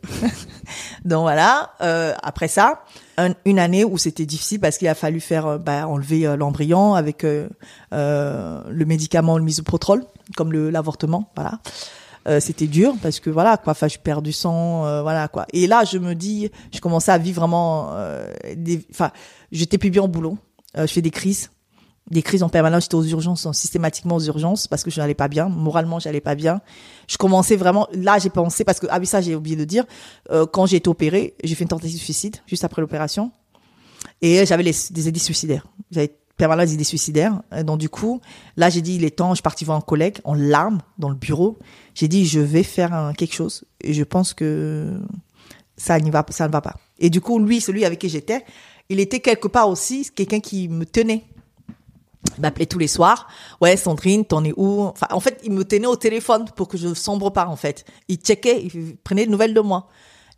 Donc 1.06 1.22
voilà. 1.22 1.74
Euh, 1.82 2.14
après 2.24 2.48
ça, 2.48 2.84
un- 3.18 3.36
une 3.46 3.60
année 3.60 3.86
où 3.86 3.98
c'était 3.98 4.26
difficile 4.26 4.60
parce 4.60 4.78
qu'il 4.78 4.88
a 4.88 4.96
fallu 4.96 5.20
faire 5.22 5.46
euh, 5.46 5.58
bah, 5.60 5.88
enlever 5.88 6.26
euh, 6.28 6.36
l'embryon 6.36 6.96
avec 6.96 7.24
euh, 7.24 7.48
euh, 7.94 8.62
le 8.70 8.86
médicament 8.86 9.38
le 9.38 9.44
misoprostol, 9.44 10.04
comme 10.36 10.52
l'avortement. 10.52 11.30
Voilà. 11.36 11.60
Euh, 12.28 12.40
c'était 12.40 12.68
dur 12.68 12.96
parce 13.04 13.20
que 13.20 13.30
voilà 13.30 13.58
quoi. 13.58 13.72
Enfin, 13.72 13.88
je 13.88 13.98
perds 14.00 14.22
du 14.24 14.32
sang, 14.32 14.86
euh, 14.86 15.02
voilà 15.04 15.28
quoi. 15.28 15.46
Et 15.54 15.68
là, 15.68 15.84
je 15.84 16.00
me 16.00 16.16
dis, 16.16 16.50
je 16.74 16.80
commençais 16.80 17.12
à 17.12 17.18
vivre 17.20 17.40
vraiment. 17.42 17.92
euh, 17.94 18.34
Enfin, 18.90 19.12
j'étais 19.52 19.78
plus 19.78 19.92
bien 19.92 20.04
au 20.04 20.08
boulot. 20.08 20.38
Je 20.76 20.88
fais 20.88 21.02
des 21.02 21.12
crises 21.12 21.52
des 22.12 22.22
crises 22.22 22.44
en 22.44 22.50
permanence, 22.50 22.84
j'étais 22.84 22.94
aux 22.96 23.04
urgences, 23.04 23.52
systématiquement 23.54 24.18
aux 24.18 24.24
urgences 24.26 24.68
parce 24.68 24.84
que 24.84 24.92
je 24.92 25.00
n'allais 25.00 25.16
pas 25.16 25.28
bien, 25.28 25.50
moralement 25.50 25.98
j'allais 25.98 26.22
pas 26.22 26.36
bien. 26.36 26.62
Je 27.08 27.18
commençais 27.18 27.56
vraiment, 27.56 27.88
là 27.94 28.20
j'ai 28.20 28.30
pensé 28.30 28.64
parce 28.64 28.80
que 28.80 28.86
ah 28.92 29.00
oui 29.00 29.08
ça 29.08 29.22
j'ai 29.22 29.34
oublié 29.34 29.56
de 29.56 29.66
dire, 29.66 29.86
quand 30.52 30.68
j'ai 30.68 30.78
été 30.78 30.88
opérée, 30.88 31.34
j'ai 31.44 31.56
fait 31.56 31.64
une 31.64 31.70
tentative 31.70 31.96
de 31.98 32.04
suicide 32.04 32.36
juste 32.46 32.64
après 32.64 32.82
l'opération 32.84 33.32
et 34.22 34.46
j'avais 34.46 34.64
des 34.64 35.08
idées 35.08 35.20
suicidaires. 35.20 35.66
Permanent 36.38 36.64
des 36.64 36.74
idées 36.74 36.84
suicidaires. 36.84 37.42
Et 37.56 37.64
Donc 37.64 37.80
du 37.80 37.90
coup, 37.90 38.22
là 38.58 38.70
j'ai 38.70 38.82
dit 38.82 38.96
il 38.96 39.04
est 39.04 39.18
temps, 39.18 39.32
je 39.32 39.36
suis 39.36 39.44
partie 39.44 39.66
voir 39.66 39.78
un 39.78 39.82
collègue 39.82 40.18
en 40.24 40.34
larmes 40.34 40.82
dans 40.98 41.10
le 41.10 41.16
bureau. 41.16 41.58
J'ai 41.94 42.08
dit 42.08 42.26
je 42.26 42.40
vais 42.40 42.64
faire 42.64 43.14
quelque 43.18 43.34
chose 43.34 43.66
et 43.82 43.94
je 43.94 44.04
pense 44.04 44.34
que 44.34 45.00
ça 45.78 45.98
va, 45.98 46.26
ça 46.30 46.48
ne 46.48 46.52
va 46.52 46.62
pas. 46.62 46.76
Et 47.00 47.10
du 47.10 47.22
coup 47.22 47.40
lui, 47.40 47.62
celui 47.62 47.86
avec 47.86 48.00
qui 48.00 48.10
j'étais, 48.10 48.44
il 48.90 49.00
était 49.00 49.20
quelque 49.20 49.48
part 49.48 49.70
aussi 49.70 50.10
quelqu'un 50.14 50.40
qui 50.40 50.68
me 50.70 50.86
tenait 50.86 51.26
il 52.38 52.42
m'appelait 52.42 52.66
tous 52.66 52.80
les 52.80 52.88
soirs. 52.88 53.28
Ouais, 53.62 53.78
Sandrine, 53.78 54.26
t'en 54.26 54.44
es 54.44 54.54
où? 54.56 54.92
En 55.10 55.20
fait, 55.20 55.40
il 55.44 55.52
me 55.52 55.64
tenait 55.64 55.88
au 55.88 55.96
téléphone 55.96 56.46
pour 56.56 56.68
que 56.68 56.78
je 56.78 56.94
sombre 56.94 57.30
pas, 57.32 57.48
en 57.48 57.56
fait. 57.56 57.86
Il 58.08 58.18
checkait, 58.18 58.64
il 58.64 58.98
prenait 58.98 59.26
des 59.26 59.32
nouvelles 59.32 59.54
de 59.54 59.62
moi. 59.62 59.90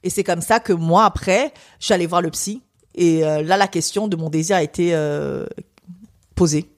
Et 0.03 0.09
c'est 0.09 0.23
comme 0.23 0.41
ça 0.41 0.59
que 0.59 0.73
moi, 0.73 1.05
après, 1.05 1.53
allée 1.89 2.05
voir 2.05 2.21
le 2.21 2.29
psy. 2.31 2.61
Et 2.95 3.23
euh, 3.23 3.41
là, 3.41 3.57
la 3.57 3.67
question 3.67 4.07
de 4.07 4.15
mon 4.15 4.29
désir 4.29 4.57
a 4.57 4.63
été 4.63 4.93
euh, 4.93 5.45
posée. 6.37 6.69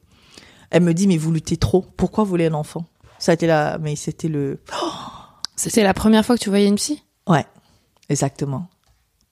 Elle 0.72 0.84
me 0.84 0.93
dit, 0.93 1.08
mais 1.08 1.17
vous 1.17 1.32
luttez 1.32 1.58
trop. 1.58 1.86
Pourquoi 1.98 2.24
vous 2.24 2.32
voulez 2.32 2.48
un 2.48 2.54
enfant? 2.56 2.86
Ça 3.19 3.32
a 3.32 3.36
été 3.36 3.45
là, 3.45 3.78
mais 3.80 3.95
c'était 3.95 4.30
le... 4.30 4.60
C'était 5.56 5.84
la 5.84 5.93
première 5.93 6.26
fois 6.26 6.38
que 6.38 6.41
tu 6.41 6.50
voyais 6.50 6.67
une 6.67 6.78
psy? 6.78 7.04
Ouais, 7.28 7.45
exactement. 8.08 8.69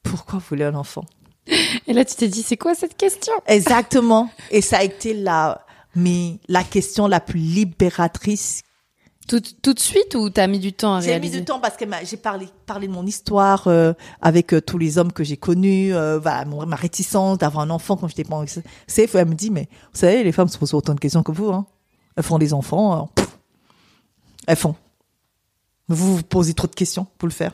Pourquoi 0.04 0.40
vous 0.40 0.46
voulez 0.50 0.66
un 0.66 0.76
enfant? 0.76 1.06
Et 1.88 1.94
là, 1.94 2.04
tu 2.04 2.16
t'es 2.16 2.28
dit, 2.28 2.44
c'est 2.44 2.58
quoi 2.58 2.76
cette 2.76 2.98
question? 2.98 3.32
Exactement. 3.48 4.30
Et 4.52 4.60
ça 4.60 4.80
a 4.80 4.84
été 4.84 5.13
la, 5.13 5.66
mais 5.96 6.40
la 6.50 6.66
question 6.66 7.08
la 7.08 7.22
plus 7.22 7.40
libératrice 7.40 8.63
tout, 9.28 9.42
tout 9.62 9.74
de 9.74 9.80
suite 9.80 10.16
ou 10.16 10.30
t'as 10.30 10.48
mis 10.48 10.60
du 10.60 10.74
temps 10.74 10.96
à 10.96 11.02
J'ai 11.02 11.08
mis 11.08 11.12
réaliser 11.13 11.40
du 11.40 11.46
temps 11.46 11.60
parce 11.60 11.76
que 11.78 11.86
j'ai 12.06 12.18
parlé, 12.18 12.48
parlé 12.66 12.88
de 12.88 12.94
mon 12.94 13.06
histoire 13.06 13.68
euh, 13.68 13.94
avec 14.22 14.54
euh, 14.54 14.62
tous 14.62 14.78
les 14.78 14.98
hommes 14.98 15.12
que 15.12 15.24
j'ai 15.24 15.38
connus, 15.38 15.94
euh, 15.94 16.18
voilà, 16.20 16.46
mon- 16.46 16.66
ma 16.66 16.76
réticence 16.78 17.38
d'avoir 17.38 17.63
un 17.66 17.70
enfant 17.70 17.98
quand 17.98 18.08
j'étais 18.08 18.24
pas 18.24 18.44
safe. 18.88 19.16
Elle 19.16 19.28
me 19.28 19.36
dit, 19.36 19.52
mais 19.52 19.68
vous 19.94 20.00
savez, 20.00 20.24
les 20.24 20.32
femmes 20.32 20.48
se 20.48 20.58
posent 20.58 20.74
autant 20.74 20.94
de 20.96 21.00
questions 21.00 21.24
que 21.24 21.32
vous. 21.32 21.52
Hein. 21.52 21.66
Elles 22.16 22.24
font 22.24 22.38
des 22.40 22.54
enfants, 22.54 23.02
euh, 23.04 23.06
pff, 23.16 23.38
elles 24.48 24.56
font. 24.56 24.76
Vous 25.90 26.18
vous 26.18 26.24
posez 26.24 26.54
trop 26.54 26.68
de 26.68 26.76
questions 26.76 27.06
pour 27.18 27.28
le 27.28 27.34
faire. 27.34 27.54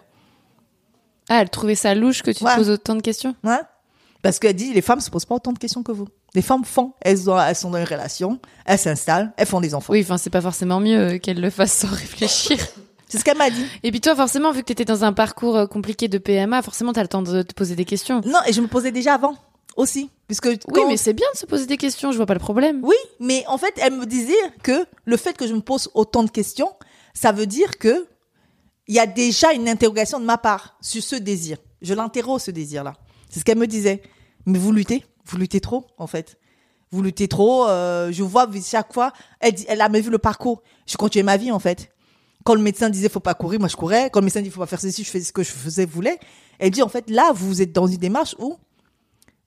Ah, 1.29 1.41
elle 1.41 1.49
trouvait 1.49 1.75
ça 1.75 1.95
louche 1.95 2.21
que 2.21 2.31
tu 2.31 2.43
Ouais. 2.43 2.51
te 2.51 2.57
poses 2.57 2.69
autant 2.69 2.95
de 2.95 3.01
questions 3.01 3.35
Parce 4.23 4.39
qu'elle 4.39 4.55
dit, 4.55 4.73
les 4.73 4.81
femmes 4.81 4.99
se 5.01 5.11
posent 5.11 5.25
pas 5.25 5.35
autant 5.35 5.51
de 5.53 5.59
questions 5.59 5.83
que 5.83 5.91
vous. 5.91 6.07
Les 6.33 6.41
femmes 6.41 6.63
font, 6.65 6.93
elles, 7.01 7.29
ont, 7.29 7.39
elles 7.39 7.55
sont 7.55 7.69
dans 7.69 7.77
une 7.77 7.83
relation, 7.83 8.39
elles 8.65 8.79
s'installent, 8.79 9.31
elles 9.37 9.45
font 9.45 9.61
des 9.61 9.75
enfants. 9.75 9.93
Oui, 9.93 10.01
enfin, 10.01 10.17
c'est 10.17 10.29
pas 10.31 10.41
forcément 10.41 10.79
mieux 10.79 10.97
euh, 10.97 11.17
qu'elle 11.19 11.39
le 11.41 11.49
fasse 11.51 11.73
sans 11.73 11.87
réfléchir. 11.91 12.57
C'est 13.07 13.19
ce 13.19 13.23
qu'elle 13.23 13.37
m'a 13.37 13.51
dit. 13.51 13.65
Et 13.83 13.91
puis 13.91 14.01
toi, 14.01 14.15
forcément, 14.15 14.51
vu 14.51 14.61
que 14.61 14.65
t'étais 14.67 14.85
dans 14.85 15.03
un 15.03 15.13
parcours 15.13 15.55
euh, 15.57 15.67
compliqué 15.67 16.07
de 16.07 16.17
PMA, 16.17 16.61
forcément, 16.63 16.93
t'as 16.93 17.03
le 17.03 17.07
temps 17.09 17.21
de 17.21 17.43
te 17.43 17.53
poser 17.53 17.75
des 17.75 17.85
questions. 17.85 18.21
Non, 18.25 18.39
et 18.47 18.53
je 18.53 18.61
me 18.61 18.67
posais 18.67 18.91
déjà 18.91 19.13
avant 19.15 19.35
aussi. 19.75 20.09
Puisque 20.27 20.45
Oui, 20.45 20.57
quand- 20.73 20.87
mais 20.87 20.97
c'est 20.97 21.13
bien 21.13 21.27
de 21.33 21.37
se 21.37 21.45
poser 21.45 21.65
des 21.67 21.77
questions, 21.77 22.11
je 22.11 22.17
vois 22.17 22.25
pas 22.25 22.33
le 22.33 22.39
problème. 22.39 22.79
Oui, 22.81 22.95
mais 23.19 23.43
en 23.47 23.57
fait, 23.57 23.73
elle 23.77 23.93
me 23.93 24.05
disait 24.05 24.33
que 24.63 24.85
le 25.05 25.17
fait 25.17 25.35
que 25.37 25.45
je 25.47 25.53
me 25.53 25.61
pose 25.61 25.89
autant 25.93 26.23
de 26.23 26.31
questions, 26.31 26.71
ça 27.13 27.31
veut 27.33 27.45
dire 27.45 27.77
que 27.77 28.07
il 28.87 28.95
y 28.95 28.99
a 28.99 29.05
déjà 29.05 29.51
une 29.53 29.67
interrogation 29.69 30.19
de 30.19 30.25
ma 30.25 30.37
part 30.37 30.75
sur 30.81 31.03
ce 31.03 31.15
désir. 31.17 31.57
Je 31.81 31.93
l'interroge 31.93 32.41
ce 32.41 32.51
désir-là. 32.51 32.93
C'est 33.33 33.39
ce 33.39 33.45
qu'elle 33.45 33.57
me 33.57 33.65
disait. 33.65 34.03
Mais 34.45 34.59
vous 34.59 34.71
luttez, 34.71 35.03
vous 35.25 35.37
luttez 35.37 35.59
trop, 35.59 35.87
en 35.97 36.05
fait. 36.05 36.37
Vous 36.91 37.01
luttez 37.01 37.27
trop. 37.27 37.67
euh, 37.67 38.11
je 38.11 38.21
vois 38.21 38.47
chaque 38.63 38.93
fois. 38.93 39.11
Elle, 39.39 39.53
dit- 39.53 39.65
elle 39.67 39.81
a 39.81 39.89
même 39.89 40.03
vu 40.03 40.11
le 40.11 40.19
parcours. 40.19 40.61
Je 40.85 40.95
continuais 40.97 41.23
ma 41.23 41.37
vie, 41.37 41.51
en 41.51 41.57
fait. 41.57 41.89
Quand 42.43 42.53
le 42.53 42.61
médecin 42.61 42.91
disait 42.91 43.09
faut 43.09 43.19
pas 43.21 43.33
courir, 43.33 43.59
moi 43.59 43.69
je 43.69 43.75
courais. 43.75 44.09
Quand 44.11 44.19
le 44.19 44.25
médecin 44.25 44.41
dit 44.41 44.51
faut 44.51 44.59
pas 44.59 44.67
faire 44.67 44.81
ceci, 44.81 45.03
je 45.03 45.09
faisais 45.09 45.23
ce 45.23 45.33
que 45.33 45.41
je 45.41 45.51
faisais, 45.51 45.85
voulais. 45.85 46.19
Elle 46.59 46.69
dit 46.71 46.83
en 46.83 46.89
fait 46.89 47.09
là, 47.09 47.31
vous 47.33 47.61
êtes 47.61 47.71
dans 47.71 47.87
une 47.87 47.97
démarche 47.97 48.35
où 48.37 48.57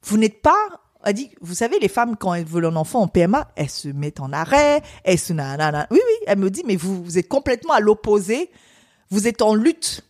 vous 0.03 0.17
n'êtes 0.17 0.41
pas. 0.43 0.57
Elle 1.05 1.15
dit, 1.15 1.31
vous 1.41 1.55
savez, 1.55 1.79
les 1.79 1.89
femmes, 1.89 2.17
quand 2.17 2.35
elles 2.35 2.47
veulent 2.47 2.65
un 2.65 2.75
enfant 2.75 3.03
en 3.03 3.07
PMA, 3.07 3.49
elles 3.55 3.71
se 3.71 3.87
mettent 3.89 4.19
en 4.19 4.33
arrêt, 4.33 4.83
elles 5.05 5.19
se 5.21 5.33
nanana. 5.33 5.87
Oui, 5.93 6.01
oui, 6.05 6.25
elle 6.27 6.39
me 6.39 6.51
dit, 6.51 6.65
mais 6.67 6.75
vous, 6.75 7.05
vous 7.05 7.17
êtes 7.19 7.29
complètement 7.29 7.75
à 7.75 7.81
l'opposé. 7.81 8.51
Vous 9.11 9.29
êtes 9.29 9.41
en 9.43 9.55
lutte. 9.55 10.03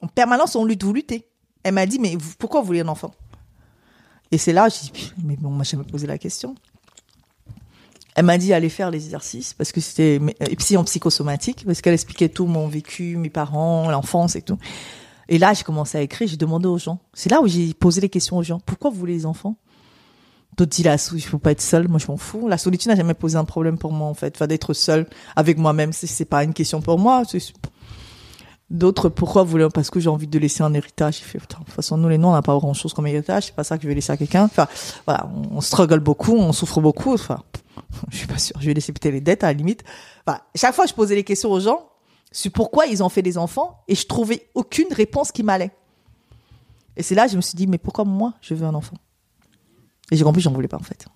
En 0.00 0.06
permanence, 0.06 0.56
on 0.56 0.64
lutte, 0.64 0.84
vous 0.84 0.94
luttez. 0.94 1.28
Elle 1.62 1.74
m'a 1.74 1.86
dit, 1.86 1.98
mais 1.98 2.16
vous- 2.16 2.34
pourquoi 2.38 2.60
vous 2.60 2.66
voulez 2.66 2.80
un 2.80 2.88
enfant? 2.88 3.14
Et 4.30 4.38
c'est 4.38 4.52
là, 4.52 4.68
j'ai 4.68 4.90
dit, 4.90 5.12
mais 5.24 5.36
bon, 5.36 5.50
moi, 5.50 5.64
je 5.64 5.76
me 5.76 5.84
posé 5.84 6.06
la 6.06 6.18
question. 6.18 6.54
Elle 8.14 8.26
m'a 8.26 8.36
dit 8.36 8.52
aller 8.52 8.68
faire 8.68 8.90
les 8.90 9.04
exercices 9.04 9.54
parce 9.54 9.72
que 9.72 9.80
c'était 9.80 10.20
et 10.40 10.56
psy 10.56 10.76
en 10.76 10.84
psychosomatique 10.84 11.64
parce 11.64 11.80
qu'elle 11.80 11.94
expliquait 11.94 12.28
tout 12.28 12.46
mon 12.46 12.68
vécu, 12.68 13.16
mes 13.16 13.30
parents, 13.30 13.90
l'enfance 13.90 14.36
et 14.36 14.42
tout. 14.42 14.58
Et 15.28 15.38
là, 15.38 15.54
j'ai 15.54 15.64
commencé 15.64 15.96
à 15.96 16.02
écrire, 16.02 16.28
j'ai 16.28 16.36
demandé 16.36 16.66
aux 16.66 16.76
gens. 16.76 16.98
C'est 17.14 17.30
là 17.30 17.40
où 17.40 17.46
j'ai 17.46 17.72
posé 17.72 18.02
les 18.02 18.10
questions 18.10 18.36
aux 18.36 18.42
gens. 18.42 18.60
Pourquoi 18.60 18.90
vous 18.90 18.98
voulez 18.98 19.14
les 19.14 19.24
enfants? 19.24 19.56
D'autres 20.58 20.70
disent 20.72 20.84
la 20.84 20.96
il 21.14 21.22
faut 21.22 21.38
pas 21.38 21.52
être 21.52 21.62
seul. 21.62 21.88
Moi, 21.88 21.98
je 21.98 22.06
m'en 22.08 22.18
fous. 22.18 22.48
La 22.48 22.58
solitude 22.58 22.88
n'a 22.90 22.96
jamais 22.96 23.14
posé 23.14 23.36
un 23.36 23.46
problème 23.46 23.78
pour 23.78 23.92
moi 23.92 24.08
en 24.08 24.14
fait. 24.14 24.34
Enfin, 24.36 24.46
d'être 24.46 24.74
seul 24.74 25.08
avec 25.34 25.56
moi-même, 25.56 25.94
c'est 25.94 26.26
pas 26.26 26.44
une 26.44 26.52
question 26.52 26.82
pour 26.82 26.98
moi. 26.98 27.22
D'autres, 28.72 29.10
pourquoi 29.10 29.42
voulez 29.42 29.68
Parce 29.72 29.90
que 29.90 30.00
j'ai 30.00 30.08
envie 30.08 30.26
de 30.26 30.38
laisser 30.38 30.62
un 30.62 30.72
héritage. 30.72 31.18
J'ai 31.18 31.24
fait, 31.24 31.38
putain, 31.38 31.58
de 31.60 31.64
toute 31.66 31.74
façon, 31.74 31.98
nous 31.98 32.08
les 32.08 32.16
noms, 32.16 32.30
on 32.30 32.32
n'a 32.32 32.40
pas 32.40 32.56
grand 32.56 32.72
chose 32.72 32.94
comme 32.94 33.06
héritage. 33.06 33.44
C'est 33.46 33.54
pas 33.54 33.64
ça 33.64 33.76
que 33.76 33.82
je 33.82 33.88
vais 33.88 33.94
laisser 33.94 34.12
à 34.12 34.16
quelqu'un. 34.16 34.44
Enfin, 34.44 34.66
voilà, 35.04 35.30
on, 35.50 35.60
struggle 35.60 36.00
beaucoup, 36.00 36.34
on 36.34 36.54
souffre 36.54 36.80
beaucoup. 36.80 37.12
Enfin, 37.12 37.42
je 38.10 38.16
suis 38.16 38.26
pas 38.26 38.38
sûre. 38.38 38.56
Je 38.58 38.66
vais 38.66 38.72
laisser 38.72 38.94
peut-être 38.94 39.12
les 39.12 39.20
dettes 39.20 39.44
à 39.44 39.48
la 39.48 39.52
limite. 39.52 39.84
Enfin, 40.26 40.38
chaque 40.54 40.74
fois, 40.74 40.86
je 40.86 40.94
posais 40.94 41.14
les 41.14 41.22
questions 41.22 41.50
aux 41.50 41.60
gens 41.60 41.86
sur 42.30 42.50
pourquoi 42.50 42.86
ils 42.86 43.02
ont 43.02 43.10
fait 43.10 43.20
des 43.20 43.36
enfants 43.36 43.84
et 43.88 43.94
je 43.94 44.06
trouvais 44.06 44.48
aucune 44.54 44.90
réponse 44.90 45.32
qui 45.32 45.42
m'allait. 45.42 45.70
Et 46.96 47.02
c'est 47.02 47.14
là, 47.14 47.26
je 47.26 47.36
me 47.36 47.42
suis 47.42 47.56
dit, 47.56 47.66
mais 47.66 47.76
pourquoi 47.76 48.06
moi, 48.06 48.32
je 48.40 48.54
veux 48.54 48.66
un 48.66 48.74
enfant? 48.74 48.96
Et 50.10 50.16
j'ai 50.16 50.24
compris, 50.24 50.40
j'en 50.40 50.52
voulais 50.52 50.68
pas 50.68 50.78
en 50.78 50.82
fait. 50.82 51.06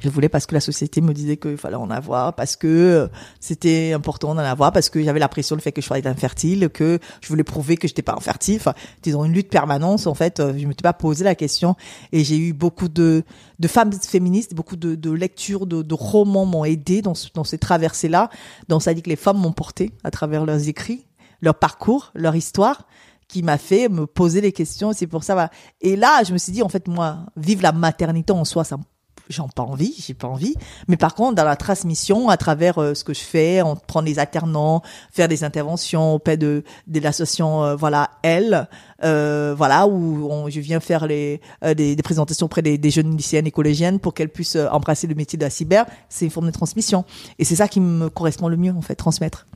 Je 0.00 0.08
voulais 0.08 0.28
parce 0.28 0.46
que 0.46 0.54
la 0.54 0.60
société 0.60 1.00
me 1.00 1.12
disait 1.12 1.36
qu'il 1.36 1.56
fallait 1.56 1.76
en 1.76 1.90
avoir, 1.90 2.34
parce 2.34 2.56
que 2.56 2.66
euh, 2.66 3.08
c'était 3.40 3.92
important 3.92 4.34
d'en 4.34 4.42
avoir, 4.42 4.72
parce 4.72 4.88
que 4.88 5.02
j'avais 5.02 5.18
la 5.18 5.28
pression 5.28 5.56
le 5.56 5.62
fait 5.62 5.72
que 5.72 5.80
je 5.80 5.86
sois 5.86 5.96
infertile, 6.06 6.68
que 6.72 6.98
je 7.20 7.28
voulais 7.28 7.44
prouver 7.44 7.76
que 7.76 7.88
j'étais 7.88 8.02
pas 8.02 8.14
infertile. 8.14 8.56
Enfin, 8.56 8.74
dans 9.06 9.24
une 9.24 9.32
lutte 9.32 9.50
permanente. 9.50 10.06
En 10.06 10.14
fait, 10.14 10.40
euh, 10.40 10.54
je 10.56 10.66
m'étais 10.66 10.82
pas 10.82 10.92
posé 10.92 11.24
la 11.24 11.34
question. 11.34 11.74
Et 12.12 12.22
j'ai 12.24 12.36
eu 12.38 12.52
beaucoup 12.52 12.88
de, 12.88 13.24
femmes 13.66 13.92
féministes, 13.92 14.54
beaucoup 14.54 14.76
de, 14.76 15.10
lectures, 15.10 15.66
de, 15.66 15.94
romans 15.94 16.46
m'ont 16.46 16.64
aidé 16.64 17.02
dans, 17.02 17.14
ce- 17.14 17.28
dans 17.34 17.44
ces 17.44 17.58
traversées-là. 17.58 18.30
Donc, 18.68 18.82
ça 18.82 18.94
dit 18.94 19.02
que 19.02 19.10
les 19.10 19.16
femmes 19.16 19.38
m'ont 19.38 19.52
porté 19.52 19.92
à 20.02 20.10
travers 20.10 20.44
leurs 20.46 20.68
écrits, 20.68 21.06
leur 21.40 21.56
parcours, 21.56 22.10
leur 22.14 22.36
histoire 22.36 22.86
qui 23.26 23.42
m'a 23.42 23.58
fait 23.58 23.88
me 23.88 24.06
poser 24.06 24.40
des 24.40 24.52
questions. 24.52 24.92
C'est 24.92 25.06
pour 25.06 25.24
ça. 25.24 25.50
Et 25.80 25.96
là, 25.96 26.22
je 26.24 26.32
me 26.32 26.38
suis 26.38 26.52
dit, 26.52 26.62
en 26.62 26.68
fait, 26.68 26.88
moi, 26.88 27.26
vivre 27.36 27.62
la 27.62 27.72
maternité 27.72 28.32
en 28.32 28.44
soi, 28.44 28.64
ça, 28.64 28.76
me- 28.76 28.82
j'en 29.28 29.48
pas 29.48 29.62
envie, 29.62 29.94
j'ai 29.98 30.14
pas 30.14 30.28
envie. 30.28 30.54
Mais 30.88 30.96
par 30.96 31.14
contre, 31.14 31.34
dans 31.36 31.44
la 31.44 31.56
transmission, 31.56 32.28
à 32.28 32.36
travers 32.36 32.78
euh, 32.78 32.94
ce 32.94 33.04
que 33.04 33.14
je 33.14 33.20
fais, 33.22 33.62
on 33.62 33.74
prend 33.76 34.02
des 34.02 34.18
alternants, 34.18 34.82
faire 35.10 35.28
des 35.28 35.44
interventions 35.44 36.14
auprès 36.14 36.36
de, 36.36 36.62
de 36.86 37.00
l'association, 37.00 37.64
euh, 37.64 37.74
voilà, 37.76 38.10
elle, 38.22 38.68
euh, 39.02 39.54
voilà, 39.56 39.86
où 39.86 40.28
on- 40.30 40.48
je 40.50 40.60
viens 40.60 40.80
faire 40.80 41.06
les, 41.06 41.40
euh, 41.64 41.72
des, 41.74 41.96
des 41.96 42.02
présentations 42.02 42.46
auprès 42.46 42.62
des, 42.62 42.76
des 42.76 42.90
jeunes 42.90 43.16
lycéennes 43.16 43.46
et 43.46 43.50
collégiennes 43.50 43.98
pour 43.98 44.12
qu'elles 44.14 44.28
puissent 44.28 44.56
euh, 44.56 44.68
embrasser 44.68 45.06
le 45.06 45.14
métier 45.14 45.38
de 45.38 45.44
la 45.44 45.50
cyber. 45.50 45.86
C'est 46.08 46.26
une 46.26 46.30
forme 46.30 46.46
de 46.46 46.52
transmission. 46.52 47.04
Et 47.38 47.44
c'est 47.44 47.56
ça 47.56 47.66
qui 47.68 47.80
me 47.80 48.10
correspond 48.10 48.48
le 48.48 48.56
mieux, 48.56 48.72
en 48.72 48.82
fait, 48.82 48.94
transmettre. 48.94 49.46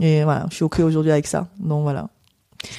Et 0.00 0.24
voilà, 0.24 0.46
je 0.50 0.56
suis 0.56 0.64
OK 0.64 0.80
aujourd'hui 0.80 1.12
avec 1.12 1.26
ça. 1.26 1.48
Donc 1.58 1.82
voilà. 1.82 2.08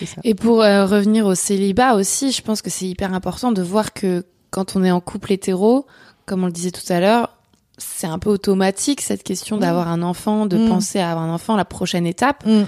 Ça. 0.05 0.19
Et 0.23 0.33
pour 0.33 0.57
revenir 0.57 1.27
au 1.27 1.35
célibat 1.35 1.93
aussi, 1.93 2.31
je 2.31 2.41
pense 2.41 2.63
que 2.63 2.71
c'est 2.71 2.87
hyper 2.87 3.13
important 3.13 3.51
de 3.51 3.61
voir 3.61 3.93
que 3.93 4.25
quand 4.49 4.75
on 4.75 4.83
est 4.83 4.89
en 4.91 4.99
couple 5.01 5.33
hétéro, 5.33 5.85
comme 6.25 6.43
on 6.43 6.47
le 6.47 6.51
disait 6.51 6.71
tout 6.71 6.91
à 6.91 6.99
l'heure, 6.99 7.29
c'est 7.77 8.07
un 8.07 8.19
peu 8.19 8.29
automatique 8.29 9.01
cette 9.01 9.23
question 9.23 9.57
d'avoir 9.57 9.87
un 9.89 10.01
enfant, 10.01 10.45
de 10.45 10.57
Mm. 10.57 10.67
penser 10.69 10.99
à 10.99 11.11
avoir 11.11 11.25
un 11.25 11.33
enfant, 11.33 11.55
la 11.55 11.65
prochaine 11.65 12.05
étape. 12.07 12.45
Mm. 12.45 12.63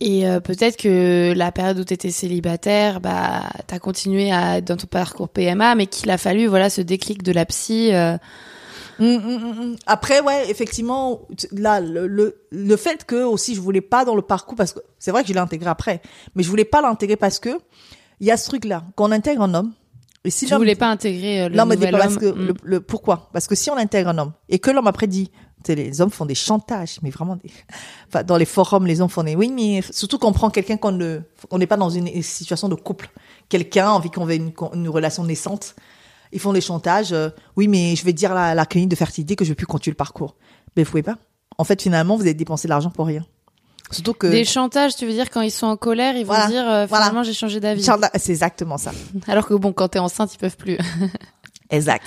Et 0.00 0.26
euh, 0.28 0.40
peut-être 0.40 0.76
que 0.76 1.32
la 1.34 1.50
période 1.52 1.78
où 1.78 1.84
tu 1.84 1.94
étais 1.94 2.10
célibataire, 2.10 3.00
bah, 3.00 3.44
tu 3.66 3.74
as 3.74 3.78
continué 3.78 4.30
à, 4.30 4.60
dans 4.60 4.76
ton 4.76 4.86
parcours 4.86 5.28
PMA, 5.30 5.74
mais 5.74 5.86
qu'il 5.86 6.10
a 6.10 6.18
fallu 6.18 6.46
voilà 6.46 6.68
ce 6.70 6.80
déclic 6.82 7.22
de 7.22 7.32
la 7.32 7.44
psy. 7.46 7.90
euh, 7.94 8.16
Mm, 8.98 9.04
mm, 9.04 9.18
mm, 9.18 9.72
mm. 9.72 9.76
Après, 9.86 10.20
ouais, 10.22 10.48
effectivement, 10.50 11.20
là, 11.52 11.80
le, 11.80 12.06
le, 12.06 12.40
le 12.50 12.76
fait 12.78 13.04
que 13.04 13.24
aussi 13.24 13.54
je 13.54 13.60
voulais 13.60 13.82
pas 13.82 14.06
dans 14.06 14.14
le 14.14 14.22
parcours, 14.22 14.56
parce 14.56 14.72
que 14.72 14.78
c'est 14.98 15.10
vrai 15.10 15.20
que 15.20 15.28
je 15.28 15.34
l'ai 15.34 15.38
intégré 15.38 15.68
après, 15.68 16.00
mais 16.34 16.42
je 16.42 16.48
voulais 16.48 16.64
pas 16.64 16.80
l'intégrer 16.80 17.16
parce 17.16 17.38
que 17.38 17.50
il 18.20 18.26
y 18.26 18.30
a 18.30 18.38
ce 18.38 18.46
truc-là, 18.48 18.84
qu'on 18.94 19.12
intègre 19.12 19.42
un 19.42 19.52
homme, 19.52 19.72
et 20.26 20.30
si 20.30 20.44
tu 20.46 20.50
l'homme- 20.50 20.60
voulais 20.62 20.74
pas 20.76 20.88
intégrer 20.90 21.42
euh, 21.42 21.48
le 21.48 21.56
non, 21.56 21.66
mais 21.66 21.76
nouvel 21.76 21.92
pas 21.92 21.98
parce 21.98 22.14
homme. 22.14 22.18
que 22.20 22.26
Mm. 22.26 22.46
le, 22.46 22.54
le- 22.64 22.80
pourquoi? 22.80 23.30
Parce 23.32 23.46
que 23.46 23.54
si 23.54 23.70
on 23.70 23.76
intègre 23.76 24.10
un 24.10 24.18
homme 24.18 24.32
et 24.48 24.58
que 24.58 24.70
l'homme 24.70 24.86
après 24.86 25.06
dit, 25.06 25.30
les 25.68 26.00
hommes 26.00 26.10
font 26.10 26.26
des 26.26 26.36
chantages, 26.36 26.98
mais 27.02 27.10
vraiment 27.10 27.34
des, 27.36 27.50
enfin, 28.08 28.22
dans 28.22 28.36
les 28.36 28.44
forums, 28.44 28.86
les 28.86 29.00
hommes 29.00 29.08
font 29.08 29.24
des, 29.24 29.34
oui, 29.34 29.50
mais 29.52 29.82
surtout 29.90 30.18
qu'on 30.18 30.32
prend 30.32 30.48
quelqu'un 30.50 30.76
qu'on 30.76 30.92
ne, 30.92 31.20
on 31.50 31.58
n'est 31.58 31.66
pas 31.66 31.76
dans 31.76 31.90
une 31.90 32.22
situation 32.22 32.68
de 32.68 32.74
couple, 32.76 33.10
quelqu'un 33.48 33.90
envie 33.90 34.10
qu'on 34.10 34.28
ait 34.28 34.36
une, 34.36 34.52
une 34.74 34.88
relation 34.88 35.24
naissante, 35.24 35.74
ils 36.32 36.38
font 36.40 36.52
des 36.52 36.60
chantages. 36.60 37.12
euh, 37.12 37.30
oui, 37.56 37.66
mais 37.68 37.96
je 37.96 38.04
vais 38.04 38.12
dire 38.12 38.30
à 38.32 38.34
la, 38.34 38.54
la 38.54 38.66
clinique 38.66 38.90
de 38.90 38.96
fertilité 38.96 39.34
que 39.36 39.44
je 39.44 39.50
vais 39.50 39.54
plus 39.56 39.66
continuer 39.66 39.92
le 39.92 39.96
parcours. 39.96 40.36
Mais 40.76 40.84
vous 40.84 40.90
pouvez 40.90 41.02
pas. 41.02 41.16
En 41.58 41.64
fait, 41.64 41.80
finalement, 41.82 42.16
vous 42.16 42.22
avez 42.22 42.34
dépensé 42.34 42.68
de 42.68 42.70
l'argent 42.70 42.90
pour 42.90 43.06
rien. 43.06 43.24
Surtout 43.90 44.14
que 44.14 44.26
Des 44.26 44.44
chantages, 44.44 44.96
tu 44.96 45.06
veux 45.06 45.12
dire 45.12 45.30
quand 45.30 45.42
ils 45.42 45.50
sont 45.50 45.66
en 45.66 45.76
colère, 45.76 46.16
ils 46.16 46.24
vont 46.26 46.34
Voilà, 46.34 46.46
dire 46.48 46.68
euh, 46.68 46.86
voilà. 46.86 47.04
finalement 47.06 47.22
j'ai 47.22 47.32
changé 47.34 47.60
d'avis. 47.60 47.86
C'est 48.16 48.30
exactement 48.32 48.78
ça. 48.78 48.92
Alors 49.28 49.46
que 49.46 49.54
bon, 49.54 49.72
quand 49.72 49.88
t'es 49.88 49.98
enceinte, 49.98 50.34
ils 50.34 50.38
peuvent 50.38 50.56
plus. 50.56 50.76
Exact. 51.70 52.04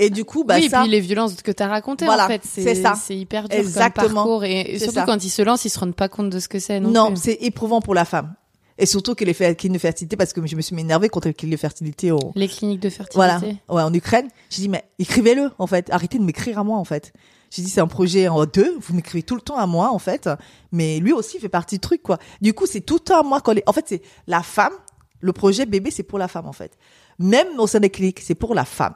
Et 0.00 0.10
du 0.10 0.24
coup, 0.24 0.44
bah 0.44 0.56
oui, 0.58 0.68
ça. 0.68 0.78
et 0.78 0.82
puis 0.82 0.90
les 0.92 1.00
violences 1.00 1.34
que 1.42 1.50
t'as 1.50 1.66
racontées 1.66 2.04
Voilà, 2.04 2.26
en 2.26 2.28
fait, 2.28 2.42
c'est 2.44 2.76
ça. 2.76 2.94
c'est 2.94 3.16
hyper 3.16 3.48
dur 3.48 3.58
Exactement. 3.58 4.06
comme 4.06 4.14
parcours 4.14 4.44
et, 4.44 4.78
surtout 4.78 4.94
ça. 4.94 5.04
quand 5.04 5.24
ils 5.24 5.30
se 5.30 5.42
lancent, 5.42 5.64
ils 5.64 5.70
se 5.70 5.78
rendent 5.80 5.96
pas 5.96 6.08
compte 6.08 6.30
de 6.30 6.38
ce 6.38 6.46
que 6.48 6.60
c'est. 6.60 6.78
Non, 6.78 6.90
Non, 6.90 7.16
c'est 7.16 7.38
éprouvant 7.40 7.80
pour 7.80 7.94
la 7.94 8.04
femme. 8.04 8.34
Et 8.80 8.86
surtout 8.86 9.16
que 9.16 9.24
les 9.24 9.34
cliniques 9.34 9.72
de 9.72 9.78
fertilité, 9.78 10.16
parce 10.16 10.32
que 10.32 10.46
je 10.46 10.54
me 10.54 10.60
suis 10.60 10.78
énervée 10.78 11.08
contre 11.08 11.26
les 11.26 11.34
cliniques 11.34 11.56
de 11.56 11.60
fertilité 11.60 12.12
au, 12.12 12.18
les 12.36 12.46
cliniques 12.46 12.78
de 12.78 12.90
fertilité. 12.90 13.16
voilà, 13.16 13.40
ouais, 13.40 13.82
en 13.82 13.92
Ukraine. 13.92 14.28
J'ai 14.50 14.62
dit, 14.62 14.68
mais 14.68 14.84
écrivez-le, 15.00 15.50
en 15.58 15.66
fait. 15.66 15.90
Arrêtez 15.90 16.18
de 16.18 16.22
m'écrire 16.22 16.60
à 16.60 16.64
moi, 16.64 16.78
en 16.78 16.84
fait. 16.84 17.12
J'ai 17.50 17.62
dit, 17.62 17.70
c'est 17.70 17.80
un 17.80 17.86
projet 17.86 18.28
en 18.28 18.44
deux. 18.44 18.76
Vous 18.80 18.94
m'écrivez 18.94 19.22
tout 19.22 19.34
le 19.34 19.40
temps 19.40 19.56
à 19.56 19.66
moi, 19.66 19.90
en 19.90 19.98
fait. 19.98 20.28
Mais 20.72 21.00
lui 21.00 21.12
aussi 21.12 21.38
fait 21.38 21.48
partie 21.48 21.76
du 21.76 21.80
truc, 21.80 22.02
quoi. 22.02 22.18
Du 22.40 22.52
coup, 22.52 22.66
c'est 22.66 22.80
tout 22.80 22.94
le 22.94 23.00
temps 23.00 23.20
à 23.20 23.22
moi. 23.22 23.40
Quand 23.40 23.52
les... 23.52 23.62
En 23.66 23.72
fait, 23.72 23.84
c'est 23.88 24.02
la 24.26 24.42
femme. 24.42 24.72
Le 25.20 25.32
projet 25.32 25.66
bébé, 25.66 25.90
c'est 25.90 26.02
pour 26.02 26.18
la 26.18 26.28
femme, 26.28 26.46
en 26.46 26.52
fait. 26.52 26.76
Même 27.18 27.58
au 27.58 27.66
sein 27.66 27.80
des 27.80 27.90
cliniques, 27.90 28.20
c'est 28.20 28.34
pour 28.34 28.54
la 28.54 28.64
femme. 28.64 28.94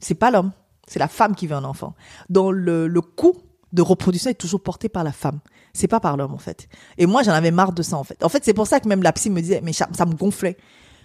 C'est 0.00 0.14
pas 0.14 0.30
l'homme. 0.30 0.52
C'est 0.86 0.98
la 0.98 1.08
femme 1.08 1.34
qui 1.34 1.46
veut 1.46 1.56
un 1.56 1.64
enfant. 1.64 1.94
Dans 2.28 2.50
le, 2.50 2.86
le 2.86 3.00
coût 3.00 3.36
de 3.72 3.82
reproduction 3.82 4.30
est 4.30 4.34
toujours 4.34 4.62
porté 4.62 4.88
par 4.88 5.04
la 5.04 5.12
femme. 5.12 5.40
C'est 5.74 5.88
pas 5.88 6.00
par 6.00 6.16
l'homme, 6.16 6.32
en 6.32 6.38
fait. 6.38 6.68
Et 6.96 7.06
moi, 7.06 7.22
j'en 7.22 7.32
avais 7.32 7.50
marre 7.50 7.72
de 7.72 7.82
ça, 7.82 7.96
en 7.96 8.04
fait. 8.04 8.22
En 8.24 8.28
fait, 8.28 8.44
c'est 8.44 8.54
pour 8.54 8.66
ça 8.66 8.80
que 8.80 8.88
même 8.88 9.02
la 9.02 9.12
psy 9.12 9.30
me 9.30 9.40
disait, 9.40 9.60
mais 9.62 9.72
ça, 9.72 9.86
me 10.06 10.14
gonflait. 10.14 10.56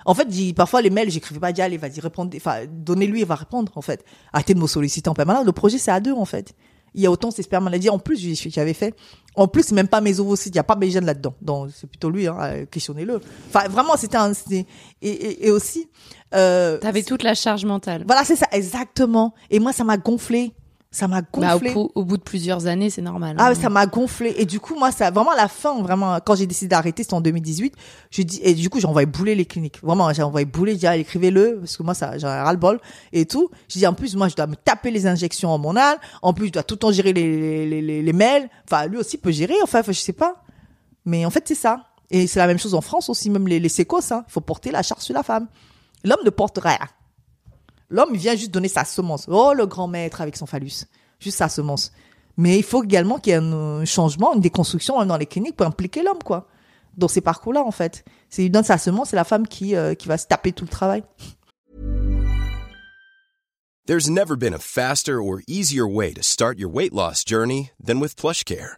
En 0.05 0.13
fait, 0.13 0.27
parfois, 0.53 0.81
les 0.81 0.89
mails, 0.89 1.09
j'écrivais 1.09 1.39
pas, 1.39 1.51
dis, 1.51 1.61
allez, 1.61 1.77
vas-y, 1.77 1.99
répondre, 1.99 2.35
enfin, 2.35 2.65
donnez-lui, 2.69 3.21
il 3.21 3.25
va 3.25 3.35
répondre, 3.35 3.71
en 3.75 3.81
fait. 3.81 4.03
Arrêtez 4.31 4.53
de 4.53 4.59
me 4.59 4.67
solliciter 4.67 5.09
en 5.09 5.13
permanence. 5.13 5.45
Le 5.45 5.51
projet, 5.51 5.77
c'est 5.77 5.91
à 5.91 5.99
deux, 5.99 6.13
en 6.13 6.25
fait. 6.25 6.55
Il 6.95 7.01
y 7.01 7.05
a 7.05 7.11
autant 7.11 7.31
ces 7.31 7.43
spermes 7.43 7.63
maladies. 7.65 7.89
En 7.89 7.99
plus, 7.99 8.19
j'avais 8.49 8.73
fait. 8.73 8.95
En 9.35 9.47
plus, 9.47 9.71
même 9.71 9.87
pas 9.87 9.99
mes 10.01 10.19
ovocytes. 10.19 10.53
Il 10.53 10.57
y 10.57 10.59
a 10.59 10.63
pas 10.63 10.75
mes 10.75 10.91
gènes 10.91 11.05
là-dedans. 11.05 11.33
Donc, 11.41 11.69
c'est 11.75 11.87
plutôt 11.87 12.09
lui, 12.09 12.27
hein. 12.27 12.37
euh, 12.39 12.65
Questionnez-le. 12.69 13.19
Enfin, 13.49 13.67
vraiment, 13.67 13.95
c'était 13.97 14.17
un, 14.17 14.31
et, 14.51 14.65
et, 15.01 15.47
et 15.47 15.51
aussi, 15.51 15.89
euh, 16.35 16.77
T'avais 16.77 17.03
toute 17.03 17.23
la 17.23 17.33
charge 17.33 17.65
mentale. 17.65 18.03
voilà, 18.05 18.23
c'est 18.23 18.35
ça, 18.35 18.47
exactement. 18.51 19.33
Et 19.49 19.59
moi, 19.59 19.73
ça 19.73 19.83
m'a 19.83 19.97
gonflé. 19.97 20.53
Ça 20.93 21.07
m'a 21.07 21.21
Bah, 21.23 21.27
au, 21.33 21.59
gonflé. 21.59 21.73
au 21.75 22.03
bout 22.05 22.17
de 22.17 22.21
plusieurs 22.21 22.67
années, 22.67 22.91
c'est 22.91 23.01
normal. 23.01 23.35
Ah, 23.39 23.47
hein. 23.49 23.55
ça 23.55 23.69
m'a 23.69 23.87
gonflé. 23.87 24.35
Et 24.37 24.45
du 24.45 24.59
coup, 24.59 24.75
moi, 24.75 24.91
ça, 24.91 25.09
vraiment, 25.09 25.33
la 25.33 25.47
fin, 25.47 25.81
vraiment, 25.81 26.19
quand 26.23 26.35
j'ai 26.35 26.45
décidé 26.45 26.67
d'arrêter, 26.69 27.01
c'était 27.01 27.15
en 27.15 27.21
2018, 27.21 27.73
je 28.11 28.21
dis, 28.21 28.39
et 28.43 28.53
du 28.53 28.69
coup, 28.69 28.79
j'ai 28.79 28.85
envoyé 28.85 29.07
bouler 29.07 29.33
les 29.33 29.45
cliniques. 29.45 29.79
Vraiment, 29.81 30.13
j'ai 30.13 30.21
envoyé 30.21 30.45
bouler, 30.45 30.73
j'ai 30.73 30.77
dit, 30.77 30.87
allez, 30.87 31.01
écrivez-le, 31.01 31.57
parce 31.61 31.77
que 31.77 31.81
moi, 31.83 31.95
ça, 31.95 32.19
j'en 32.19 32.27
ai 32.27 32.39
ras-le-bol 32.41 32.79
et 33.11 33.25
tout. 33.25 33.49
J'ai 33.67 33.79
dit, 33.79 33.87
en 33.87 33.93
plus, 33.95 34.15
moi, 34.15 34.27
je 34.27 34.35
dois 34.35 34.45
me 34.45 34.55
taper 34.55 34.91
les 34.91 35.07
injections 35.07 35.49
hormonales. 35.49 35.97
En 36.21 36.31
plus, 36.31 36.47
je 36.47 36.51
dois 36.51 36.63
tout 36.63 36.75
le 36.75 36.79
temps 36.79 36.91
gérer 36.91 37.11
les, 37.11 37.65
les, 37.65 37.81
les, 37.81 38.01
les 38.03 38.13
mails. 38.13 38.47
Enfin, 38.69 38.85
lui 38.85 38.97
aussi 38.97 39.17
peut 39.17 39.31
gérer, 39.31 39.55
enfin, 39.63 39.79
enfin, 39.79 39.91
je 39.91 39.99
sais 39.99 40.13
pas. 40.13 40.43
Mais 41.05 41.25
en 41.25 41.31
fait, 41.31 41.43
c'est 41.47 41.55
ça. 41.55 41.87
Et 42.11 42.27
c'est 42.27 42.37
la 42.37 42.45
même 42.45 42.59
chose 42.59 42.75
en 42.75 42.81
France 42.81 43.09
aussi, 43.09 43.31
même 43.31 43.47
les, 43.47 43.59
les 43.59 43.69
sécos, 43.69 44.11
hein. 44.11 44.23
Il 44.27 44.31
faut 44.31 44.41
porter 44.41 44.69
la 44.69 44.83
charge 44.83 45.01
sur 45.01 45.15
la 45.15 45.23
femme. 45.23 45.47
L'homme 46.03 46.19
ne 46.23 46.29
porte 46.29 46.59
rien. 46.61 46.77
L'homme, 47.89 48.15
vient 48.15 48.35
juste 48.35 48.51
donner 48.51 48.67
sa 48.67 48.85
semence. 48.85 49.25
Oh, 49.27 49.53
le 49.55 49.65
grand 49.65 49.87
maître 49.87 50.21
avec 50.21 50.35
son 50.35 50.45
phallus. 50.45 50.85
Juste 51.19 51.37
sa 51.37 51.49
semence. 51.49 51.91
Mais 52.37 52.57
il 52.57 52.63
faut 52.63 52.83
également 52.83 53.19
qu'il 53.19 53.31
y 53.31 53.35
ait 53.35 53.39
un, 53.39 53.53
un 53.53 53.85
changement, 53.85 54.33
une 54.33 54.41
déconstruction 54.41 54.99
même 54.99 55.07
dans 55.07 55.17
les 55.17 55.25
cliniques 55.25 55.55
pour 55.55 55.67
impliquer 55.67 56.03
l'homme, 56.03 56.23
quoi. 56.23 56.47
Dans 56.97 57.07
ces 57.07 57.21
parcours-là, 57.21 57.63
en 57.63 57.71
fait. 57.71 58.03
C'est, 58.29 58.45
il 58.45 58.49
donne 58.49 58.63
sa 58.63 58.77
semence, 58.77 59.09
c'est 59.09 59.15
la 59.15 59.23
femme 59.23 59.47
qui, 59.47 59.75
euh, 59.75 59.93
qui 59.95 60.07
va 60.07 60.17
se 60.17 60.27
taper 60.27 60.51
tout 60.51 60.65
le 60.65 60.69
travail. 60.69 61.03
There's 63.85 64.09
never 64.09 64.37
been 64.37 64.53
a 64.53 64.59
faster 64.59 65.21
or 65.21 65.41
easier 65.45 65.85
way 65.85 66.13
to 66.13 66.23
start 66.23 66.57
your 66.57 66.69
weight 66.69 66.93
loss 66.93 67.23
journey 67.25 67.71
than 67.83 67.99
with 67.99 68.15
PlushCare. 68.15 68.77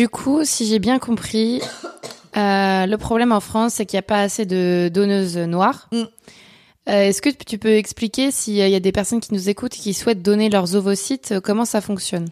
Du 0.00 0.08
coup, 0.08 0.46
si 0.46 0.64
j'ai 0.64 0.78
bien 0.78 0.98
compris, 0.98 1.60
euh, 2.34 2.86
le 2.86 2.96
problème 2.96 3.32
en 3.32 3.40
France, 3.40 3.74
c'est 3.74 3.84
qu'il 3.84 3.98
n'y 3.98 4.02
a 4.06 4.08
pas 4.08 4.22
assez 4.22 4.46
de 4.46 4.90
donneuses 4.90 5.36
noires. 5.36 5.90
Mm. 5.92 5.96
Euh, 5.98 6.06
Est-ce 6.86 7.20
que 7.20 7.28
tu 7.28 7.58
peux 7.58 7.74
expliquer 7.74 8.30
s'il 8.30 8.54
y 8.54 8.74
a 8.74 8.80
des 8.80 8.92
personnes 8.92 9.20
qui 9.20 9.34
nous 9.34 9.50
écoutent 9.50 9.76
et 9.76 9.78
qui 9.78 9.92
souhaitent 9.92 10.22
donner 10.22 10.48
leurs 10.48 10.74
ovocytes, 10.74 11.32
euh, 11.32 11.40
comment 11.42 11.66
ça 11.66 11.82
fonctionne? 11.82 12.28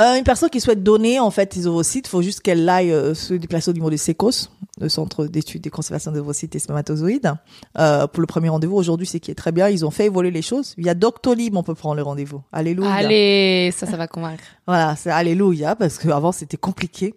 Euh, 0.00 0.16
une 0.16 0.24
personne 0.24 0.48
qui 0.48 0.60
souhaite 0.60 0.82
donner 0.82 1.20
en 1.20 1.30
fait 1.30 1.52
ses 1.52 1.66
ovocytes, 1.66 2.06
il 2.06 2.10
faut 2.10 2.22
juste 2.22 2.40
qu'elle 2.40 2.66
aille 2.68 2.90
euh, 2.90 3.12
se 3.12 3.34
déplacer 3.34 3.70
au 3.70 3.74
niveau 3.74 3.90
du 3.90 3.98
SECOS, 3.98 4.48
le 4.80 4.88
Centre 4.88 5.26
d'études 5.26 5.66
et 5.66 5.70
conservation 5.70 6.10
des 6.10 6.20
ovocytes 6.20 6.54
et 6.54 6.58
spermatozoïdes. 6.58 7.34
Euh, 7.78 8.06
pour 8.06 8.22
le 8.22 8.26
premier 8.26 8.48
rendez-vous 8.48 8.76
aujourd'hui, 8.76 9.06
c'est 9.06 9.20
qui 9.20 9.30
est 9.30 9.34
très 9.34 9.52
bien. 9.52 9.68
Ils 9.68 9.84
ont 9.84 9.90
fait 9.90 10.06
évoluer 10.06 10.30
les 10.30 10.40
choses. 10.42 10.74
Via 10.78 10.94
Doctolib, 10.94 11.54
on 11.54 11.62
peut 11.62 11.74
prendre 11.74 11.96
le 11.96 12.02
rendez-vous. 12.02 12.40
Alléluia. 12.50 12.90
Allez, 12.90 13.74
ça, 13.76 13.86
ça 13.86 13.98
va 13.98 14.06
convaincre. 14.06 14.44
Voilà, 14.66 14.96
c'est 14.96 15.10
alléluia 15.10 15.76
parce 15.76 15.98
qu'avant 15.98 16.32
c'était 16.32 16.56
compliqué. 16.56 17.14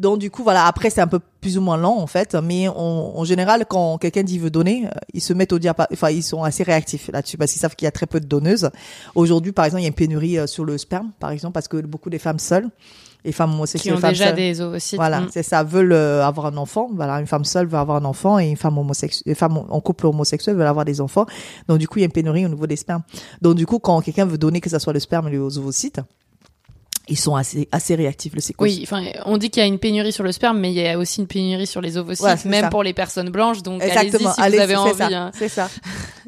Donc 0.00 0.18
du 0.18 0.30
coup 0.30 0.42
voilà, 0.42 0.66
après 0.66 0.88
c'est 0.90 1.02
un 1.02 1.06
peu 1.06 1.20
plus 1.40 1.58
ou 1.58 1.60
moins 1.60 1.76
lent 1.76 1.96
en 1.98 2.06
fait, 2.06 2.34
mais 2.34 2.68
on- 2.68 3.18
en 3.18 3.24
général 3.24 3.66
quand 3.68 3.98
quelqu'un 3.98 4.22
dit 4.22 4.38
veut 4.38 4.50
donner, 4.50 4.86
euh, 4.86 4.90
ils 5.14 5.20
se 5.20 5.32
mettent 5.34 5.52
au 5.52 5.58
diapason, 5.58 5.88
enfin 5.92 6.10
ils 6.10 6.22
sont 6.22 6.42
assez 6.42 6.62
réactifs 6.62 7.10
là-dessus 7.12 7.36
parce 7.36 7.52
qu'ils 7.52 7.60
savent 7.60 7.76
qu'il 7.76 7.84
y 7.84 7.88
a 7.88 7.92
très 7.92 8.06
peu 8.06 8.18
de 8.18 8.26
donneuses. 8.26 8.70
Aujourd'hui 9.14 9.52
par 9.52 9.66
exemple 9.66 9.82
il 9.82 9.84
y 9.84 9.86
a 9.86 9.88
une 9.88 9.94
pénurie 9.94 10.38
euh, 10.38 10.46
sur 10.46 10.64
le 10.64 10.78
sperme 10.78 11.10
par 11.20 11.30
exemple 11.30 11.52
parce 11.52 11.68
que 11.68 11.76
beaucoup 11.82 12.08
des 12.10 12.18
femmes 12.18 12.38
seules, 12.38 12.68
les 13.24 13.32
femmes 13.32 13.50
Qui 13.50 13.56
homosexuelles, 13.56 13.92
ont 13.92 13.96
les 13.96 14.00
femmes 14.00 14.10
déjà 14.12 14.26
seules, 14.28 14.36
des 14.36 14.60
ovocytes. 14.62 14.96
voilà, 14.96 15.20
Mm. 15.20 15.28
c'est 15.30 15.42
ça, 15.42 15.62
veulent 15.62 15.92
euh, 15.92 16.24
avoir 16.26 16.46
un 16.46 16.56
enfant. 16.56 16.88
Voilà, 16.94 17.20
une 17.20 17.26
femme 17.26 17.44
seule 17.44 17.66
veut 17.66 17.76
avoir 17.76 17.98
un 17.98 18.06
enfant 18.06 18.38
et 18.38 18.48
une 18.48 18.56
femme 18.56 18.78
homosexuelle, 18.78 19.24
une 19.26 19.34
femme 19.34 19.58
en 19.68 19.80
couple 19.82 20.06
homosexuel 20.06 20.56
veut 20.56 20.64
avoir 20.64 20.86
des 20.86 21.02
enfants. 21.02 21.26
Donc 21.68 21.76
du 21.76 21.86
coup, 21.86 21.98
il 21.98 22.00
y 22.00 22.04
a 22.04 22.06
une 22.06 22.12
pénurie 22.12 22.46
au 22.46 22.48
niveau 22.48 22.66
des 22.66 22.76
spermes. 22.76 23.02
Donc 23.42 23.56
du 23.56 23.66
coup, 23.66 23.78
quand 23.78 24.00
quelqu'un 24.00 24.24
veut 24.24 24.38
donner 24.38 24.62
que 24.62 24.70
ce 24.70 24.78
soit 24.78 24.94
le 24.94 25.00
sperme 25.00 25.28
et 25.28 25.32
les 25.32 25.58
ovocytes, 25.58 26.00
ils 27.10 27.18
sont 27.18 27.34
assez 27.36 27.68
assez 27.72 27.94
réactifs 27.94 28.34
le 28.34 28.40
sécos. 28.40 28.64
Oui, 28.64 28.80
enfin, 28.82 29.02
on 29.26 29.36
dit 29.36 29.50
qu'il 29.50 29.60
y 29.60 29.64
a 29.64 29.66
une 29.68 29.78
pénurie 29.78 30.12
sur 30.12 30.24
le 30.24 30.32
sperme, 30.32 30.58
mais 30.60 30.70
il 30.72 30.76
y 30.80 30.86
a 30.88 30.96
aussi 30.98 31.20
une 31.20 31.26
pénurie 31.26 31.66
sur 31.66 31.80
les 31.82 31.98
ovocytes, 31.98 32.24
Ouais, 32.24 32.36
même 32.46 32.64
ça. 32.64 32.70
pour 32.70 32.82
les 32.82 32.94
personnes 32.94 33.28
blanches. 33.30 33.62
Donc, 33.62 33.82
allez-y 33.82 34.18
si 34.18 34.26
Allez, 34.38 34.56
vous 34.56 34.62
avez 34.62 34.74
c'est 34.74 34.78
envie. 34.80 34.96
ça, 34.98 35.06
hein. 35.08 35.30
C'est 35.34 35.48
ça. 35.48 35.68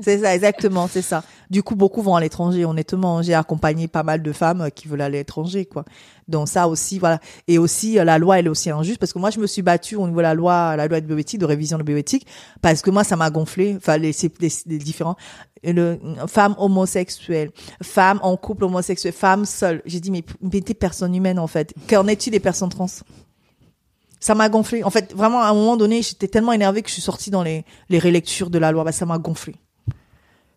C'est 0.01 0.19
ça, 0.19 0.35
exactement, 0.35 0.89
c'est 0.91 1.03
ça. 1.03 1.23
Du 1.51 1.63
coup, 1.63 1.77
beaucoup 1.77 2.01
vont 2.03 2.17
à 2.17 2.21
l'étranger. 2.21 2.65
Honnêtement, 2.65 3.23
j'ai 3.23 3.35
accompagné 3.35 3.87
pas 3.87 4.03
mal 4.03 4.23
de 4.23 4.33
femmes 4.33 4.69
qui 4.75 4.89
veulent 4.89 5.03
aller 5.03 5.19
à 5.19 5.21
l'étranger, 5.21 5.65
quoi. 5.67 5.85
Donc 6.27 6.49
ça 6.49 6.67
aussi, 6.67 6.99
voilà. 6.99 7.21
Et 7.47 7.59
aussi, 7.59 7.99
euh, 7.99 8.05
la 8.05 8.19
loi, 8.19 8.39
elle 8.39 8.47
est 8.47 8.49
aussi 8.49 8.71
injuste 8.71 8.99
parce 8.99 9.13
que 9.13 9.19
moi, 9.19 9.31
je 9.31 9.39
me 9.39 9.47
suis 9.47 9.61
battue 9.63 9.95
au 9.97 10.07
niveau 10.07 10.17
de 10.17 10.23
la 10.23 10.35
loi, 10.35 10.75
la 10.77 10.89
loi 10.89 11.01
de 11.01 11.07
bioéthique, 11.07 11.39
de 11.39 11.45
révision 11.45 11.77
de 11.79 11.83
bioéthique, 11.83 12.27
parce 12.63 12.81
que 12.81 12.91
moi, 12.91 13.05
ça 13.05 13.17
m'a 13.17 13.29
gonflé. 13.31 13.75
Enfin, 13.77 13.99
les, 13.99 14.13
les, 14.41 14.49
les 14.67 14.79
différents, 14.79 15.17
femme 16.27 16.55
homosexuelle, 16.59 17.51
femme 17.83 18.19
en 18.23 18.37
couple 18.37 18.65
homosexuel, 18.65 19.13
femme 19.13 19.45
seule. 19.45 19.83
J'ai 19.87 20.01
dit, 20.01 20.11
mais, 20.11 20.25
mais 20.41 20.61
t'es 20.61 20.75
personne 20.75 21.15
humaine, 21.15 21.39
en 21.39 21.47
fait. 21.47 21.73
Qu'en 21.89 22.07
est-il 22.09 22.31
des 22.31 22.41
personnes 22.41 22.69
trans? 22.71 22.87
ça 24.21 24.37
m'a 24.37 24.49
gonflé. 24.49 24.85
En 24.85 24.91
fait, 24.91 25.13
vraiment, 25.15 25.41
à 25.43 25.47
un 25.49 25.55
moment 25.55 25.77
donné, 25.77 26.01
j'étais 26.01 26.29
tellement 26.29 26.53
énervée 26.53 26.83
que 26.83 26.89
je 26.89 26.93
suis 26.93 27.03
sortie 27.03 27.31
dans 27.31 27.43
les, 27.43 27.65
les 27.89 27.99
rélectures 27.99 28.51
de 28.51 28.59
la 28.59 28.71
loi. 28.71 28.85
Bah, 28.85 28.93
ça 28.93 29.05
m'a 29.05 29.19
gonflé. 29.19 29.57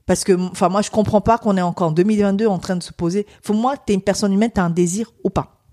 Parce 0.06 0.24
que, 0.24 0.34
enfin, 0.34 0.70
moi, 0.70 0.84
je 0.84 0.91
comprends 0.91 1.20
pas 1.22 1.39
qu'on 1.39 1.58
est 1.58 1.62
encore 1.64 1.88
en 1.88 1.91
2022 1.91 2.45
en 2.45 2.60
train 2.60 2.76
de 2.76 2.84
se 2.84 2.93
poser. 2.93 3.26
Faut 3.41 3.53
moi, 3.56 3.76
t'es 3.76 3.95
une 3.95 4.03
personne 4.03 4.32
humaine, 4.34 4.51
t'as 4.53 4.62
un 4.62 4.70
désir 4.70 5.12
ou 5.24 5.32
pas. 5.32 5.64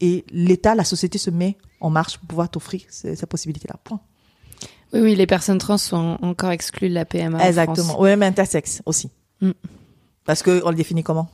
Et 0.00 0.24
l'État, 0.30 0.74
la 0.74 0.84
société 0.84 1.18
se 1.18 1.28
met 1.28 1.58
en 1.82 1.90
marche 1.90 2.16
pour 2.16 2.28
pouvoir 2.28 2.48
t'offrir 2.48 2.80
ce- 2.90 3.14
cette 3.14 3.28
possibilité-là. 3.28 3.76
Point. 3.84 4.00
Oui, 4.92 5.00
oui, 5.00 5.14
les 5.14 5.26
personnes 5.26 5.58
trans 5.58 5.78
sont 5.78 6.18
encore 6.22 6.50
exclues 6.50 6.88
de 6.88 6.94
la 6.94 7.04
PMA. 7.04 7.38
en 7.38 7.40
Exactement. 7.40 7.86
France. 7.88 8.00
Ouais, 8.00 8.16
mais 8.16 8.26
intersexe 8.26 8.82
aussi. 8.86 9.10
Mm. 9.40 9.50
Parce 10.24 10.42
que 10.42 10.62
on 10.64 10.70
le 10.70 10.76
définit 10.76 11.02
comment? 11.02 11.28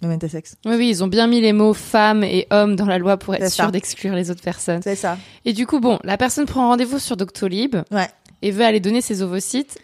Le 0.00 0.08
même 0.08 0.16
intersexe. 0.16 0.56
Oui, 0.66 0.74
oui, 0.76 0.88
ils 0.88 1.04
ont 1.04 1.06
bien 1.08 1.26
mis 1.28 1.40
les 1.40 1.52
mots 1.52 1.74
femme 1.74 2.24
et 2.24 2.46
homme 2.50 2.74
dans 2.74 2.86
la 2.86 2.98
loi 2.98 3.16
pour 3.18 3.34
être 3.36 3.48
sûr 3.50 3.70
d'exclure 3.70 4.14
les 4.14 4.30
autres 4.32 4.42
personnes. 4.42 4.82
C'est 4.82 4.96
ça. 4.96 5.16
Et 5.44 5.52
du 5.52 5.64
coup, 5.66 5.78
bon, 5.78 5.98
la 6.02 6.16
personne 6.16 6.44
prend 6.46 6.68
rendez-vous 6.68 6.98
sur 6.98 7.16
Doctolib 7.16 7.76
Ouais. 7.92 8.08
et 8.42 8.50
veut 8.50 8.64
aller 8.64 8.80
donner 8.80 9.00
ses 9.00 9.22
ovocytes. 9.22 9.78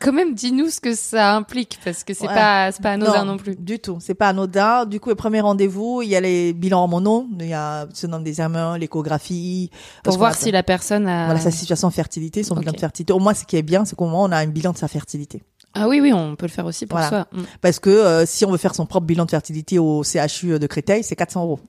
Quand 0.00 0.12
même, 0.12 0.34
dis-nous 0.34 0.68
ce 0.70 0.80
que 0.80 0.94
ça 0.94 1.34
implique, 1.34 1.78
parce 1.84 2.04
que 2.04 2.14
c'est 2.14 2.28
Ouais. 2.28 2.34
pas, 2.34 2.70
pas 2.82 2.92
anodin 2.92 3.24
non, 3.24 3.36
plus. 3.36 3.56
Du 3.56 3.78
tout, 3.80 3.98
c'est 4.00 4.14
pas 4.14 4.28
anodin. 4.28 4.86
Du 4.86 5.00
coup, 5.00 5.08
le 5.08 5.14
premier 5.16 5.40
rendez-vous, 5.40 6.02
il 6.02 6.08
y 6.08 6.16
a 6.16 6.20
les 6.20 6.52
bilans 6.52 6.80
hormonaux, 6.82 7.26
il 7.40 7.46
y 7.48 7.52
a 7.54 7.86
ce 7.92 8.06
nombre 8.06 8.22
d'examens, 8.24 8.76
l'échographie. 8.78 9.70
Pour 10.04 10.16
voir 10.16 10.34
si 10.34 10.50
la 10.50 10.62
personne 10.62 11.06
a. 11.08 11.26
voilà 11.26 11.40
sa 11.40 11.50
situation 11.50 11.88
de 11.88 11.94
fertilité, 11.94 12.42
son 12.42 12.54
bilan 12.54 12.72
de 12.72 12.78
fertilité. 12.80 13.12
Au 13.12 13.18
moins, 13.18 13.34
ce 13.34 13.44
qui 13.44 13.56
est 13.56 13.62
bien, 13.62 13.84
c'est 13.84 13.96
qu'au 13.96 14.06
moins 14.06 14.28
on 14.28 14.32
a 14.32 14.38
un 14.38 14.46
bilan 14.46 14.72
de 14.72 14.78
sa 14.78 14.88
fertilité. 14.88 15.42
Ah 15.74 15.86
oui, 15.88 16.00
oui, 16.00 16.12
on 16.12 16.34
peut 16.36 16.46
le 16.46 16.50
faire 16.52 16.64
aussi 16.66 16.86
pour 16.86 16.98
Voilà. 16.98 17.08
soi. 17.10 17.26
Mm. 17.32 17.42
Parce 17.60 17.78
que 17.78 17.90
euh, 17.90 18.24
si 18.26 18.44
on 18.44 18.50
veut 18.50 18.56
faire 18.56 18.74
son 18.74 18.86
propre 18.86 19.06
bilan 19.06 19.24
de 19.26 19.30
fertilité 19.30 19.78
au 19.78 20.02
CHU 20.02 20.58
de 20.58 20.66
Créteil, 20.66 21.02
c'est 21.04 21.14
400 21.16 21.42
euros. 21.42 21.60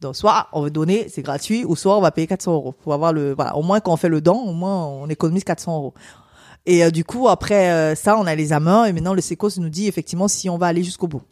Donc 0.00 0.16
soit 0.16 0.46
on 0.52 0.62
veut 0.62 0.70
donner, 0.70 1.08
c'est 1.10 1.20
gratuit, 1.20 1.64
ou 1.66 1.76
soit 1.76 1.96
on 1.98 2.00
va 2.00 2.10
payer 2.10 2.26
400 2.26 2.52
euros 2.54 2.72
pour 2.72 2.94
avoir 2.94 3.12
le. 3.12 3.34
Voilà, 3.34 3.54
au 3.56 3.62
moins 3.62 3.80
quand 3.80 3.92
on 3.92 3.96
fait 3.96 4.08
le 4.08 4.20
don, 4.22 4.34
au 4.38 4.52
moins 4.52 4.86
on 4.86 5.08
économise 5.08 5.44
400 5.44 5.76
euros. 5.76 5.94
Et 6.70 6.84
euh, 6.84 6.92
du 6.92 7.04
coup, 7.04 7.28
après 7.28 7.72
euh, 7.72 7.96
ça, 7.96 8.16
on 8.16 8.26
a 8.26 8.34
les 8.36 8.52
amants 8.52 8.84
et 8.84 8.92
maintenant 8.92 9.12
le 9.12 9.20
SECOS 9.20 9.58
nous 9.58 9.70
dit 9.70 9.88
effectivement 9.88 10.28
si 10.28 10.48
on 10.48 10.56
va 10.56 10.68
aller 10.68 10.84
jusqu'au 10.84 11.08
bout. 11.08 11.22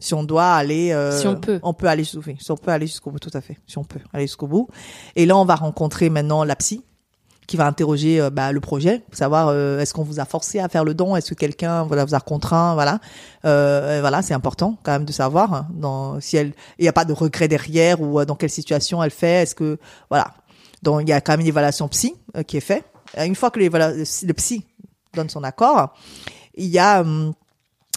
Si 0.00 0.14
on 0.14 0.24
doit 0.24 0.54
aller, 0.54 0.92
euh, 0.92 1.12
Si 1.12 1.26
on 1.26 1.36
peut. 1.36 1.60
on 1.62 1.74
peut 1.74 1.88
aller 1.88 2.04
jusqu'au 2.04 2.22
bout. 2.22 2.36
Si 2.40 2.50
on 2.50 2.56
peut 2.56 2.70
aller 2.70 2.86
jusqu'au 2.86 3.10
bout, 3.10 3.18
tout 3.18 3.30
à 3.34 3.42
fait. 3.42 3.58
Si 3.66 3.76
on 3.76 3.84
peut 3.84 4.00
aller 4.14 4.24
jusqu'au 4.24 4.46
bout. 4.46 4.68
Et 5.14 5.26
là, 5.26 5.36
on 5.36 5.44
va 5.44 5.56
rencontrer 5.56 6.08
maintenant 6.08 6.42
la 6.42 6.56
psy 6.56 6.82
qui 7.46 7.58
va 7.58 7.66
interroger 7.66 8.18
euh, 8.18 8.30
bah, 8.30 8.50
le 8.50 8.60
projet, 8.60 9.00
pour 9.00 9.14
savoir 9.16 9.48
euh, 9.48 9.78
est-ce 9.78 9.92
qu'on 9.92 10.04
vous 10.04 10.20
a 10.20 10.24
forcé 10.24 10.58
à 10.58 10.70
faire 10.70 10.84
le 10.84 10.94
don, 10.94 11.16
est-ce 11.16 11.30
que 11.30 11.34
quelqu'un 11.34 11.84
voilà 11.84 12.06
vous 12.06 12.14
a 12.14 12.20
contraint, 12.20 12.72
voilà, 12.74 12.98
euh, 13.44 13.98
voilà, 14.00 14.22
c'est 14.22 14.34
important 14.34 14.78
quand 14.82 14.92
même 14.92 15.04
de 15.04 15.12
savoir 15.12 15.52
hein, 15.52 15.68
dans 15.70 16.18
si 16.18 16.38
elle, 16.38 16.54
il 16.78 16.82
n'y 16.82 16.88
a 16.88 16.92
pas 16.92 17.04
de 17.04 17.12
regret 17.12 17.46
derrière 17.46 18.00
ou 18.00 18.24
dans 18.24 18.34
quelle 18.34 18.50
situation 18.50 19.02
elle 19.02 19.10
fait, 19.10 19.42
est-ce 19.42 19.54
que 19.54 19.78
voilà, 20.08 20.32
donc 20.82 21.02
il 21.02 21.08
y 21.08 21.12
a 21.12 21.20
quand 21.20 21.34
même 21.34 21.42
une 21.42 21.46
évaluation 21.46 21.86
psy 21.88 22.16
qui 22.46 22.56
est 22.56 22.60
faite. 22.60 22.84
Euh, 23.18 23.24
Une 23.24 23.34
fois 23.34 23.50
que 23.50 23.58
l'évala- 23.60 23.92
le 23.94 24.32
psy 24.34 24.64
donne 25.14 25.28
son 25.30 25.42
accord, 25.44 25.94
il 26.54 26.66
y 26.66 26.78
a 26.78 27.00
hum, 27.00 27.32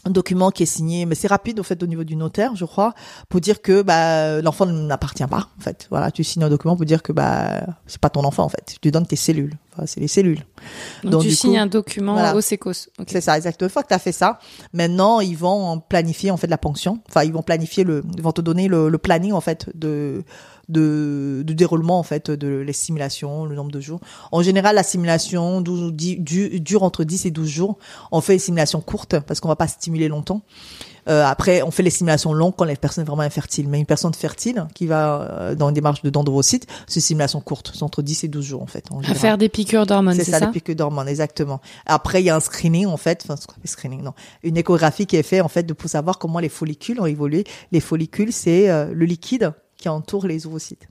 un 0.05 0.11
document 0.11 0.49
qui 0.49 0.63
est 0.63 0.65
signé, 0.65 1.05
mais 1.05 1.13
c'est 1.13 1.27
rapide 1.27 1.59
au 1.59 1.63
fait 1.63 1.83
au 1.83 1.85
niveau 1.85 2.05
du 2.05 2.15
notaire, 2.15 2.55
je 2.55 2.63
crois, 2.63 2.93
pour 3.27 3.41
dire 3.41 3.61
que 3.61 3.81
bah 3.81 4.41
l'enfant 4.41 4.65
n'appartient 4.65 5.27
pas. 5.27 5.49
En 5.57 5.61
fait, 5.61 5.87
voilà, 5.89 6.09
tu 6.09 6.23
signes 6.23 6.43
un 6.45 6.49
document 6.49 6.77
pour 6.77 6.85
dire 6.85 7.03
que 7.03 7.11
bah 7.11 7.63
c'est 7.85 7.99
pas 7.99 8.09
ton 8.09 8.23
enfant 8.23 8.43
en 8.45 8.49
fait. 8.49 8.63
Tu 8.65 8.87
lui 8.87 8.91
donnes 8.91 9.05
tes 9.05 9.17
cellules. 9.17 9.57
Enfin, 9.73 9.85
c'est 9.85 9.99
les 9.99 10.07
cellules. 10.07 10.45
Donc, 11.03 11.11
Donc, 11.11 11.21
tu 11.23 11.31
signes 11.31 11.55
coup, 11.55 11.59
un 11.59 11.67
document 11.67 12.13
voilà. 12.13 12.33
au 12.33 12.39
SECOS. 12.39 12.87
Ok. 12.97 13.07
C'est 13.11 13.19
ça, 13.19 13.35
exactement. 13.35 13.67
Une 13.67 13.73
fois 13.73 13.83
que 13.83 13.89
tu 13.89 13.93
as 13.93 13.99
fait 13.99 14.13
ça, 14.13 14.39
maintenant 14.71 15.19
ils 15.19 15.35
vont 15.37 15.81
planifier 15.81 16.31
en 16.31 16.37
fait 16.37 16.47
la 16.47 16.57
ponction. 16.57 16.99
Enfin, 17.09 17.23
ils 17.25 17.33
vont 17.33 17.43
planifier 17.43 17.83
le, 17.83 18.01
ils 18.15 18.23
vont 18.23 18.31
te 18.31 18.39
donner 18.41 18.69
le, 18.69 18.87
le 18.87 18.97
planning 18.97 19.33
en 19.33 19.41
fait 19.41 19.69
de 19.75 20.23
de, 20.69 21.43
de 21.45 21.53
déroulement 21.53 21.99
en 21.99 22.03
fait 22.03 22.31
de 22.31 22.47
les 22.47 22.73
simulations, 22.73 23.45
le 23.45 23.55
nombre 23.55 23.71
de 23.71 23.79
jours. 23.79 23.99
En 24.31 24.41
général, 24.41 24.75
la 24.75 24.83
simulation 24.83 25.61
12, 25.61 25.93
10 25.93 26.17
du- 26.17 26.59
dure 26.59 26.83
entre 26.83 27.03
10 27.03 27.25
et 27.25 27.31
12 27.31 27.47
jours. 27.49 27.77
On 28.11 28.21
fait 28.21 28.33
une 28.33 28.39
simulation 28.39 28.79
courte 28.81 29.19
parce 29.19 29.39
qu'on 29.39 29.47
va 29.49 29.55
pas 29.55 29.67
stimuler 29.67 30.07
longtemps. 30.07 30.41
Euh, 31.07 31.25
après, 31.25 31.63
on 31.63 31.71
fait 31.71 31.81
les 31.81 31.89
simulations 31.89 32.33
longues 32.33 32.53
quand 32.55 32.65
la 32.65 32.75
personne 32.75 33.03
est 33.03 33.07
vraiment 33.07 33.23
infertile. 33.23 33.67
Mais 33.67 33.79
une 33.79 33.85
personne 33.87 34.13
fertile 34.13 34.67
qui 34.75 34.85
va 34.85 35.21
euh, 35.21 35.55
dans 35.55 35.69
une 35.69 35.73
démarche 35.73 36.03
de 36.03 36.09
dendrocyte, 36.11 36.67
c'est 36.87 36.95
une 36.97 37.01
simulation 37.01 37.41
courte. 37.41 37.71
C'est 37.73 37.81
entre 37.83 38.01
10 38.03 38.25
et 38.25 38.27
12 38.27 38.45
jours 38.45 38.61
en 38.61 38.67
fait. 38.67 38.85
en 38.91 38.99
À 38.99 39.15
faire 39.15 39.37
des 39.39 39.49
piqûres 39.49 39.87
d'hormones, 39.87 40.13
C'est 40.15 40.25
c'est 40.25 40.31
ça, 40.31 40.39
ça, 40.39 40.45
les 40.45 40.51
piqûres 40.51 40.75
d'hormones, 40.75 41.07
exactement. 41.07 41.61
Après, 41.87 42.21
il 42.21 42.25
y 42.25 42.29
a 42.29 42.35
un 42.35 42.39
screening, 42.39 42.85
en 42.85 42.97
fait, 42.97 43.25
enfin, 43.27 43.41
screening, 43.65 44.03
non, 44.03 44.13
une 44.43 44.57
échographie 44.57 45.07
qui 45.07 45.15
est 45.15 45.23
faite, 45.23 45.41
en 45.41 45.47
fait, 45.47 45.63
de, 45.63 45.73
pour 45.73 45.89
savoir 45.89 46.19
comment 46.19 46.39
les 46.39 46.49
follicules 46.49 46.99
ont 47.01 47.05
évolué. 47.07 47.43
Les 47.71 47.79
follicules, 47.79 48.31
c'est 48.31 48.69
euh, 48.69 48.91
le 48.93 49.05
liquide 49.05 49.53
qui 49.79 49.89
entoure 49.89 50.27
les 50.27 50.45
ovocytes. 50.45 50.87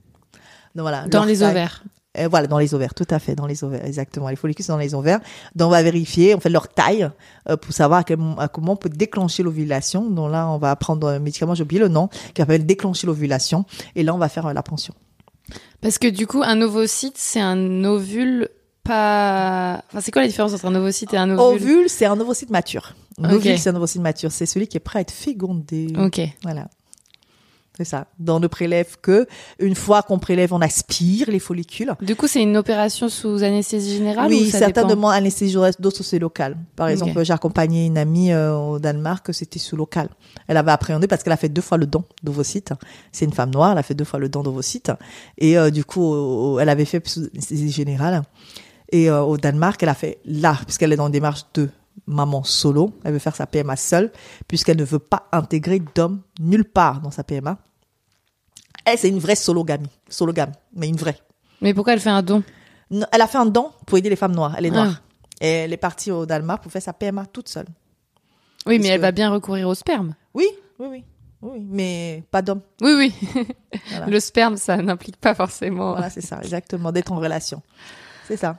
Donc 0.75 0.81
voilà. 0.83 1.07
Dans 1.07 1.23
les 1.23 1.37
taille. 1.37 1.51
ovaires. 1.51 1.83
Voilà, 2.29 2.47
dans 2.47 2.57
les 2.57 2.73
ovaires, 2.73 2.93
tout 2.95 3.07
à 3.11 3.19
fait, 3.19 3.35
dans 3.35 3.45
les 3.45 3.63
ovaires, 3.63 3.85
exactement. 3.85 4.27
Les 4.27 4.35
follicules, 4.35 4.65
c'est 4.65 4.71
dans 4.71 4.79
les 4.79 4.95
ovaires. 4.95 5.19
Donc, 5.55 5.67
on 5.67 5.71
va 5.71 5.83
vérifier, 5.83 6.35
on 6.35 6.39
fait 6.39 6.49
leur 6.49 6.67
taille 6.67 7.07
euh, 7.47 7.55
pour 7.55 7.71
savoir 7.71 7.99
à, 7.99 8.03
quel, 8.03 8.17
à 8.39 8.47
comment 8.47 8.73
on 8.73 8.75
peut 8.75 8.89
déclencher 8.89 9.43
l'ovulation. 9.43 10.09
Donc 10.09 10.31
là, 10.31 10.49
on 10.49 10.57
va 10.57 10.75
prendre 10.75 11.07
un 11.07 11.19
médicament, 11.19 11.53
j'ai 11.53 11.63
oublié 11.63 11.79
le 11.79 11.87
nom, 11.87 12.07
qui 12.33 12.41
s'appelle 12.41 12.65
déclencher 12.65 13.07
l'ovulation. 13.07 13.63
Et 13.95 14.03
là, 14.03 14.13
on 14.13 14.17
va 14.17 14.27
faire 14.27 14.47
euh, 14.47 14.53
la 14.53 14.63
pension. 14.63 14.93
Parce 15.81 15.97
que 15.97 16.07
du 16.07 16.27
coup, 16.27 16.41
un 16.43 16.61
ovocyte, 16.61 17.15
c'est 17.15 17.39
un 17.39 17.83
ovule 17.85 18.49
pas. 18.83 19.83
Enfin, 19.87 20.01
c'est 20.01 20.11
quoi 20.11 20.23
la 20.23 20.27
différence 20.27 20.53
entre 20.53 20.65
un 20.65 20.75
ovocyte 20.75 21.13
et 21.13 21.17
un 21.17 21.29
ovule? 21.29 21.61
Ovule, 21.61 21.89
c'est 21.89 22.05
un 22.05 22.19
ovocyte 22.19 22.49
mature. 22.49 22.95
Un 23.21 23.31
ovule, 23.31 23.57
c'est 23.57 23.69
un 23.69 23.75
ovocyte 23.75 24.01
mature. 24.01 24.31
C'est 24.31 24.45
celui 24.47 24.67
qui 24.67 24.77
est 24.77 24.81
prêt 24.81 24.99
à 24.99 25.01
être 25.03 25.11
fécondé. 25.11 25.93
Ok. 25.97 26.21
Voilà. 26.43 26.67
C'est 27.79 27.85
ça. 27.85 28.07
On 28.27 28.41
ne 28.41 28.47
prélève 28.47 28.97
que 29.01 29.25
une 29.57 29.73
fois 29.73 30.01
qu'on 30.01 30.19
prélève, 30.19 30.53
on 30.53 30.59
aspire 30.59 31.31
les 31.31 31.39
follicules. 31.39 31.93
Du 32.01 32.13
coup, 32.17 32.27
c'est 32.27 32.41
une 32.41 32.57
opération 32.57 33.07
sous 33.07 33.41
anesthésie 33.41 33.95
générale 33.95 34.25
ou 34.25 34.35
oui, 34.35 34.49
ça 34.49 34.59
certains 34.59 34.83
demandent 34.83 35.13
anesthésie 35.13 35.53
générale, 35.53 35.71
d'autres 35.79 36.03
c'est 36.03 36.19
local. 36.19 36.57
Par 36.75 36.89
exemple, 36.89 37.23
j'ai 37.23 37.31
accompagné 37.31 37.85
une 37.85 37.97
amie 37.97 38.33
euh, 38.33 38.53
au 38.53 38.79
Danemark, 38.79 39.33
c'était 39.33 39.59
sous 39.59 39.77
local. 39.77 40.09
Elle 40.49 40.57
avait 40.57 40.71
appréhendé 40.71 41.07
parce 41.07 41.23
qu'elle 41.23 41.31
a 41.31 41.37
fait 41.37 41.47
deux 41.47 41.61
fois 41.61 41.77
le 41.77 41.85
don 41.85 42.03
d'ovocytes. 42.21 42.73
C'est 43.13 43.23
une 43.23 43.31
femme 43.31 43.51
noire, 43.51 43.71
elle 43.71 43.77
a 43.77 43.83
fait 43.83 43.95
deux 43.95 44.03
fois 44.03 44.19
le 44.19 44.27
don 44.27 44.43
d'ovocytes. 44.43 44.91
Et 45.37 45.57
euh, 45.57 45.69
du 45.69 45.85
coup, 45.85 46.59
elle 46.59 46.67
avait 46.67 46.83
fait 46.83 47.07
sous 47.07 47.29
anesthésie 47.33 47.71
générale. 47.71 48.23
Et 48.91 49.09
euh, 49.09 49.21
au 49.21 49.37
Danemark, 49.37 49.81
elle 49.81 49.89
a 49.89 49.93
fait 49.93 50.19
là, 50.25 50.59
puisqu'elle 50.65 50.91
est 50.91 50.97
dans 50.97 51.05
une 51.05 51.13
démarche 51.13 51.45
de 51.53 51.69
maman 52.07 52.43
solo, 52.43 52.91
elle 53.03 53.13
veut 53.13 53.19
faire 53.19 53.35
sa 53.35 53.45
PMA 53.45 53.75
seule, 53.75 54.11
puisqu'elle 54.47 54.77
ne 54.77 54.83
veut 54.83 54.99
pas 54.99 55.27
intégrer 55.31 55.81
d'homme 55.95 56.21
nulle 56.39 56.65
part 56.65 57.01
dans 57.01 57.11
sa 57.11 57.23
PMA. 57.23 57.57
Elle, 58.91 58.97
c'est 58.97 59.09
une 59.09 59.19
vraie 59.19 59.35
sologamie, 59.35 59.89
sologame, 60.09 60.51
mais 60.75 60.87
une 60.87 60.95
vraie. 60.95 61.17
Mais 61.61 61.73
pourquoi 61.73 61.93
elle 61.93 61.99
fait 61.99 62.09
un 62.09 62.21
don? 62.23 62.43
Elle 63.11 63.21
a 63.21 63.27
fait 63.27 63.37
un 63.37 63.45
don 63.45 63.71
pour 63.85 63.97
aider 63.97 64.09
les 64.09 64.15
femmes 64.15 64.33
noires. 64.35 64.55
Elle 64.57 64.65
est 64.65 64.71
noire. 64.71 64.95
Ah. 65.01 65.03
Et 65.41 65.47
elle 65.47 65.73
est 65.73 65.77
partie 65.77 66.11
au 66.11 66.25
Danemark 66.25 66.61
pour 66.63 66.71
faire 66.71 66.81
sa 66.81 66.93
PMA 66.93 67.25
toute 67.27 67.47
seule. 67.49 67.67
Oui, 68.65 68.79
mais 68.79 68.87
elle 68.89 68.97
que- 68.97 69.01
va 69.03 69.11
bien 69.11 69.31
recourir 69.31 69.67
au 69.67 69.75
sperme. 69.75 70.15
Oui, 70.33 70.47
oui, 70.79 70.87
oui. 70.89 71.03
Oui, 71.41 71.65
mais 71.69 72.23
pas 72.31 72.41
d'homme. 72.41 72.59
Oui, 72.81 72.91
oui. 72.97 73.13
Voilà. 73.91 74.07
Le 74.07 74.19
sperme, 74.19 74.57
ça 74.57 74.75
n'implique 74.77 75.15
pas 75.17 75.33
forcément. 75.33 75.91
Voilà, 75.91 76.09
c'est 76.09 76.19
ça, 76.21 76.39
exactement, 76.41 76.91
d'être 76.91 77.13
en 77.13 77.17
relation. 77.17 77.61
C'est 78.27 78.35
ça. 78.35 78.57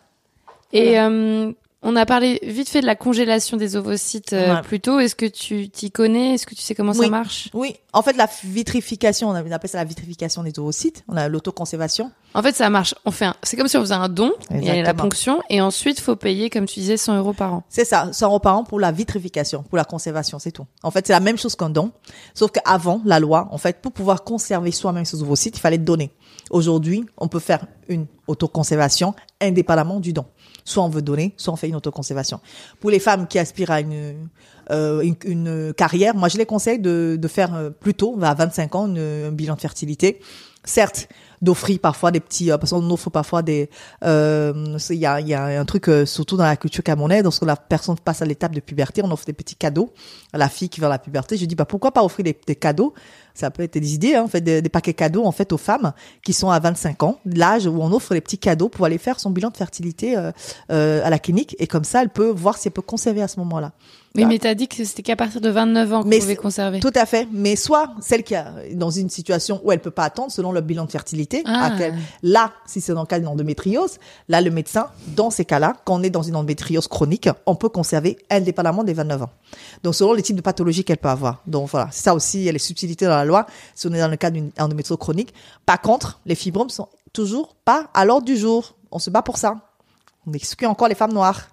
Et 0.73 0.99
euh, 0.99 1.53
on 1.83 1.97
a 1.97 2.05
parlé 2.07 2.39
vite 2.43 2.69
fait 2.69 2.81
de 2.83 2.87
la 2.87 2.95
congélation 2.97 3.57
des 3.57 3.77
ovocytes 3.77 4.33
euh, 4.33 4.57
Ouais. 4.57 4.63
plus 4.63 4.81
tôt. 4.81 4.99
Est-ce 4.99 5.15
que 5.15 5.27
tu 5.27 5.69
t'y 5.71 5.91
connais? 5.91 6.35
Est-ce 6.35 6.47
que 6.47 6.55
tu 6.55 6.61
sais 6.63 6.75
comment 6.75 6.93
ça 6.93 7.09
marche? 7.09 7.49
Oui, 7.55 7.77
en 7.93 8.03
fait, 8.03 8.17
la 8.17 8.29
vitrification, 8.45 9.29
on 9.31 9.35
appelle 9.35 9.71
ça 9.71 9.79
la 9.79 9.85
vitrification 9.85 10.43
des 10.43 10.59
ovocytes. 10.59 11.05
On 11.09 11.17
a 11.17 11.29
l'autoconservation. 11.29 12.11
En 12.35 12.43
fait, 12.43 12.55
ça 12.55 12.71
marche. 12.71 12.95
On 13.05 13.11
fait 13.11 13.25
un... 13.25 13.35
C'est 13.43 13.57
comme 13.57 13.67
si 13.67 13.77
on 13.77 13.81
faisait 13.81 13.95
un 13.95 14.09
don, 14.09 14.33
il 14.51 14.63
y 14.65 14.71
a 14.71 14.81
la 14.83 14.95
ponction, 14.95 15.41
et 15.49 15.61
ensuite, 15.61 15.99
faut 16.01 16.15
payer, 16.17 16.49
comme 16.51 16.67
tu 16.67 16.79
disais, 16.81 16.97
100 16.97 17.17
euros 17.19 17.33
par 17.33 17.55
an. 17.55 17.65
C'est 17.69 17.85
ça, 17.85 18.09
100 18.13 18.27
euros 18.27 18.39
par 18.39 18.57
an 18.57 18.63
pour 18.65 18.79
la 18.79 18.93
vitrification, 18.93 19.63
pour 19.65 19.77
la 19.79 19.85
conservation, 19.85 20.39
c'est 20.39 20.53
tout. 20.53 20.67
En 20.85 20.91
fait, 20.93 21.07
c'est 21.07 21.13
la 21.13 21.19
même 21.21 21.39
chose 21.39 21.57
qu'un 21.57 21.71
don, 21.71 21.91
sauf 22.35 22.53
qu'avant, 22.53 23.01
la 23.05 23.19
loi, 23.19 23.49
en 23.51 23.59
fait, 23.59 23.81
pour 23.81 23.91
pouvoir 23.91 24.23
conserver 24.23 24.71
soi-même 24.71 25.05
ses 25.05 25.21
ovocytes, 25.23 25.57
il 25.57 25.61
fallait 25.61 25.79
donner. 25.79 26.13
Aujourd'hui, 26.51 27.05
on 27.17 27.27
peut 27.27 27.41
faire 27.41 27.65
une 27.89 28.07
autoconservation 28.29 29.15
indépendamment 29.41 29.99
du 29.99 30.13
don. 30.13 30.25
Soit 30.71 30.85
on 30.85 30.89
veut 30.89 31.03
donner, 31.03 31.35
soit 31.37 31.53
on 31.53 31.57
fait 31.57 31.69
une 31.69 31.75
autoconservation. 31.77 32.39
Pour 32.79 32.91
les 32.91 33.01
femmes 33.01 33.27
qui 33.27 33.39
aspirent 33.41 33.73
à 33.73 33.81
une, 33.81 34.15
euh, 34.71 35.01
une, 35.01 35.17
une 35.25 35.73
carrière, 35.75 36.15
moi 36.15 36.29
je 36.29 36.39
les 36.39 36.47
conseille 36.47 36.79
de, 36.79 37.19
de 37.21 37.29
faire 37.29 37.55
euh, 37.57 37.71
plus 37.71 37.95
tôt, 37.95 38.17
à 38.23 38.35
25 38.35 38.75
ans, 38.77 38.87
une- 38.87 38.99
un 39.29 39.33
bilan 39.33 39.57
de 39.57 39.61
fertilité. 39.61 40.21
Certes, 40.63 41.09
d'offrir 41.43 41.79
parfois 41.81 42.11
des 42.11 42.21
petits, 42.21 42.53
euh, 42.53 42.59
parce 42.59 42.71
qu'on 42.73 42.89
offre 42.91 43.09
parfois 43.11 43.43
des, 43.43 43.69
euh, 44.05 44.77
il 44.91 44.97
y 44.97 45.07
a, 45.07 45.19
y 45.21 45.33
a 45.35 45.45
un 45.59 45.65
truc 45.65 45.89
euh, 45.89 46.05
surtout 46.07 46.37
dans 46.37 46.45
la 46.45 46.57
culture 46.57 46.85
camerounaise, 46.85 47.25
lorsque 47.25 47.45
la 47.45 47.57
personne 47.57 47.97
passe 47.99 48.21
à 48.23 48.27
l'étape 48.27 48.55
de 48.55 48.61
puberté, 48.61 49.01
on 49.03 49.11
offre 49.11 49.25
des 49.25 49.33
petits 49.33 49.57
cadeaux 49.57 49.91
à 50.35 50.39
la 50.39 50.49
fille 50.51 50.69
qui 50.69 50.81
va 50.81 50.87
à 50.89 50.91
la 50.91 50.99
puberté. 50.99 51.37
Je 51.39 51.47
dis 51.47 51.55
bah 51.55 51.65
pourquoi 51.65 51.91
pas 51.93 52.05
offrir 52.05 52.25
des, 52.25 52.39
des 52.47 52.57
cadeaux 52.57 52.93
Ça 53.35 53.51
peut 53.51 53.63
être 53.63 53.79
des 53.79 53.95
idées, 53.95 54.15
hein, 54.15 54.23
en 54.25 54.29
fait, 54.29 54.41
des, 54.41 54.63
paquets 54.69 54.95
cadeaux 54.95 55.25
en 55.25 55.33
fait 55.33 55.53
aux 55.53 55.59
femmes 55.59 55.93
qui 56.23 56.33
sont 56.33 56.51
à 56.51 56.61
25 56.61 57.03
ans, 57.03 57.19
l'âge 57.25 57.67
où 57.67 57.77
on 57.81 57.93
offre 57.93 58.15
les 58.15 58.21
petits 58.21 58.39
cadeaux 58.39 58.69
pour 58.69 58.87
aller 58.87 58.99
faire 58.99 59.19
son 59.19 59.31
bilan 59.31 59.51
de 59.51 59.57
fertilité 59.57 60.17
euh, 60.17 60.31
euh, 60.71 61.05
à 61.05 61.11
la 61.11 61.19
clinique 61.19 61.57
et 61.59 61.67
comme 61.67 61.85
ça 61.85 62.03
elle 62.03 62.11
peut 62.11 62.31
voir 62.31 62.57
si 62.57 62.69
elle 62.69 62.73
peut 62.73 62.83
conserver 62.83 63.23
à 63.23 63.29
ce 63.29 63.41
moment-là. 63.41 63.73
Oui, 64.17 64.25
Ah. 64.25 64.27
mais 64.27 64.39
t'as 64.41 64.55
dit 64.55 64.67
que 64.67 64.85
c'était 64.85 65.03
qu'à 65.03 65.15
partir 65.15 65.41
de 65.41 65.49
29 65.51 65.93
ans 65.93 66.03
qu'on 66.03 66.11
pouvait 66.11 66.35
conserver. 66.35 66.81
Tout 66.81 66.91
à 66.97 67.07
fait. 67.07 67.29
Mais 67.31 67.55
soit 67.55 67.91
celle 68.01 68.25
qui 68.25 68.35
est 68.35 68.75
dans 68.75 68.91
une 68.91 69.09
situation 69.09 69.61
où 69.63 69.71
elle 69.71 69.79
peut 69.79 69.93
pas 69.93 70.03
attendre 70.03 70.33
selon 70.33 70.51
le 70.51 70.61
bilan 70.61 70.85
de 70.85 70.91
fertilité. 70.91 71.43
Ah. 71.47 71.67
à 71.67 71.79
quel- 71.79 71.95
Là, 72.25 72.51
si 72.67 72.81
c'est 72.81 72.93
dans 72.93 73.03
le 73.03 73.07
cas 73.07 73.21
d'une 73.21 73.29
endométriose, 73.29 73.99
là, 74.29 74.41
le 74.41 74.51
médecin, 74.51 74.89
dans 75.15 75.31
ces 75.31 75.45
cas-là, 75.45 75.77
quand 75.85 75.95
on 76.01 76.03
est 76.03 76.11
dans 76.11 76.23
une 76.23 76.35
endométriose 76.35 76.89
chronique, 76.89 77.29
on 77.47 77.55
peut 77.55 77.69
conserver 77.69 78.19
indépendamment 78.31 78.83
des 78.83 78.95
29 78.95 79.23
ans. 79.23 79.31
Donc, 79.85 79.95
selon 79.95 80.13
les 80.13 80.23
types 80.23 80.35
de 80.37 80.43
pathologies 80.43 80.83
qu'elle 80.83 80.99
peut 80.99 81.09
avoir. 81.09 81.43
Donc, 81.47 81.69
voilà. 81.71 81.89
Ça 81.93 82.13
aussi, 82.13 82.39
il 82.39 82.45
y 82.45 82.49
a 82.49 82.53
les 82.53 82.59
subtilités 82.59 83.05
dans 83.05 83.13
la 83.17 83.25
loi, 83.25 83.47
si 83.77 83.87
on 83.87 83.93
est 83.93 84.01
dans 84.01 84.09
le 84.09 84.17
cas 84.17 84.31
d'une 84.31 84.51
endométriose 84.59 84.99
chronique. 84.99 85.33
Par 85.67 85.81
contre, 85.81 86.19
les 86.27 86.35
fibromes 86.35 86.71
sont 86.71 86.89
toujours 87.13 87.55
pas 87.65 87.89
à 87.95 88.05
l'ordre 88.05 88.25
du 88.27 88.37
jour. 88.37 88.75
On 88.91 88.99
se 88.99 89.09
bat 89.11 89.23
pour 89.23 89.37
ça. 89.39 89.55
On 90.27 90.33
exclut 90.33 90.67
encore 90.67 90.89
les 90.89 90.95
femmes 90.97 91.13
noires. 91.13 91.49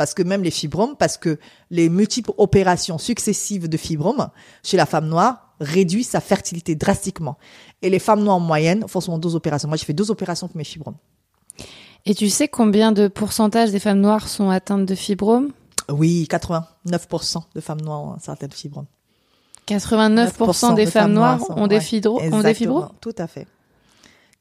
Parce 0.00 0.14
que 0.14 0.22
même 0.22 0.42
les 0.42 0.50
fibromes, 0.50 0.96
parce 0.96 1.18
que 1.18 1.38
les 1.70 1.90
multiples 1.90 2.30
opérations 2.38 2.96
successives 2.96 3.68
de 3.68 3.76
fibromes 3.76 4.30
chez 4.64 4.78
la 4.78 4.86
femme 4.86 5.06
noire 5.08 5.52
réduisent 5.60 6.08
sa 6.08 6.22
fertilité 6.22 6.74
drastiquement. 6.74 7.36
Et 7.82 7.90
les 7.90 7.98
femmes 7.98 8.22
noires 8.24 8.36
en 8.36 8.40
moyenne 8.40 8.88
font 8.88 9.02
souvent 9.02 9.18
deux 9.18 9.34
opérations. 9.36 9.68
Moi, 9.68 9.76
j'ai 9.76 9.84
fait 9.84 9.92
deux 9.92 10.10
opérations 10.10 10.48
pour 10.48 10.56
mes 10.56 10.64
fibromes. 10.64 10.94
Et 12.06 12.14
tu 12.14 12.30
sais 12.30 12.48
combien 12.48 12.92
de 12.92 13.08
pourcentage 13.08 13.72
des 13.72 13.78
femmes 13.78 14.00
noires 14.00 14.26
sont 14.26 14.48
atteintes 14.48 14.86
de 14.86 14.94
fibromes 14.94 15.50
Oui, 15.90 16.26
89% 16.30 17.42
de 17.54 17.60
femmes 17.60 17.82
noires 17.82 18.00
ont 18.02 18.16
certaines 18.22 18.52
fibromes. 18.52 18.86
89% 19.66 20.74
des 20.76 20.86
de 20.86 20.90
femmes 20.90 21.12
noires 21.12 21.40
sont- 21.40 21.52
ont 21.58 21.66
des 21.66 21.74
ouais, 21.76 21.80
fibros 21.82 22.20
Tout 23.02 23.14
à 23.18 23.26
fait. 23.26 23.46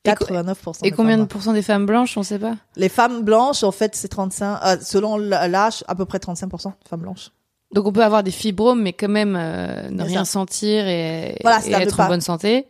Et 0.05 0.13
co- 0.15 0.25
89%. 0.25 0.79
Et 0.83 0.91
combien 0.91 1.17
de 1.17 1.25
pourcents 1.25 1.53
des 1.53 1.61
femmes 1.61 1.85
blanches, 1.85 2.17
on 2.17 2.23
sait 2.23 2.39
pas 2.39 2.55
Les 2.77 2.89
femmes 2.89 3.23
blanches, 3.23 3.63
en 3.63 3.71
fait, 3.71 3.95
c'est 3.95 4.07
35, 4.07 4.59
euh, 4.65 4.77
selon 4.81 5.17
l'âge, 5.17 5.83
à 5.87 5.95
peu 5.95 6.05
près 6.05 6.19
35% 6.19 6.67
de 6.69 6.87
femmes 6.89 7.01
blanches. 7.01 7.31
Donc 7.73 7.85
on 7.85 7.91
peut 7.91 8.03
avoir 8.03 8.23
des 8.23 8.31
fibromes, 8.31 8.81
mais 8.81 8.93
quand 8.93 9.09
même 9.09 9.35
euh, 9.37 9.89
ne 9.89 10.03
rien 10.03 10.25
ça. 10.25 10.31
sentir 10.31 10.87
et, 10.87 11.37
Voilà, 11.43 11.59
être 11.67 11.99
en 11.99 12.07
bonne 12.07 12.21
santé. 12.21 12.65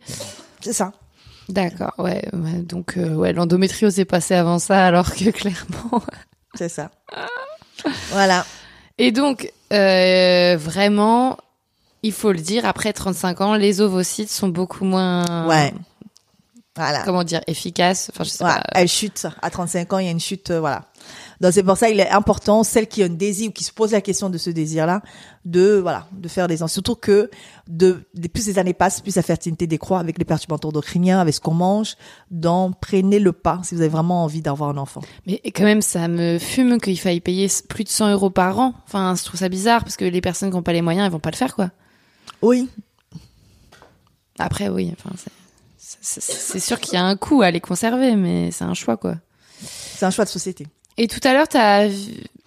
C'est 0.60 0.74
ça. 0.74 0.92
D'accord, 1.48 1.94
ouais. 1.98 2.22
ouais, 2.32 2.60
donc 2.62 2.96
euh, 2.96 3.14
ouais, 3.14 3.32
l'endométriose 3.32 3.98
est 3.98 4.04
passée 4.04 4.34
avant 4.34 4.58
ça, 4.58 4.84
alors 4.84 5.14
que 5.14 5.30
clairement. 5.30 6.02
C'est 6.54 6.68
ça. 6.68 6.90
voilà. 8.10 8.44
Et 8.98 9.10
donc 9.10 9.50
euh, 9.72 10.56
vraiment, 10.58 11.38
il 12.02 12.12
faut 12.12 12.32
le 12.32 12.38
dire, 12.38 12.66
après 12.66 12.92
35 12.92 13.40
ans, 13.40 13.54
les 13.54 13.80
ovocytes 13.80 14.30
sont 14.30 14.48
beaucoup 14.48 14.84
moins. 14.84 15.46
Ouais. 15.48 15.72
Voilà. 16.76 17.02
Comment 17.04 17.24
dire, 17.24 17.40
efficaces. 17.48 18.10
Enfin, 18.14 18.22
je 18.24 18.30
sais 18.30 18.44
pas. 18.44 18.62
elle 18.72 18.86
chute. 18.88 19.26
À 19.42 19.50
35 19.50 19.92
ans, 19.92 19.98
il 19.98 20.06
y 20.06 20.08
a 20.08 20.12
une 20.12 20.20
chute, 20.20 20.50
euh, 20.50 20.60
voilà. 20.60 20.86
Donc 21.40 21.52
c'est 21.52 21.62
pour 21.62 21.76
ça 21.76 21.88
il 21.88 21.98
est 21.98 22.10
important, 22.10 22.62
celles 22.62 22.86
qui 22.86 23.02
ont 23.02 23.06
un 23.06 23.08
désir 23.08 23.48
ou 23.48 23.52
qui 23.52 23.64
se 23.64 23.72
posent 23.72 23.92
la 23.92 24.00
question 24.02 24.30
de 24.30 24.36
ce 24.38 24.50
désir-là, 24.50 25.02
de 25.46 25.78
voilà, 25.82 26.06
de 26.12 26.28
faire 26.28 26.46
des 26.46 26.62
enfants. 26.62 26.68
Surtout 26.72 26.94
que 26.94 27.30
de, 27.66 28.04
de 28.14 28.28
plus 28.28 28.46
les 28.46 28.58
années 28.58 28.74
passent, 28.74 29.00
plus 29.00 29.16
la 29.16 29.22
fertilité 29.22 29.66
décroît 29.66 29.98
avec 29.98 30.18
les 30.18 30.24
perturbateurs 30.24 30.68
endocriniens, 30.68 31.18
avec 31.18 31.34
ce 31.34 31.40
qu'on 31.40 31.54
mange. 31.54 31.96
Donc 32.30 32.74
prenez 32.80 33.18
le 33.18 33.32
pas 33.32 33.60
si 33.64 33.74
vous 33.74 33.80
avez 33.80 33.88
vraiment 33.90 34.22
envie 34.22 34.42
d'avoir 34.42 34.70
un 34.70 34.76
enfant. 34.76 35.00
Mais 35.26 35.40
quand 35.46 35.64
même, 35.64 35.82
ça 35.82 36.06
me 36.08 36.38
fume 36.38 36.78
qu'il 36.80 37.00
faille 37.00 37.20
payer 37.20 37.48
plus 37.68 37.84
de 37.84 37.88
100 37.88 38.12
euros 38.12 38.30
par 38.30 38.58
an. 38.60 38.74
Enfin, 38.86 39.14
je 39.18 39.24
trouve 39.24 39.40
ça 39.40 39.48
bizarre 39.48 39.82
parce 39.82 39.96
que 39.96 40.04
les 40.04 40.20
personnes 40.20 40.50
qui 40.50 40.56
n'ont 40.56 40.62
pas 40.62 40.74
les 40.74 40.82
moyens, 40.82 41.06
elles 41.06 41.12
vont 41.12 41.18
pas 41.20 41.30
le 41.32 41.36
faire, 41.36 41.56
quoi. 41.56 41.70
Oui, 42.42 42.68
Après, 44.38 44.68
oui, 44.68 44.92
enfin, 44.98 45.14
c'est- 45.18 45.30
c'est 46.00 46.60
sûr 46.60 46.78
qu'il 46.80 46.94
y 46.94 46.96
a 46.96 47.04
un 47.04 47.16
coût 47.16 47.42
à 47.42 47.50
les 47.50 47.60
conserver, 47.60 48.16
mais 48.16 48.50
c'est 48.50 48.64
un 48.64 48.74
choix, 48.74 48.96
quoi. 48.96 49.16
c'est 49.62 50.04
un 50.06 50.10
choix 50.10 50.24
de 50.24 50.30
société. 50.30 50.66
Et 50.96 51.06
tout 51.08 51.20
à 51.24 51.32
l'heure, 51.32 51.48
tu 51.48 51.56
as 51.56 51.88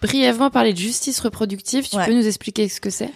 brièvement 0.02 0.50
parlé 0.52 0.74
de 0.74 0.78
justice 0.78 1.20
reproductive. 1.20 1.88
Tu 1.89 1.96
Ouais. 1.98 2.06
peux 2.06 2.14
nous 2.14 2.28
expliquer 2.28 2.70
ce 2.70 2.80
que 2.82 2.89
c'est? 2.89 3.10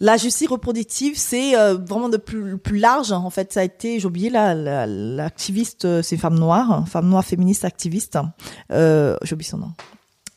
La 0.00 0.16
justice 0.16 0.48
reproductive, 0.48 1.14
c'est 1.16 1.56
euh, 1.56 1.74
vraiment 1.74 2.08
de 2.08 2.16
plus, 2.16 2.58
plus 2.58 2.78
large. 2.78 3.12
En 3.12 3.30
fait, 3.30 3.52
ça 3.52 3.60
a 3.60 3.62
été, 3.62 4.00
j'ai 4.00 4.06
oublié 4.06 4.30
la- 4.30 4.54
la- 4.54 4.86
l'activiste, 4.86 5.84
euh, 5.84 6.02
c'est 6.02 6.16
une 6.16 6.20
femme 6.20 6.38
noire, 6.38 6.84
femme 6.88 7.08
noire 7.08 7.24
féministe 7.24 7.64
activiste. 7.64 8.18
Euh, 8.72 9.16
j'ai 9.22 9.34
oublié 9.34 9.48
son 9.48 9.58
nom. 9.58 9.72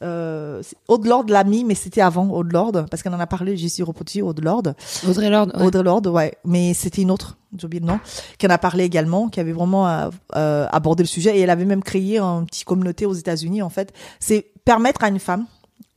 Euh, 0.01 0.61
Aude 0.87 1.05
Lorde 1.05 1.29
l'a 1.29 1.43
mis, 1.43 1.63
mais 1.63 1.75
c'était 1.75 2.01
avant 2.01 2.29
Aude 2.29 2.51
Lorde, 2.51 2.87
parce 2.89 3.01
qu'elle 3.01 3.13
en 3.13 3.19
a 3.19 3.27
parlé, 3.27 3.55
justice 3.55 3.83
reproductive, 3.83 4.25
Aude 4.25 4.43
Lorde. 4.43 4.75
Audrey 5.07 5.29
Lorde. 5.29 5.53
ouais. 5.55 5.65
Audrey 5.65 5.83
Lorde, 5.83 6.07
ouais, 6.07 6.37
mais 6.43 6.73
c'était 6.73 7.01
une 7.01 7.11
autre, 7.11 7.37
j'ai 7.57 7.65
oublié 7.65 7.79
le 7.79 7.87
nom, 7.87 7.99
qui 8.37 8.45
en 8.45 8.49
a 8.49 8.57
parlé 8.57 8.83
également, 8.83 9.29
qui 9.29 9.39
avait 9.39 9.53
vraiment 9.53 9.87
euh, 9.87 10.09
euh, 10.35 10.67
abordé 10.71 11.03
le 11.03 11.07
sujet, 11.07 11.37
et 11.37 11.41
elle 11.41 11.49
avait 11.49 11.65
même 11.65 11.83
créé 11.83 12.19
une 12.19 12.45
petite 12.45 12.65
communauté 12.65 13.05
aux 13.05 13.13
États-Unis, 13.13 13.61
en 13.61 13.69
fait. 13.69 13.93
C'est 14.19 14.51
permettre 14.65 15.03
à 15.03 15.07
une 15.09 15.19
femme 15.19 15.45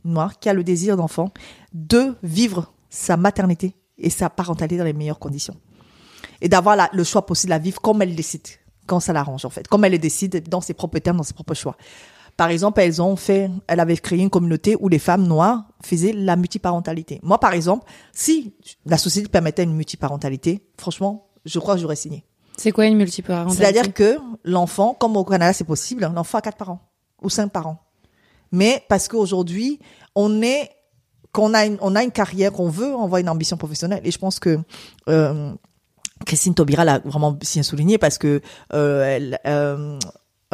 noire 0.04 0.38
qui 0.38 0.48
a 0.48 0.54
le 0.54 0.64
désir 0.64 0.96
d'enfant 0.96 1.32
de 1.72 2.14
vivre 2.22 2.72
sa 2.90 3.16
maternité 3.16 3.74
et 3.98 4.10
sa 4.10 4.30
parentalité 4.30 4.78
dans 4.78 4.84
les 4.84 4.92
meilleures 4.92 5.18
conditions. 5.18 5.56
Et 6.40 6.48
d'avoir 6.48 6.88
le 6.92 7.04
choix 7.04 7.26
possible 7.26 7.48
de 7.48 7.54
la 7.54 7.58
vivre 7.58 7.80
comme 7.80 8.00
elle 8.00 8.14
décide, 8.14 8.46
quand 8.86 9.00
ça 9.00 9.12
l'arrange, 9.12 9.44
en 9.44 9.50
fait, 9.50 9.66
comme 9.66 9.84
elle 9.84 9.92
le 9.92 9.98
décide 9.98 10.48
dans 10.48 10.60
ses 10.60 10.72
propres 10.72 10.98
termes, 11.00 11.16
dans 11.16 11.24
ses 11.24 11.34
propres 11.34 11.54
choix. 11.54 11.76
Par 12.38 12.50
exemple, 12.50 12.80
elles 12.80 13.02
ont 13.02 13.16
fait, 13.16 13.50
elle 13.66 13.80
avait 13.80 13.96
créé 13.96 14.20
une 14.20 14.30
communauté 14.30 14.76
où 14.78 14.88
les 14.88 15.00
femmes 15.00 15.26
noires 15.26 15.64
faisaient 15.82 16.12
la 16.12 16.36
multiparentalité. 16.36 17.18
Moi, 17.24 17.40
par 17.40 17.52
exemple, 17.52 17.84
si 18.12 18.54
la 18.86 18.96
société 18.96 19.28
permettait 19.28 19.64
une 19.64 19.74
multiparentalité, 19.74 20.64
franchement, 20.78 21.30
je 21.44 21.58
crois 21.58 21.74
que 21.74 21.80
j'aurais 21.80 21.96
signé. 21.96 22.24
C'est 22.56 22.70
quoi 22.70 22.86
une 22.86 22.96
multiparentalité? 22.96 23.60
C'est-à-dire 23.60 23.92
que 23.92 24.18
l'enfant, 24.44 24.94
comme 24.94 25.16
au 25.16 25.24
Canada 25.24 25.52
c'est 25.52 25.64
possible, 25.64 26.08
l'enfant 26.14 26.38
a 26.38 26.40
quatre 26.40 26.58
parents 26.58 26.78
ou 27.20 27.28
cinq 27.28 27.48
parents. 27.48 27.82
Mais 28.52 28.84
parce 28.88 29.08
qu'aujourd'hui, 29.08 29.80
on 30.14 30.40
est, 30.40 30.70
qu'on 31.32 31.54
a 31.54 31.66
une, 31.66 31.76
on 31.80 31.96
a 31.96 32.04
une 32.04 32.12
carrière, 32.12 32.52
qu'on 32.52 32.68
veut 32.68 32.94
avoir 32.94 33.16
une 33.16 33.28
ambition 33.28 33.56
professionnelle. 33.56 34.02
Et 34.04 34.12
je 34.12 34.18
pense 34.18 34.38
que 34.38 34.60
euh, 35.08 35.52
Christine 36.24 36.54
Taubira 36.54 36.84
l'a 36.84 37.00
vraiment 37.00 37.32
bien 37.32 37.64
souligné 37.64 37.98
parce 37.98 38.16
que 38.16 38.40
euh, 38.74 39.04
elle, 39.04 39.40
euh, 39.44 39.98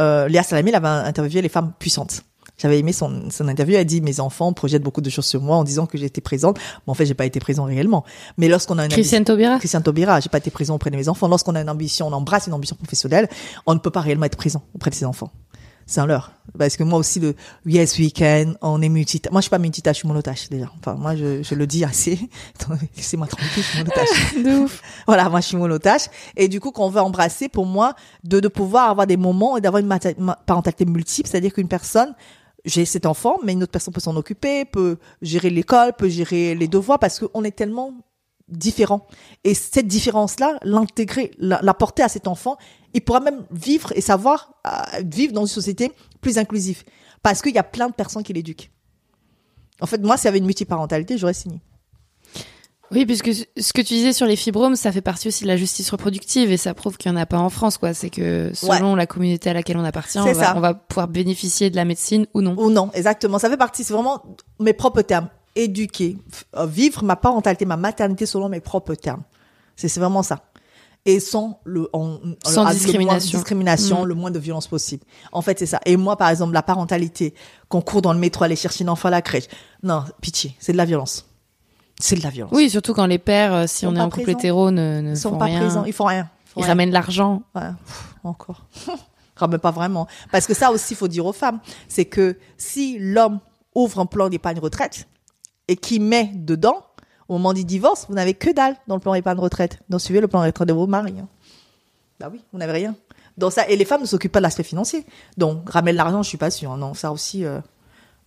euh, 0.00 0.28
Léa 0.28 0.42
Salamé 0.42 0.70
elle 0.70 0.76
avait 0.76 0.88
interviewé 0.88 1.42
les 1.42 1.48
femmes 1.48 1.72
puissantes. 1.78 2.22
J'avais 2.56 2.78
aimé 2.78 2.92
son, 2.92 3.30
son 3.30 3.48
interview. 3.48 3.76
Elle 3.76 3.84
dit 3.84 4.00
mes 4.00 4.20
enfants 4.20 4.52
projettent 4.52 4.82
beaucoup 4.82 5.00
de 5.00 5.10
choses 5.10 5.26
sur 5.26 5.40
moi 5.40 5.56
en 5.56 5.64
disant 5.64 5.86
que 5.86 5.98
j'étais 5.98 6.20
présente. 6.20 6.58
Mais 6.86 6.90
en 6.90 6.94
fait, 6.94 7.04
j'ai 7.04 7.14
pas 7.14 7.26
été 7.26 7.40
présent 7.40 7.64
réellement. 7.64 8.04
Mais 8.38 8.48
lorsqu'on 8.48 8.78
a 8.78 8.84
une 8.84 8.92
Christiane 8.92 9.24
Taubira 9.24 9.58
Christiane 9.58 9.82
Taubira, 9.82 10.20
j'ai 10.20 10.28
pas 10.28 10.38
été 10.38 10.50
présent 10.50 10.76
auprès 10.76 10.90
de 10.90 10.96
mes 10.96 11.08
enfants. 11.08 11.26
Lorsqu'on 11.26 11.56
a 11.56 11.60
une 11.60 11.70
ambition, 11.70 12.06
on 12.06 12.12
embrasse 12.12 12.46
une 12.46 12.52
ambition 12.52 12.76
professionnelle, 12.76 13.28
on 13.66 13.74
ne 13.74 13.80
peut 13.80 13.90
pas 13.90 14.00
réellement 14.00 14.26
être 14.26 14.36
présent 14.36 14.62
auprès 14.74 14.90
de 14.90 14.94
ses 14.94 15.04
enfants. 15.04 15.30
C'est 15.86 16.00
un 16.00 16.06
leurre. 16.06 16.32
Parce 16.58 16.76
que 16.76 16.82
moi 16.82 16.98
aussi, 16.98 17.20
le 17.20 17.34
yes 17.66 17.98
weekend, 17.98 18.56
on 18.62 18.80
est 18.80 18.88
multitâche. 18.88 19.32
Moi, 19.32 19.40
je 19.40 19.44
suis 19.44 19.50
pas 19.50 19.58
multitâche, 19.58 19.96
je 19.96 19.98
suis 20.00 20.08
monotache 20.08 20.48
déjà. 20.48 20.70
Enfin, 20.78 20.94
moi, 20.94 21.16
je, 21.16 21.42
je 21.42 21.54
le 21.54 21.66
dis 21.66 21.84
assez. 21.84 22.18
Laissez-moi 22.96 23.26
tranquille, 23.26 23.50
je 23.56 23.60
suis 23.62 23.78
monotache. 23.78 24.34
De 24.44 24.64
ouf. 24.64 24.82
Voilà, 25.06 25.28
moi 25.28 25.40
je 25.40 25.48
suis 25.48 25.56
monotache. 25.56 26.06
Et 26.36 26.48
du 26.48 26.60
coup, 26.60 26.70
qu'on 26.70 26.88
veut 26.88 27.00
embrasser, 27.00 27.48
pour 27.48 27.66
moi, 27.66 27.94
de, 28.22 28.40
de 28.40 28.48
pouvoir 28.48 28.90
avoir 28.90 29.06
des 29.06 29.16
moments 29.16 29.56
et 29.56 29.60
d'avoir 29.60 29.82
une 29.82 30.34
parentalité 30.46 30.84
multiple, 30.84 31.28
c'est-à-dire 31.28 31.52
qu'une 31.52 31.68
personne, 31.68 32.14
j'ai 32.64 32.84
cet 32.84 33.04
enfant, 33.06 33.38
mais 33.44 33.52
une 33.52 33.62
autre 33.62 33.72
personne 33.72 33.92
peut 33.92 34.00
s'en 34.00 34.16
occuper, 34.16 34.64
peut 34.64 34.96
gérer 35.22 35.50
l'école, 35.50 35.92
peut 35.92 36.08
gérer 36.08 36.54
les 36.54 36.68
devoirs, 36.68 36.98
parce 36.98 37.18
qu'on 37.20 37.44
est 37.44 37.54
tellement 37.54 37.92
différents. 38.56 39.06
Et 39.44 39.54
cette 39.54 39.86
différence-là, 39.86 40.58
l'intégrer, 40.62 41.30
la- 41.38 41.60
l'apporter 41.62 42.02
à 42.02 42.08
cet 42.08 42.26
enfant, 42.28 42.56
il 42.94 43.02
pourra 43.02 43.20
même 43.20 43.44
vivre 43.50 43.92
et 43.94 44.00
savoir 44.00 44.52
euh, 44.66 44.70
vivre 45.04 45.32
dans 45.32 45.42
une 45.42 45.46
société 45.48 45.92
plus 46.20 46.38
inclusive. 46.38 46.82
Parce 47.22 47.42
qu'il 47.42 47.54
y 47.54 47.58
a 47.58 47.62
plein 47.64 47.88
de 47.88 47.94
personnes 47.94 48.22
qui 48.22 48.32
l'éduquent. 48.32 48.70
En 49.80 49.86
fait, 49.86 49.98
moi, 50.02 50.16
s'il 50.16 50.26
y 50.26 50.28
avait 50.28 50.38
une 50.38 50.46
multiparentalité, 50.46 51.18
j'aurais 51.18 51.34
signé. 51.34 51.60
Oui, 52.90 53.06
puisque 53.06 53.32
ce 53.34 53.72
que 53.72 53.80
tu 53.80 53.94
disais 53.94 54.12
sur 54.12 54.26
les 54.26 54.36
fibromes, 54.36 54.76
ça 54.76 54.92
fait 54.92 55.00
partie 55.00 55.26
aussi 55.26 55.42
de 55.42 55.48
la 55.48 55.56
justice 55.56 55.90
reproductive 55.90 56.52
et 56.52 56.56
ça 56.56 56.74
prouve 56.74 56.96
qu'il 56.96 57.10
n'y 57.10 57.18
en 57.18 57.20
a 57.20 57.26
pas 57.26 57.38
en 57.38 57.48
France, 57.48 57.76
quoi. 57.78 57.92
C'est 57.94 58.10
que 58.10 58.50
selon 58.54 58.94
la 58.94 59.06
communauté 59.06 59.50
à 59.50 59.52
laquelle 59.54 59.78
on 59.78 59.84
appartient, 59.84 60.18
on 60.18 60.26
va, 60.34 60.56
on 60.56 60.60
va 60.60 60.74
pouvoir 60.74 61.08
bénéficier 61.08 61.70
de 61.70 61.76
la 61.76 61.84
médecine 61.84 62.26
ou 62.34 62.42
non. 62.42 62.54
Ou 62.58 62.70
non, 62.70 62.90
exactement. 62.94 63.38
Ça 63.38 63.48
fait 63.50 63.56
partie, 63.56 63.82
c'est 63.82 63.94
vraiment 63.94 64.22
mes 64.60 64.74
propres 64.74 65.02
termes. 65.02 65.28
Éduquer, 65.56 66.16
euh, 66.56 66.66
vivre 66.66 67.04
ma 67.04 67.16
parentalité, 67.16 67.64
ma 67.64 67.76
maternité 67.76 68.26
selon 68.26 68.48
mes 68.48 68.60
propres 68.60 68.94
termes. 68.94 69.22
C'est 69.76 69.92
vraiment 69.98 70.22
ça. 70.22 70.40
Et 71.06 71.20
sans 71.20 71.60
le, 71.64 71.88
en- 71.92 72.18
Sans 72.44 72.64
le- 72.64 72.68
le 72.70 72.74
discrimination. 72.74 73.04
moins 73.06 73.16
de 73.18 73.20
discrimination, 73.22 74.02
Mm. 74.04 74.06
le 74.08 74.14
moins 74.14 74.30
de 74.30 74.38
violence 74.38 74.66
possible. 74.66 75.04
En 75.32 75.42
fait, 75.42 75.58
c'est 75.58 75.66
ça. 75.66 75.78
Et 75.84 75.96
moi, 75.96 76.16
par 76.16 76.30
exemple, 76.30 76.54
la 76.54 76.62
parentalité, 76.62 77.34
qu'on 77.68 77.82
court 77.82 78.00
dans 78.02 78.12
le 78.14 78.18
métro, 78.18 78.42
aller 78.44 78.56
chercher 78.56 78.84
un 78.84 78.88
enfant 78.88 79.08
à 79.08 79.10
la 79.10 79.22
crèche. 79.22 79.44
Non, 79.82 80.04
pitié, 80.20 80.56
c'est 80.58 80.72
de 80.72 80.78
la 80.78 80.86
violence. 80.86 81.26
C'est 82.00 82.16
de 82.16 82.22
la 82.22 82.30
violence. 82.30 82.52
Oui, 82.54 82.70
surtout 82.70 82.94
quand 82.94 83.06
les 83.06 83.18
pères, 83.18 83.52
euh, 83.54 83.64
si 83.68 83.86
on 83.86 83.94
est 83.94 84.00
en 84.00 84.08
couple 84.08 84.22
présents. 84.24 84.38
hétéro, 84.38 84.70
ne, 84.70 85.00
ne 85.02 85.10
Ils 85.10 85.16
sont 85.16 85.30
font 85.30 85.38
pas 85.38 85.44
rien. 85.44 85.60
présents, 85.60 85.84
ils 85.84 85.92
font 85.92 86.06
rien. 86.06 86.28
Ils 86.46 86.50
font 86.54 86.60
Ils 86.60 86.62
rien. 86.64 86.68
ramènent 86.68 86.90
l'argent. 86.90 87.42
Ouais, 87.54 87.62
encore. 88.24 88.64
Ramène 89.36 89.58
pas 89.60 89.72
vraiment. 89.72 90.06
Parce 90.32 90.46
que 90.46 90.54
ça 90.54 90.70
aussi, 90.70 90.94
il 90.94 90.96
faut 90.96 91.08
dire 91.08 91.26
aux 91.26 91.32
femmes, 91.32 91.60
c'est 91.88 92.04
que 92.04 92.38
si 92.56 92.98
l'homme 92.98 93.40
ouvre 93.74 93.98
un 94.00 94.06
plan 94.06 94.28
d'épargne 94.28 94.58
retraite 94.60 95.06
et 95.68 95.76
qui 95.76 95.98
met 96.00 96.30
dedans, 96.34 96.84
au 97.28 97.34
moment 97.34 97.52
du 97.52 97.64
divorce, 97.64 98.06
vous 98.08 98.14
n'avez 98.14 98.34
que 98.34 98.50
dalle 98.52 98.76
dans 98.86 98.94
le 98.96 99.00
plan 99.00 99.14
d'épargne 99.14 99.38
retraite. 99.38 99.78
Donc 99.88 100.00
suivez 100.00 100.20
le 100.20 100.28
plan 100.28 100.42
retraite 100.42 100.68
de 100.68 100.72
vos 100.74 100.86
maris. 100.86 101.14
hein. 101.20 101.28
Bah 102.20 102.28
oui, 102.32 102.40
vous 102.52 102.58
n'avez 102.58 102.72
rien. 102.72 102.94
Donc 103.38 103.52
ça, 103.52 103.66
et 103.68 103.76
les 103.76 103.84
femmes 103.84 104.02
ne 104.02 104.06
s'occupent 104.06 104.32
pas 104.32 104.38
de 104.40 104.44
l'aspect 104.44 104.62
financier. 104.62 105.04
Donc 105.36 105.68
ramène 105.70 105.96
l'argent, 105.96 106.22
je 106.22 106.28
suis 106.28 106.38
pas 106.38 106.50
sûre. 106.50 106.76
Non, 106.76 106.94
ça 106.94 107.10
aussi. 107.10 107.44
euh, 107.44 107.58
enfin, 107.58 107.64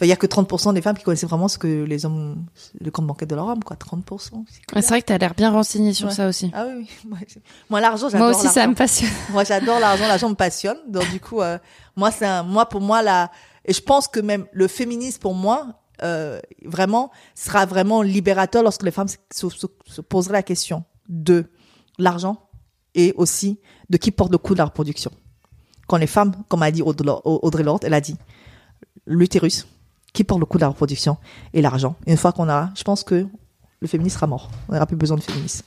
Il 0.02 0.08
y 0.08 0.12
a 0.12 0.16
que 0.18 0.28
30% 0.28 0.74
des 0.74 0.82
femmes 0.82 0.98
qui 0.98 1.04
connaissaient 1.04 1.28
vraiment 1.28 1.48
ce 1.48 1.58
que 1.58 1.84
les 1.86 2.06
hommes, 2.06 2.44
le 2.82 2.92
compte 2.92 3.08
bancaire 3.08 3.28
de 3.28 3.36
leur 3.36 3.46
homme, 3.48 3.64
quoi. 3.64 3.78
30%. 3.78 4.44
c'est 4.74 4.88
vrai 4.88 5.02
que 5.02 5.06
t'as 5.06 5.18
l'air 5.18 5.34
bien 5.36 5.52
renseigné 5.52 5.94
sur 5.94 6.08
Ouais. 6.10 6.14
ça 6.14 6.28
aussi. 6.28 6.52
Ah 6.54 6.66
oui, 6.68 6.90
oui. 7.06 7.18
Moi, 7.70 7.80
l'argent, 7.80 8.10
j'adore 8.10 8.30
Moi 8.32 8.38
aussi, 8.38 8.48
ça 8.50 8.68
me 8.68 8.74
passionne. 8.76 9.10
Moi, 9.32 9.44
j'adore 9.46 9.80
l'argent, 9.80 10.08
l'argent 10.08 10.30
me 10.30 10.36
passionne. 10.36 10.78
Donc, 10.90 11.10
du 11.12 11.20
coup, 11.22 11.42
euh, 11.42 11.58
moi, 11.96 12.12
c'est 12.12 12.26
un, 12.26 12.44
moi, 12.44 12.68
pour 12.68 12.82
moi, 12.82 13.02
là, 13.02 13.32
et 13.64 13.74
je 13.74 13.82
pense 13.82 14.08
que 14.10 14.20
même 14.20 14.46
le 14.52 14.68
féminisme, 14.68 15.20
pour 15.22 15.34
moi, 15.36 15.68
euh, 16.04 16.40
vraiment, 16.66 17.12
sera 17.36 17.66
vraiment 17.66 18.02
libérateur 18.02 18.64
lorsque 18.64 18.84
les 18.84 18.92
femmes 18.92 19.08
se, 19.08 19.18
se, 19.32 19.50
se- 19.50 19.68
se 19.86 20.02
poseraient 20.02 20.34
la 20.34 20.44
question 20.44 20.84
de 21.10 21.46
l'argent 21.98 22.42
et 22.96 23.14
aussi 23.18 23.60
de 23.90 23.98
qui 23.98 24.12
porte 24.12 24.32
le 24.32 24.38
coût 24.38 24.54
de 24.54 24.60
la 24.60 24.66
reproduction. 24.66 25.12
Quand 25.88 25.98
les 25.98 26.08
femmes, 26.08 26.34
comme 26.50 26.64
a 26.64 26.72
dit 26.72 26.82
Audre 26.82 27.22
Audrey 27.26 27.64
Lorde, 27.64 27.84
elle 27.86 27.94
a 27.94 28.02
dit 28.02 28.16
l'utérus, 29.06 29.68
qui 30.14 30.24
porte 30.24 30.40
le 30.40 30.46
coût 30.46 30.58
de 30.58 30.62
la 30.64 30.70
reproduction 30.70 31.18
et 31.54 31.62
l'argent. 31.62 31.96
Une 32.08 32.18
fois 32.18 32.32
qu'on 32.32 32.50
a, 32.50 32.72
je 32.76 32.84
pense 32.84 33.04
que 33.04 33.26
le 33.80 33.88
féminisme 33.88 34.16
sera 34.16 34.28
mort. 34.28 34.50
On 34.68 34.74
n'aura 34.74 34.86
plus 34.86 34.98
besoin 34.98 35.16
de 35.18 35.22
féminisme. 35.22 35.64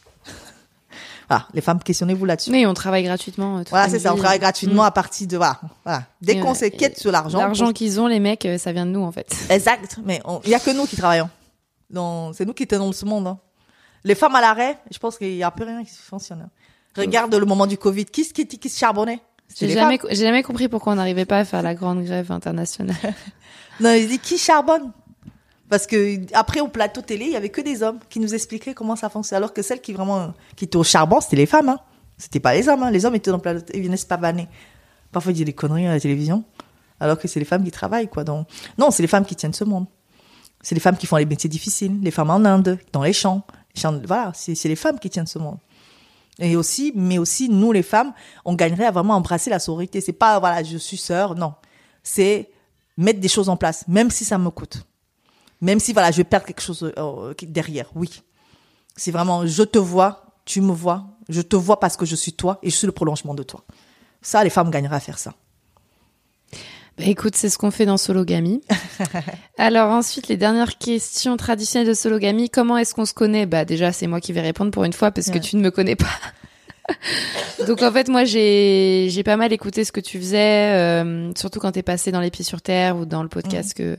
Voilà, 1.31 1.47
les 1.55 1.61
femmes, 1.61 1.79
questionnez-vous 1.83 2.25
là-dessus. 2.25 2.51
Oui, 2.51 2.67
on 2.67 2.75
travaille 2.75 3.05
gratuitement. 3.05 3.59
euh, 3.59 3.63
Voilà, 3.71 3.89
c'est 3.89 4.01
ça. 4.01 4.13
On 4.13 4.17
travaille 4.17 4.41
gratuitement 4.41 4.83
Mm. 4.83 4.87
à 4.87 4.91
partir 4.91 5.27
de 5.29 5.37
voilà. 5.37 5.61
voilà. 5.85 6.03
Dès 6.21 6.41
qu'on 6.41 6.55
s'inquiète 6.55 6.99
sur 6.99 7.13
l'argent, 7.13 7.39
L'argent 7.39 7.73
qu'ils 7.73 8.01
ont, 8.01 8.07
les 8.09 8.19
mecs, 8.21 8.45
euh, 8.47 8.59
ça 8.59 8.73
vient 8.73 8.85
de 8.85 8.91
nous, 8.91 9.03
en 9.03 9.13
fait. 9.13 9.33
exact. 9.49 9.99
Mais 10.05 10.21
on- 10.25 10.41
il 10.45 10.51
y 10.51 10.55
a 10.55 10.59
que 10.61 10.71
nous 10.73 10.87
qui 10.87 10.97
travaillons. 10.97 11.31
Donc 11.89 12.35
c'est 12.37 12.45
nous 12.45 12.53
qui 12.55 12.67
tenons 12.67 12.93
ce 12.93 13.05
monde. 13.05 13.27
hein. 13.29 13.39
Les 14.05 14.15
femmes 14.15 14.35
à 14.35 14.41
l'arrêt, 14.41 14.79
je 14.91 14.99
pense 14.99 15.19
qu'il 15.19 15.35
y 15.35 15.43
a 15.43 15.51
plus 15.51 15.65
rien 15.65 15.85
qui 15.85 15.91
fonctionne. 15.95 16.43
hein. 16.43 16.51
Regarde 16.97 17.35
le 17.35 17.47
moment 17.47 17.67
du 17.67 17.79
Covid. 17.79 18.05
Qui 18.07 18.27
qui 18.33 18.47
qui, 18.47 18.59
qui 18.59 18.69
se 18.69 18.79
charbonnait? 18.79 19.21
J'ai 19.57 19.69
jamais, 19.71 19.99
jamais 20.11 20.43
compris 20.43 20.69
pourquoi 20.69 20.93
on 20.93 20.97
n'arrivait 20.97 21.25
pas 21.25 21.39
à 21.39 21.45
faire 21.45 21.63
la 21.63 21.75
grande 21.75 22.05
grève 22.05 22.31
internationale. 22.33 22.97
Non, 23.81 23.93
il 23.95 24.09
dit 24.09 24.19
qui 24.19 24.37
charbonne? 24.37 24.93
Parce 25.71 25.87
que 25.87 26.21
après 26.35 26.61
au 26.61 26.69
plateau 26.69 27.01
télé, 27.01 27.27
il 27.27 27.31
y 27.31 27.37
avait 27.37 27.49
que 27.49 27.61
des 27.61 27.83
hommes 27.83 28.01
qui 28.11 28.19
nous 28.21 28.35
expliquaient 28.35 28.75
comment 28.75 28.97
ça 28.97 29.09
fonctionne, 29.09 29.39
alors 29.39 29.55
que 29.55 29.63
celles 29.63 29.81
qui 29.81 29.93
vraiment 29.93 30.35
qui 30.57 30.65
étaient 30.67 30.77
au 30.77 30.83
charbon, 30.85 31.21
c'était 31.21 31.37
les 31.37 31.47
femmes. 31.47 31.69
Hein. 31.71 31.79
C'était 32.19 32.41
pas 32.41 32.53
les 32.55 32.69
hommes. 32.69 32.83
Hein. 32.83 32.91
Les 32.91 33.07
hommes 33.07 33.15
étaient 33.15 33.31
dans 33.31 33.37
le 33.39 33.43
plateau, 33.43 33.73
ils 33.73 33.83
venaient 33.85 33.97
se 33.97 34.05
pavaner. 34.05 34.49
Parfois 35.13 35.31
ils 35.31 35.37
disaient 35.37 35.45
des 35.45 35.53
conneries 35.53 35.87
à 35.87 35.93
la 35.93 36.01
télévision, 36.01 36.45
alors 36.99 37.19
que 37.19 37.29
c'est 37.29 37.39
les 37.39 37.47
femmes 37.47 37.65
qui 37.65 37.71
travaillent 37.71 38.09
quoi. 38.09 38.25
Donc 38.25 38.49
non, 38.79 38.91
c'est 38.91 39.03
les 39.03 39.09
femmes 39.09 39.25
qui 39.25 39.37
tiennent 39.37 39.55
ce 39.55 39.65
monde. 39.65 39.87
C'est 40.61 40.75
les 40.75 40.81
femmes 40.81 40.97
qui 40.99 41.07
font 41.07 41.17
les 41.17 41.25
métiers 41.25 41.49
difficiles, 41.49 41.99
les 42.03 42.11
femmes 42.11 42.31
en 42.31 42.45
Inde, 42.45 42.79
dans 42.93 43.03
les 43.03 43.13
champs. 43.15 43.43
Les 43.75 43.81
champs- 43.81 44.03
voilà, 44.05 44.33
c'est 44.35 44.69
les 44.69 44.77
femmes 44.77 44.99
qui 44.99 45.09
tiennent 45.09 45.27
ce 45.27 45.39
monde. 45.39 45.57
Et 46.41 46.57
aussi, 46.57 46.93
mais 46.97 47.19
aussi 47.19 47.49
nous 47.49 47.71
les 47.71 47.83
femmes, 47.85 48.13
on 48.45 48.55
gagnerait 48.55 48.87
à 48.87 48.91
vraiment 48.91 49.15
embrasser 49.15 49.51
la 49.51 49.59
sororité. 49.61 50.01
C'est 50.01 50.13
pas 50.13 50.39
voilà, 50.41 50.63
je 50.65 50.77
suis 50.79 50.97
sœur, 50.97 51.37
non. 51.37 51.55
C'est 52.03 52.51
mettre 52.97 53.21
des 53.21 53.29
choses 53.29 53.49
en 53.49 53.57
place, 53.57 53.87
même 53.87 54.11
si 54.11 54.25
ça 54.25 54.37
me 54.37 54.51
coûte. 54.51 54.85
Même 55.61 55.81
si 55.81 55.93
voilà, 55.93 56.11
je 56.11 56.19
vais 56.19 56.25
perdre 56.25 56.47
quelque 56.47 56.63
chose 56.63 56.93
euh, 56.97 57.35
derrière. 57.43 57.87
Oui. 57.95 58.23
C'est 58.97 59.11
vraiment 59.11 59.47
je 59.47 59.63
te 59.63 59.79
vois, 59.79 60.27
tu 60.45 60.61
me 60.61 60.73
vois, 60.73 61.05
je 61.29 61.41
te 61.43 61.57
vois 61.57 61.81
parce 61.81 61.97
que 61.97 62.07
je 62.07 62.17
suis 62.17 62.33
toi 62.33 62.59
et 62.63 62.71
je 62.71 62.77
suis 62.77 62.87
le 62.87 62.93
prolongement 62.93 63.35
de 63.35 63.43
toi. 63.43 63.65
Ça, 64.23 64.43
les 64.45 64.51
femmes 64.51 64.71
gagneraient 64.71 64.97
à 64.97 65.01
faire 65.01 65.19
ça. 65.19 65.35
Bah, 66.99 67.05
écoute, 67.07 67.35
c'est 67.37 67.49
ce 67.49 67.57
qu'on 67.57 67.71
fait 67.71 67.87
dans 67.87 67.97
Sologamy. 67.97 68.61
Alors 69.59 69.91
ensuite, 69.91 70.29
les 70.29 70.37
dernières 70.37 70.77
questions 70.77 71.37
traditionnelles 71.37 71.89
de 71.89 71.95
Sologamy. 71.95 72.51
Comment 72.51 72.77
est-ce 72.77 72.95
qu'on 72.95 73.07
se 73.07 73.15
connaît? 73.15 73.47
Bah 73.47 73.65
déjà, 73.65 73.93
c'est 73.93 74.07
moi 74.07 74.21
qui 74.21 74.33
vais 74.33 74.41
répondre 74.43 74.71
pour 74.71 74.85
une 74.85 74.93
fois 74.93 75.11
parce 75.11 75.29
que 75.29 75.35
Ouais. 75.35 75.41
tu 75.41 75.57
ne 75.57 75.63
me 75.63 75.71
connais 75.71 75.97
pas. 75.97 76.07
Donc 77.67 77.83
en 77.83 77.93
fait, 77.93 78.09
moi, 78.09 78.25
j'ai 78.25 79.07
j'ai 79.11 79.23
pas 79.23 79.37
mal 79.37 79.53
écouté 79.53 79.85
ce 79.85 79.93
que 79.93 80.01
tu 80.01 80.19
faisais, 80.19 80.73
euh, 80.75 81.31
surtout 81.37 81.61
quand 81.61 81.73
t'es 81.73 81.83
passé 81.83 82.11
dans 82.13 82.21
les 82.21 82.31
pieds 82.31 82.45
sur 82.45 82.61
terre 82.61 82.97
ou 82.97 83.05
dans 83.07 83.23
le 83.23 83.29
podcast 83.29 83.75
que 83.75 83.99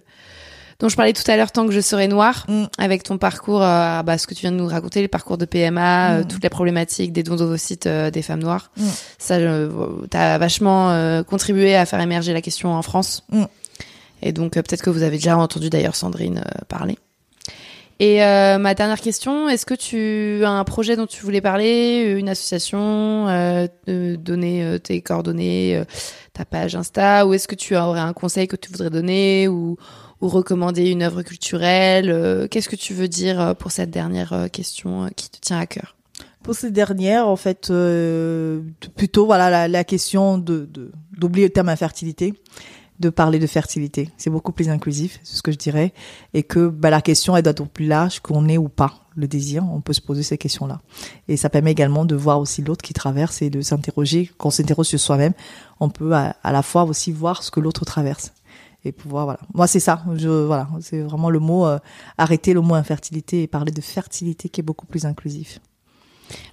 dont 0.82 0.90
je 0.90 0.96
parlais 0.98 1.14
tout 1.14 1.24
à 1.32 1.38
l'heure, 1.38 1.52
tant 1.52 1.66
que 1.68 1.72
je 1.72 1.80
serai 1.80 2.08
noire, 2.10 2.46
Mm. 2.50 2.64
avec 2.80 3.04
ton 3.04 3.18
parcours, 3.18 3.62
euh, 3.64 4.02
bah, 4.04 4.18
ce 4.18 4.26
que 4.28 4.34
tu 4.34 4.42
viens 4.42 4.52
de 4.52 4.58
nous 4.58 4.68
raconter, 4.68 5.02
le 5.02 5.08
parcours 5.08 5.38
de 5.38 5.46
PMA, 5.46 6.16
euh, 6.18 6.22
Mm. 6.24 6.28
toutes 6.28 6.44
les 6.44 6.50
problématiques 6.50 7.14
des 7.14 7.22
dons 7.24 7.36
d'ovocytes 7.36 7.86
euh, 7.86 8.10
des 8.12 8.22
femmes 8.24 8.42
noires. 8.42 8.72
Mm. 8.76 8.84
Ça, 9.20 9.36
euh, 9.36 9.70
t'as 10.10 10.38
vachement 10.40 11.22
contribué 11.24 11.76
à 11.76 11.86
faire 11.86 12.02
émerger 12.02 12.34
la 12.34 12.42
question 12.42 12.74
en 12.74 12.82
France. 12.82 13.24
Et 14.24 14.32
donc 14.34 14.54
peut-être 14.54 14.82
que 14.82 14.90
vous 14.90 15.04
avez 15.04 15.18
déjà 15.18 15.38
entendu 15.38 15.70
d'ailleurs 15.70 15.96
Sandrine 15.96 16.44
parler. 16.68 16.98
Et 18.00 18.24
euh, 18.24 18.58
ma 18.58 18.74
dernière 18.74 19.00
question, 19.00 19.48
est-ce 19.48 19.66
que 19.66 19.76
tu 19.76 20.44
as 20.44 20.50
un 20.50 20.64
projet 20.64 20.96
dont 20.96 21.06
tu 21.06 21.22
voulais 21.24 21.42
parler, 21.42 22.16
une 22.18 22.30
association, 22.30 23.28
euh, 23.30 23.68
donner 23.88 24.80
tes 24.84 25.02
coordonnées, 25.02 25.84
ta 26.34 26.46
page 26.46 26.76
Insta, 26.76 27.28
ou 27.28 27.34
est-ce 27.36 27.48
que 27.48 27.54
tu 27.56 27.76
aurais 27.76 28.00
un 28.00 28.14
conseil 28.14 28.48
que 28.48 28.56
tu 28.56 28.72
voudrais 28.72 28.90
donner 28.90 29.48
ou, 29.48 29.78
ou 30.22 30.28
recommander 30.28 30.90
une 30.90 31.04
œuvre 31.04 31.24
culturelle 31.24 32.10
euh, 32.10 32.48
Qu'est-ce 32.48 32.70
que 32.70 32.76
tu 32.76 32.94
veux 32.94 33.08
dire 33.08 33.42
euh, 33.42 33.54
pour 33.54 33.72
cette 33.72 33.90
dernière 33.90 34.34
euh, 34.34 34.48
question 34.48 35.10
qui 35.16 35.30
te 35.30 35.40
tient 35.40 35.60
à 35.60 35.66
cœur? 35.66 35.96
Pour 36.44 36.56
ces 36.56 36.72
dernières, 36.72 37.28
en 37.28 37.36
fait, 37.36 37.70
euh, 37.70 38.62
plutôt 38.96 39.26
voilà 39.26 39.50
la, 39.50 39.68
la 39.68 39.84
question 39.84 40.38
de 40.38 40.68
d'oublier 41.16 41.48
le 41.48 41.54
terme 41.54 41.70
infertilité, 41.70 42.34
de 43.00 43.10
parler 43.12 43.38
de 43.38 43.46
fertilité. 43.46 44.10
C'est 44.18 44.32
beaucoup 44.32 44.52
plus 44.52 44.70
inclusif, 44.70 45.20
c'est 45.24 45.36
ce 45.36 45.44
que 45.44 45.52
je 45.52 45.58
dirais, 45.58 45.94
et 46.34 46.42
que 46.42 46.68
bah, 46.68 46.90
la 46.90 47.02
question 47.02 47.34
doit 47.34 47.42
être 47.52 47.66
plus 47.68 47.86
large 47.86 48.22
qu'on 48.22 48.48
ait 48.50 48.58
ou 48.58 48.70
pas 48.70 49.06
le 49.16 49.28
désir. 49.28 49.64
On 49.72 49.82
peut 49.82 49.94
se 49.94 50.02
poser 50.02 50.24
ces 50.24 50.40
questions-là, 50.40 50.82
et 51.28 51.38
ça 51.38 51.50
permet 51.50 51.72
également 51.72 52.06
de 52.06 52.16
voir 52.16 52.40
aussi 52.40 52.64
l'autre 52.64 52.82
qui 52.82 52.94
traverse 52.94 53.44
et 53.44 53.52
de 53.52 53.62
s'interroger. 53.62 54.32
Quand 54.40 54.48
on 54.48 54.52
s'interroge 54.52 54.88
sur 54.88 55.00
soi-même, 55.00 55.34
on 55.80 55.90
peut 55.90 56.14
à 56.14 56.52
la 56.52 56.64
fois 56.64 56.86
aussi 56.86 57.12
voir 57.12 57.44
ce 57.44 57.52
que 57.52 57.60
l'autre 57.60 57.86
traverse 57.86 58.34
et 58.84 58.92
pouvoir 58.92 59.26
voilà. 59.26 59.40
Moi 59.54 59.68
c'est 59.68 59.80
ça, 59.80 60.04
je 60.16 60.30
voilà, 60.30 60.68
c'est 60.82 61.02
vraiment 61.02 61.30
le 61.30 61.40
mot 61.40 61.66
euh, 61.66 61.80
arrêter 62.18 62.54
le 62.54 62.62
mot 62.62 62.76
infertilité 62.76 63.44
et 63.44 63.48
parler 63.48 63.72
de 63.72 63.82
fertilité 63.82 64.50
qui 64.50 64.62
est 64.62 64.64
beaucoup 64.64 64.86
plus 64.86 65.06
inclusif. 65.06 65.60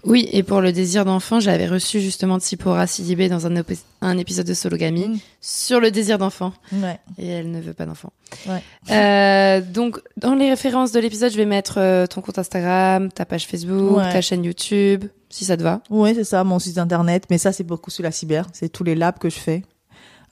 Oui, 0.04 0.28
et 0.32 0.42
pour 0.42 0.60
le 0.60 0.72
désir 0.72 1.04
d'enfant, 1.04 1.40
j'avais 1.40 1.66
reçu 1.66 2.00
justement 2.00 2.38
Tsipora 2.38 2.86
Sidibé 2.86 3.28
dans 3.28 3.46
un, 3.46 4.18
épisode 4.18 4.46
de 4.46 4.54
Sologamy 4.54 5.08
Mm. 5.08 5.18
sur 5.40 5.80
le 5.80 5.90
désir 5.90 6.18
d'enfant. 6.18 6.52
Ouais. 6.72 6.98
Et 7.18 7.28
elle 7.28 7.50
ne 7.50 7.60
veut 7.60 7.74
pas 7.74 7.86
d'enfant. 7.86 8.12
Ouais. 8.48 8.62
Euh, 8.90 9.60
donc, 9.60 10.00
dans 10.16 10.34
les 10.34 10.50
références 10.50 10.92
de 10.92 11.00
l'épisode, 11.00 11.30
je 11.32 11.36
vais 11.36 11.46
mettre 11.46 11.78
euh, 11.78 12.06
ton 12.06 12.20
compte 12.20 12.38
Instagram, 12.38 13.10
ta 13.12 13.24
page 13.24 13.46
Facebook, 13.46 13.98
Ouais. 13.98 14.12
ta 14.12 14.20
chaîne 14.20 14.44
YouTube, 14.44 15.04
si 15.28 15.44
ça 15.44 15.56
te 15.56 15.62
va. 15.62 15.80
Oui, 15.90 16.12
c'est 16.14 16.24
ça, 16.24 16.44
mon 16.44 16.58
site 16.58 16.78
internet. 16.78 17.24
Mais 17.30 17.38
ça, 17.38 17.52
c'est 17.52 17.64
beaucoup 17.64 17.90
sur 17.90 18.02
la 18.02 18.10
cyber. 18.10 18.46
C'est 18.52 18.68
tous 18.68 18.84
les 18.84 18.94
labs 18.94 19.18
que 19.18 19.30
je 19.30 19.38
fais. 19.38 19.62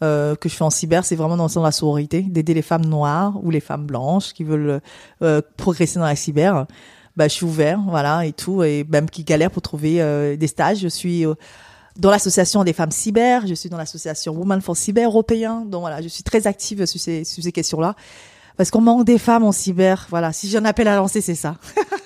Euh, 0.03 0.35
que 0.37 0.49
je 0.49 0.55
fais 0.55 0.65
en 0.65 0.71
cyber, 0.71 1.05
c'est 1.07 1.17
vraiment 1.17 1.39
dans 1.39 1.45
le 1.45 1.49
sens 1.49 1.63
de 1.63 1.67
la 1.67 1.73
sororité, 1.73 2.21
d'aider 2.21 2.53
les 2.53 2.63
femmes 2.63 2.85
noires 2.85 3.41
ou 3.43 3.51
les 3.51 3.61
femmes 3.61 3.87
blanches 3.87 4.35
qui 4.35 4.45
veulent 4.45 4.81
euh, 5.23 5.41
progresser 5.57 5.99
dans 5.99 6.05
la 6.05 6.17
cyber. 6.17 6.67
Bah, 7.17 7.29
je 7.29 7.33
suis 7.33 7.47
ouvert, 7.47 7.81
voilà, 7.89 8.27
et 8.27 8.33
tout, 8.33 8.63
et 8.63 8.85
même 8.91 9.09
qui 9.09 9.25
galèrent 9.25 9.51
pour 9.51 9.63
trouver 9.63 10.03
euh, 10.03 10.37
des 10.37 10.47
stages. 10.47 10.81
Je 10.81 10.89
suis 10.89 11.25
euh, 11.25 11.35
dans 11.97 12.11
l'association 12.11 12.63
des 12.63 12.75
femmes 12.75 12.91
cyber, 12.91 13.47
je 13.47 13.55
suis 13.55 13.71
dans 13.71 13.79
l'association 13.79 14.35
Women 14.35 14.61
for 14.61 14.77
Cyber 14.77 15.09
européen. 15.09 15.65
Donc 15.67 15.81
voilà, 15.81 16.03
je 16.03 16.09
suis 16.09 16.23
très 16.23 16.47
active 16.47 16.85
sur 16.85 17.01
ces, 17.01 17.25
sur 17.25 17.43
ces 17.43 17.53
questions-là. 17.53 17.97
Parce 18.59 18.71
qu'on 18.71 18.83
manque 18.83 19.07
des 19.07 19.19
femmes 19.19 19.45
en 19.45 19.53
cyber. 19.53 20.07
Voilà, 20.11 20.33
si 20.35 20.49
j'ai 20.49 20.59
un 20.59 20.65
appel 20.67 20.89
à 20.89 20.97
lancer, 20.97 21.23
c'est 21.23 21.35
ça. 21.35 21.57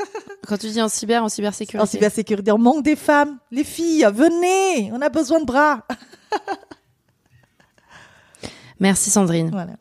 Quand 0.47 0.57
tu 0.57 0.69
dis 0.69 0.81
en 0.81 0.89
cyber, 0.89 1.25
en 1.25 1.29
cybersécurité. 1.29 1.83
En 1.83 1.87
cybersécurité, 1.87 2.53
on 2.53 2.59
manque 2.59 2.85
des 2.85 2.97
femmes. 2.97 3.39
Les 3.51 3.65
filles, 3.65 4.07
venez, 4.15 4.93
on 4.93 5.01
a 5.01 5.09
besoin 5.09 5.41
de 5.41 5.45
bras. 5.45 5.85
Merci 8.81 9.11
Sandrine. 9.11 9.51
Voilà. 9.51 9.77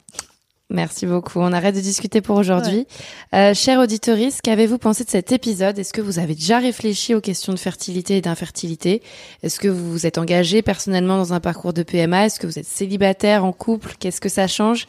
Merci 0.72 1.08
beaucoup. 1.08 1.40
On 1.40 1.52
arrête 1.52 1.74
de 1.74 1.82
discuter 1.82 2.22
pour 2.22 2.38
aujourd'hui. 2.38 2.86
Euh, 3.34 3.56
chère 3.56 3.80
auditorice, 3.80 4.40
qu'avez-vous 4.40 4.78
pensé 4.78 5.04
de 5.04 5.10
cet 5.10 5.32
épisode? 5.32 5.80
Est-ce 5.80 5.94
que 5.94 6.02
vous 6.02 6.20
avez 6.20 6.36
déjà 6.36 6.60
réfléchi 6.60 7.16
aux 7.16 7.22
questions 7.22 7.54
de 7.54 7.58
fertilité 7.58 8.18
et 8.18 8.22
d'infertilité? 8.22 9.02
Est-ce 9.42 9.60
que 9.60 9.68
vous 9.68 9.92
vous 9.92 10.06
êtes 10.06 10.20
engagé 10.20 10.62
personnellement 10.62 11.18
dans 11.18 11.34
un 11.34 11.40
parcours 11.40 11.74
de 11.74 11.82
PMA 11.82 12.28
Est-ce 12.28 12.40
que 12.40 12.46
vous 12.46 12.60
êtes 12.60 12.68
célibataire, 12.68 13.46
en 13.46 13.52
couple? 13.52 13.96
Qu'est-ce 14.00 14.22
que 14.22 14.30
ça 14.30 14.46
change? 14.46 14.86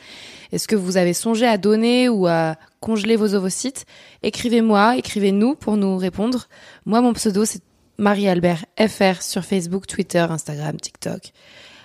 Est-ce 0.53 0.69
que 0.69 0.77
vous 0.77 0.99
avez 0.99 1.15
songé 1.15 1.47
à 1.47 1.57
donner 1.57 2.11
ou 2.11 2.27
à 2.27 2.57
congeler 2.81 3.17
vos 3.17 3.35
ovocytes? 3.35 3.87
Écrivez-moi, 4.23 4.99
écrivez-nous 4.99 5.55
pour 5.55 5.79
nous 5.79 5.97
répondre. 5.97 6.49
Moi, 6.85 7.01
mon 7.01 7.15
pseudo, 7.15 7.47
c'est 7.47 7.63
Marie-Albert 7.97 8.67
FR 8.79 9.23
sur 9.23 9.47
Facebook, 9.47 9.87
Twitter, 9.87 10.27
Instagram, 10.29 10.79
TikTok, 10.79 11.33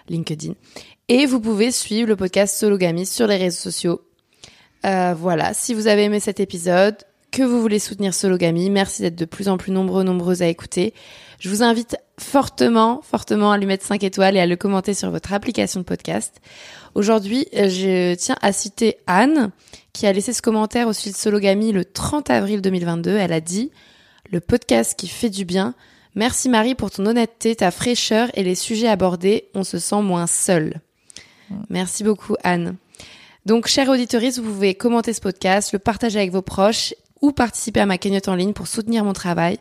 LinkedIn. 0.09 0.53
Et 1.07 1.27
vous 1.27 1.39
pouvez 1.39 1.69
suivre 1.69 2.09
le 2.09 2.15
podcast 2.15 2.57
Sologamy 2.57 3.05
sur 3.05 3.27
les 3.27 3.37
réseaux 3.37 3.61
sociaux. 3.61 4.01
Euh, 4.87 5.13
voilà, 5.15 5.53
si 5.53 5.75
vous 5.75 5.85
avez 5.85 6.05
aimé 6.05 6.19
cet 6.19 6.39
épisode, 6.39 6.95
que 7.31 7.43
vous 7.43 7.61
voulez 7.61 7.77
soutenir 7.77 8.11
Sologamy, 8.11 8.71
merci 8.71 9.03
d'être 9.03 9.15
de 9.15 9.25
plus 9.25 9.47
en 9.47 9.57
plus 9.57 9.71
nombreux, 9.71 10.03
nombreuses 10.03 10.41
à 10.41 10.47
écouter. 10.47 10.95
Je 11.39 11.49
vous 11.49 11.61
invite 11.61 11.97
fortement, 12.19 13.01
fortement 13.03 13.51
à 13.51 13.59
lui 13.59 13.67
mettre 13.67 13.85
5 13.85 14.03
étoiles 14.03 14.35
et 14.35 14.39
à 14.39 14.47
le 14.47 14.55
commenter 14.55 14.95
sur 14.95 15.11
votre 15.11 15.31
application 15.31 15.79
de 15.81 15.85
podcast. 15.85 16.41
Aujourd'hui, 16.95 17.47
je 17.53 18.15
tiens 18.15 18.37
à 18.41 18.51
citer 18.51 18.97
Anne, 19.05 19.51
qui 19.93 20.07
a 20.07 20.13
laissé 20.13 20.33
ce 20.33 20.41
commentaire 20.41 20.87
au 20.87 20.93
sujet 20.93 21.11
de 21.11 21.17
Sologamy 21.17 21.71
le 21.71 21.85
30 21.85 22.31
avril 22.31 22.61
2022. 22.61 23.15
Elle 23.15 23.33
a 23.33 23.41
dit 23.41 23.69
«Le 24.31 24.39
podcast 24.39 24.97
qui 24.97 25.07
fait 25.07 25.29
du 25.29 25.45
bien. 25.45 25.75
Merci 26.15 26.49
Marie 26.49 26.73
pour 26.73 26.89
ton 26.89 27.05
honnêteté, 27.05 27.55
ta 27.55 27.69
fraîcheur 27.69 28.29
et 28.33 28.41
les 28.41 28.55
sujets 28.55 28.87
abordés. 28.87 29.49
On 29.53 29.63
se 29.63 29.77
sent 29.77 30.01
moins 30.01 30.25
seul.» 30.25 30.81
Merci 31.69 32.03
beaucoup 32.03 32.35
Anne. 32.43 32.75
Donc, 33.45 33.67
chers 33.67 33.89
auditeurs, 33.89 34.21
vous 34.37 34.41
pouvez 34.41 34.73
commenter 34.73 35.13
ce 35.13 35.21
podcast, 35.21 35.71
le 35.71 35.79
partager 35.79 36.17
avec 36.17 36.31
vos 36.31 36.41
proches 36.41 36.95
ou 37.21 37.31
participer 37.31 37.79
à 37.79 37.85
ma 37.85 37.97
cagnotte 37.97 38.27
en 38.27 38.35
ligne 38.35 38.53
pour 38.53 38.67
soutenir 38.67 39.03
mon 39.03 39.13
travail. 39.13 39.59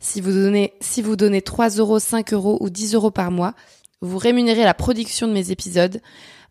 Si 0.00 0.20
vous 0.20 0.32
donnez, 0.32 0.74
si 0.80 1.02
vous 1.02 1.16
donnez 1.16 1.42
3 1.42 1.70
euros, 1.70 1.98
5 1.98 2.32
euros 2.32 2.58
ou 2.60 2.70
10 2.70 2.94
euros 2.94 3.10
par 3.10 3.30
mois, 3.30 3.54
vous 4.00 4.18
rémunérez 4.18 4.64
la 4.64 4.74
production 4.74 5.26
de 5.26 5.32
mes 5.32 5.50
épisodes. 5.50 6.00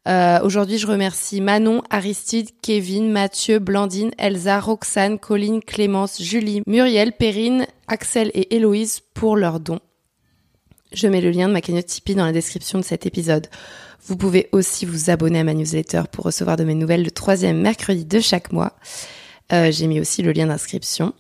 Euh, 0.08 0.40
Aujourd'hui, 0.44 0.78
je 0.78 0.88
remercie 0.88 1.40
Manon, 1.40 1.84
Aristide, 1.90 2.50
Kevin, 2.62 3.12
Mathieu, 3.12 3.60
Blandine, 3.60 4.12
Elsa, 4.18 4.60
Roxane, 4.60 5.20
Colline, 5.20 5.62
Clémence, 5.62 6.22
Julie, 6.22 6.64
Muriel, 6.68 7.14
Perrine, 7.14 7.68
Axel 7.88 8.30
et 8.34 8.56
Héloïse 8.56 9.02
pour 9.14 9.38
leurs 9.38 9.60
dons. 9.60 9.80
Je 10.92 11.08
mets 11.08 11.22
le 11.22 11.32
lien 11.32 11.48
de 11.48 11.54
ma 11.54 11.62
cagnotte 11.62 11.86
Tipeee 11.86 12.16
dans 12.16 12.26
la 12.26 12.34
description 12.34 12.80
de 12.80 12.84
cet 12.84 13.06
épisode. 13.06 13.48
Vous 14.06 14.18
pouvez 14.18 14.50
aussi 14.52 14.86
vous 14.86 15.10
abonner 15.10 15.40
à 15.40 15.44
ma 15.44 15.54
newsletter 15.54 16.04
pour 16.12 16.26
recevoir 16.26 16.58
de 16.58 16.64
mes 16.64 16.76
nouvelles 16.76 17.04
le 17.04 17.12
troisième 17.12 17.62
mercredi 17.62 18.06
de 18.06 18.20
chaque 18.20 18.52
mois. 18.52 18.74
Euh, 19.52 19.72
J'ai 19.72 19.88
mis 19.88 20.00
aussi 20.00 20.22
le 20.22 20.32
lien 20.32 20.48
d'inscription 20.48 21.14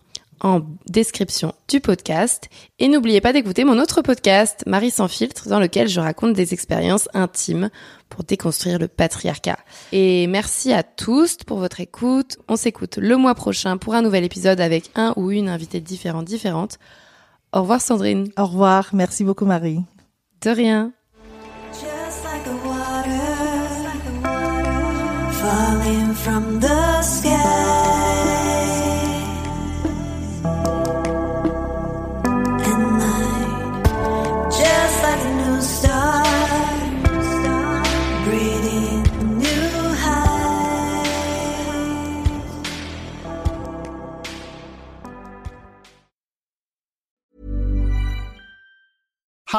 en 0.43 0.61
description 0.88 1.53
du 1.69 1.79
podcast. 1.79 2.49
Et 2.77 2.89
n'oubliez 2.89 3.21
pas 3.21 3.34
d'écouter 3.34 3.63
mon 3.63 3.79
autre 3.79 4.01
podcast, 4.01 4.63
Marie 4.67 4.91
sans 4.91 5.07
filtre, 5.07 5.47
dans 5.47 5.59
lequel 5.59 5.88
je 5.88 5.99
raconte 5.99 6.34
des 6.34 6.53
expériences 6.53 7.07
intimes 7.13 7.69
pour 8.09 8.23
déconstruire 8.25 8.77
le 8.77 8.89
patriarcat. 8.89 9.57
Et 9.93 10.27
merci 10.27 10.73
à 10.73 10.84
tous 10.84 11.38
pour 11.47 11.59
votre 11.59 11.79
écoute. 11.79 12.38
On 12.49 12.57
s'écoute 12.57 12.97
le 12.97 13.15
mois 13.15 13.36
prochain 13.36 13.77
pour 13.77 13.95
un 13.95 14.01
nouvel 14.01 14.25
épisode 14.25 14.59
avec 14.59 14.91
un 14.95 15.13
ou 15.15 15.31
une 15.31 15.49
invitée 15.49 15.79
différente, 15.79 16.25
différente. 16.25 16.77
Au 17.53 17.61
revoir 17.61 17.81
Sandrine. 17.81 18.29
Au 18.38 18.45
revoir. 18.45 18.89
Merci 18.93 19.23
beaucoup, 19.23 19.45
Marie. 19.45 19.79
De 20.41 20.49
rien. 20.49 20.91
Falling 25.54 26.14
from 26.16 26.60
the 26.60 27.01
sky. 27.01 28.03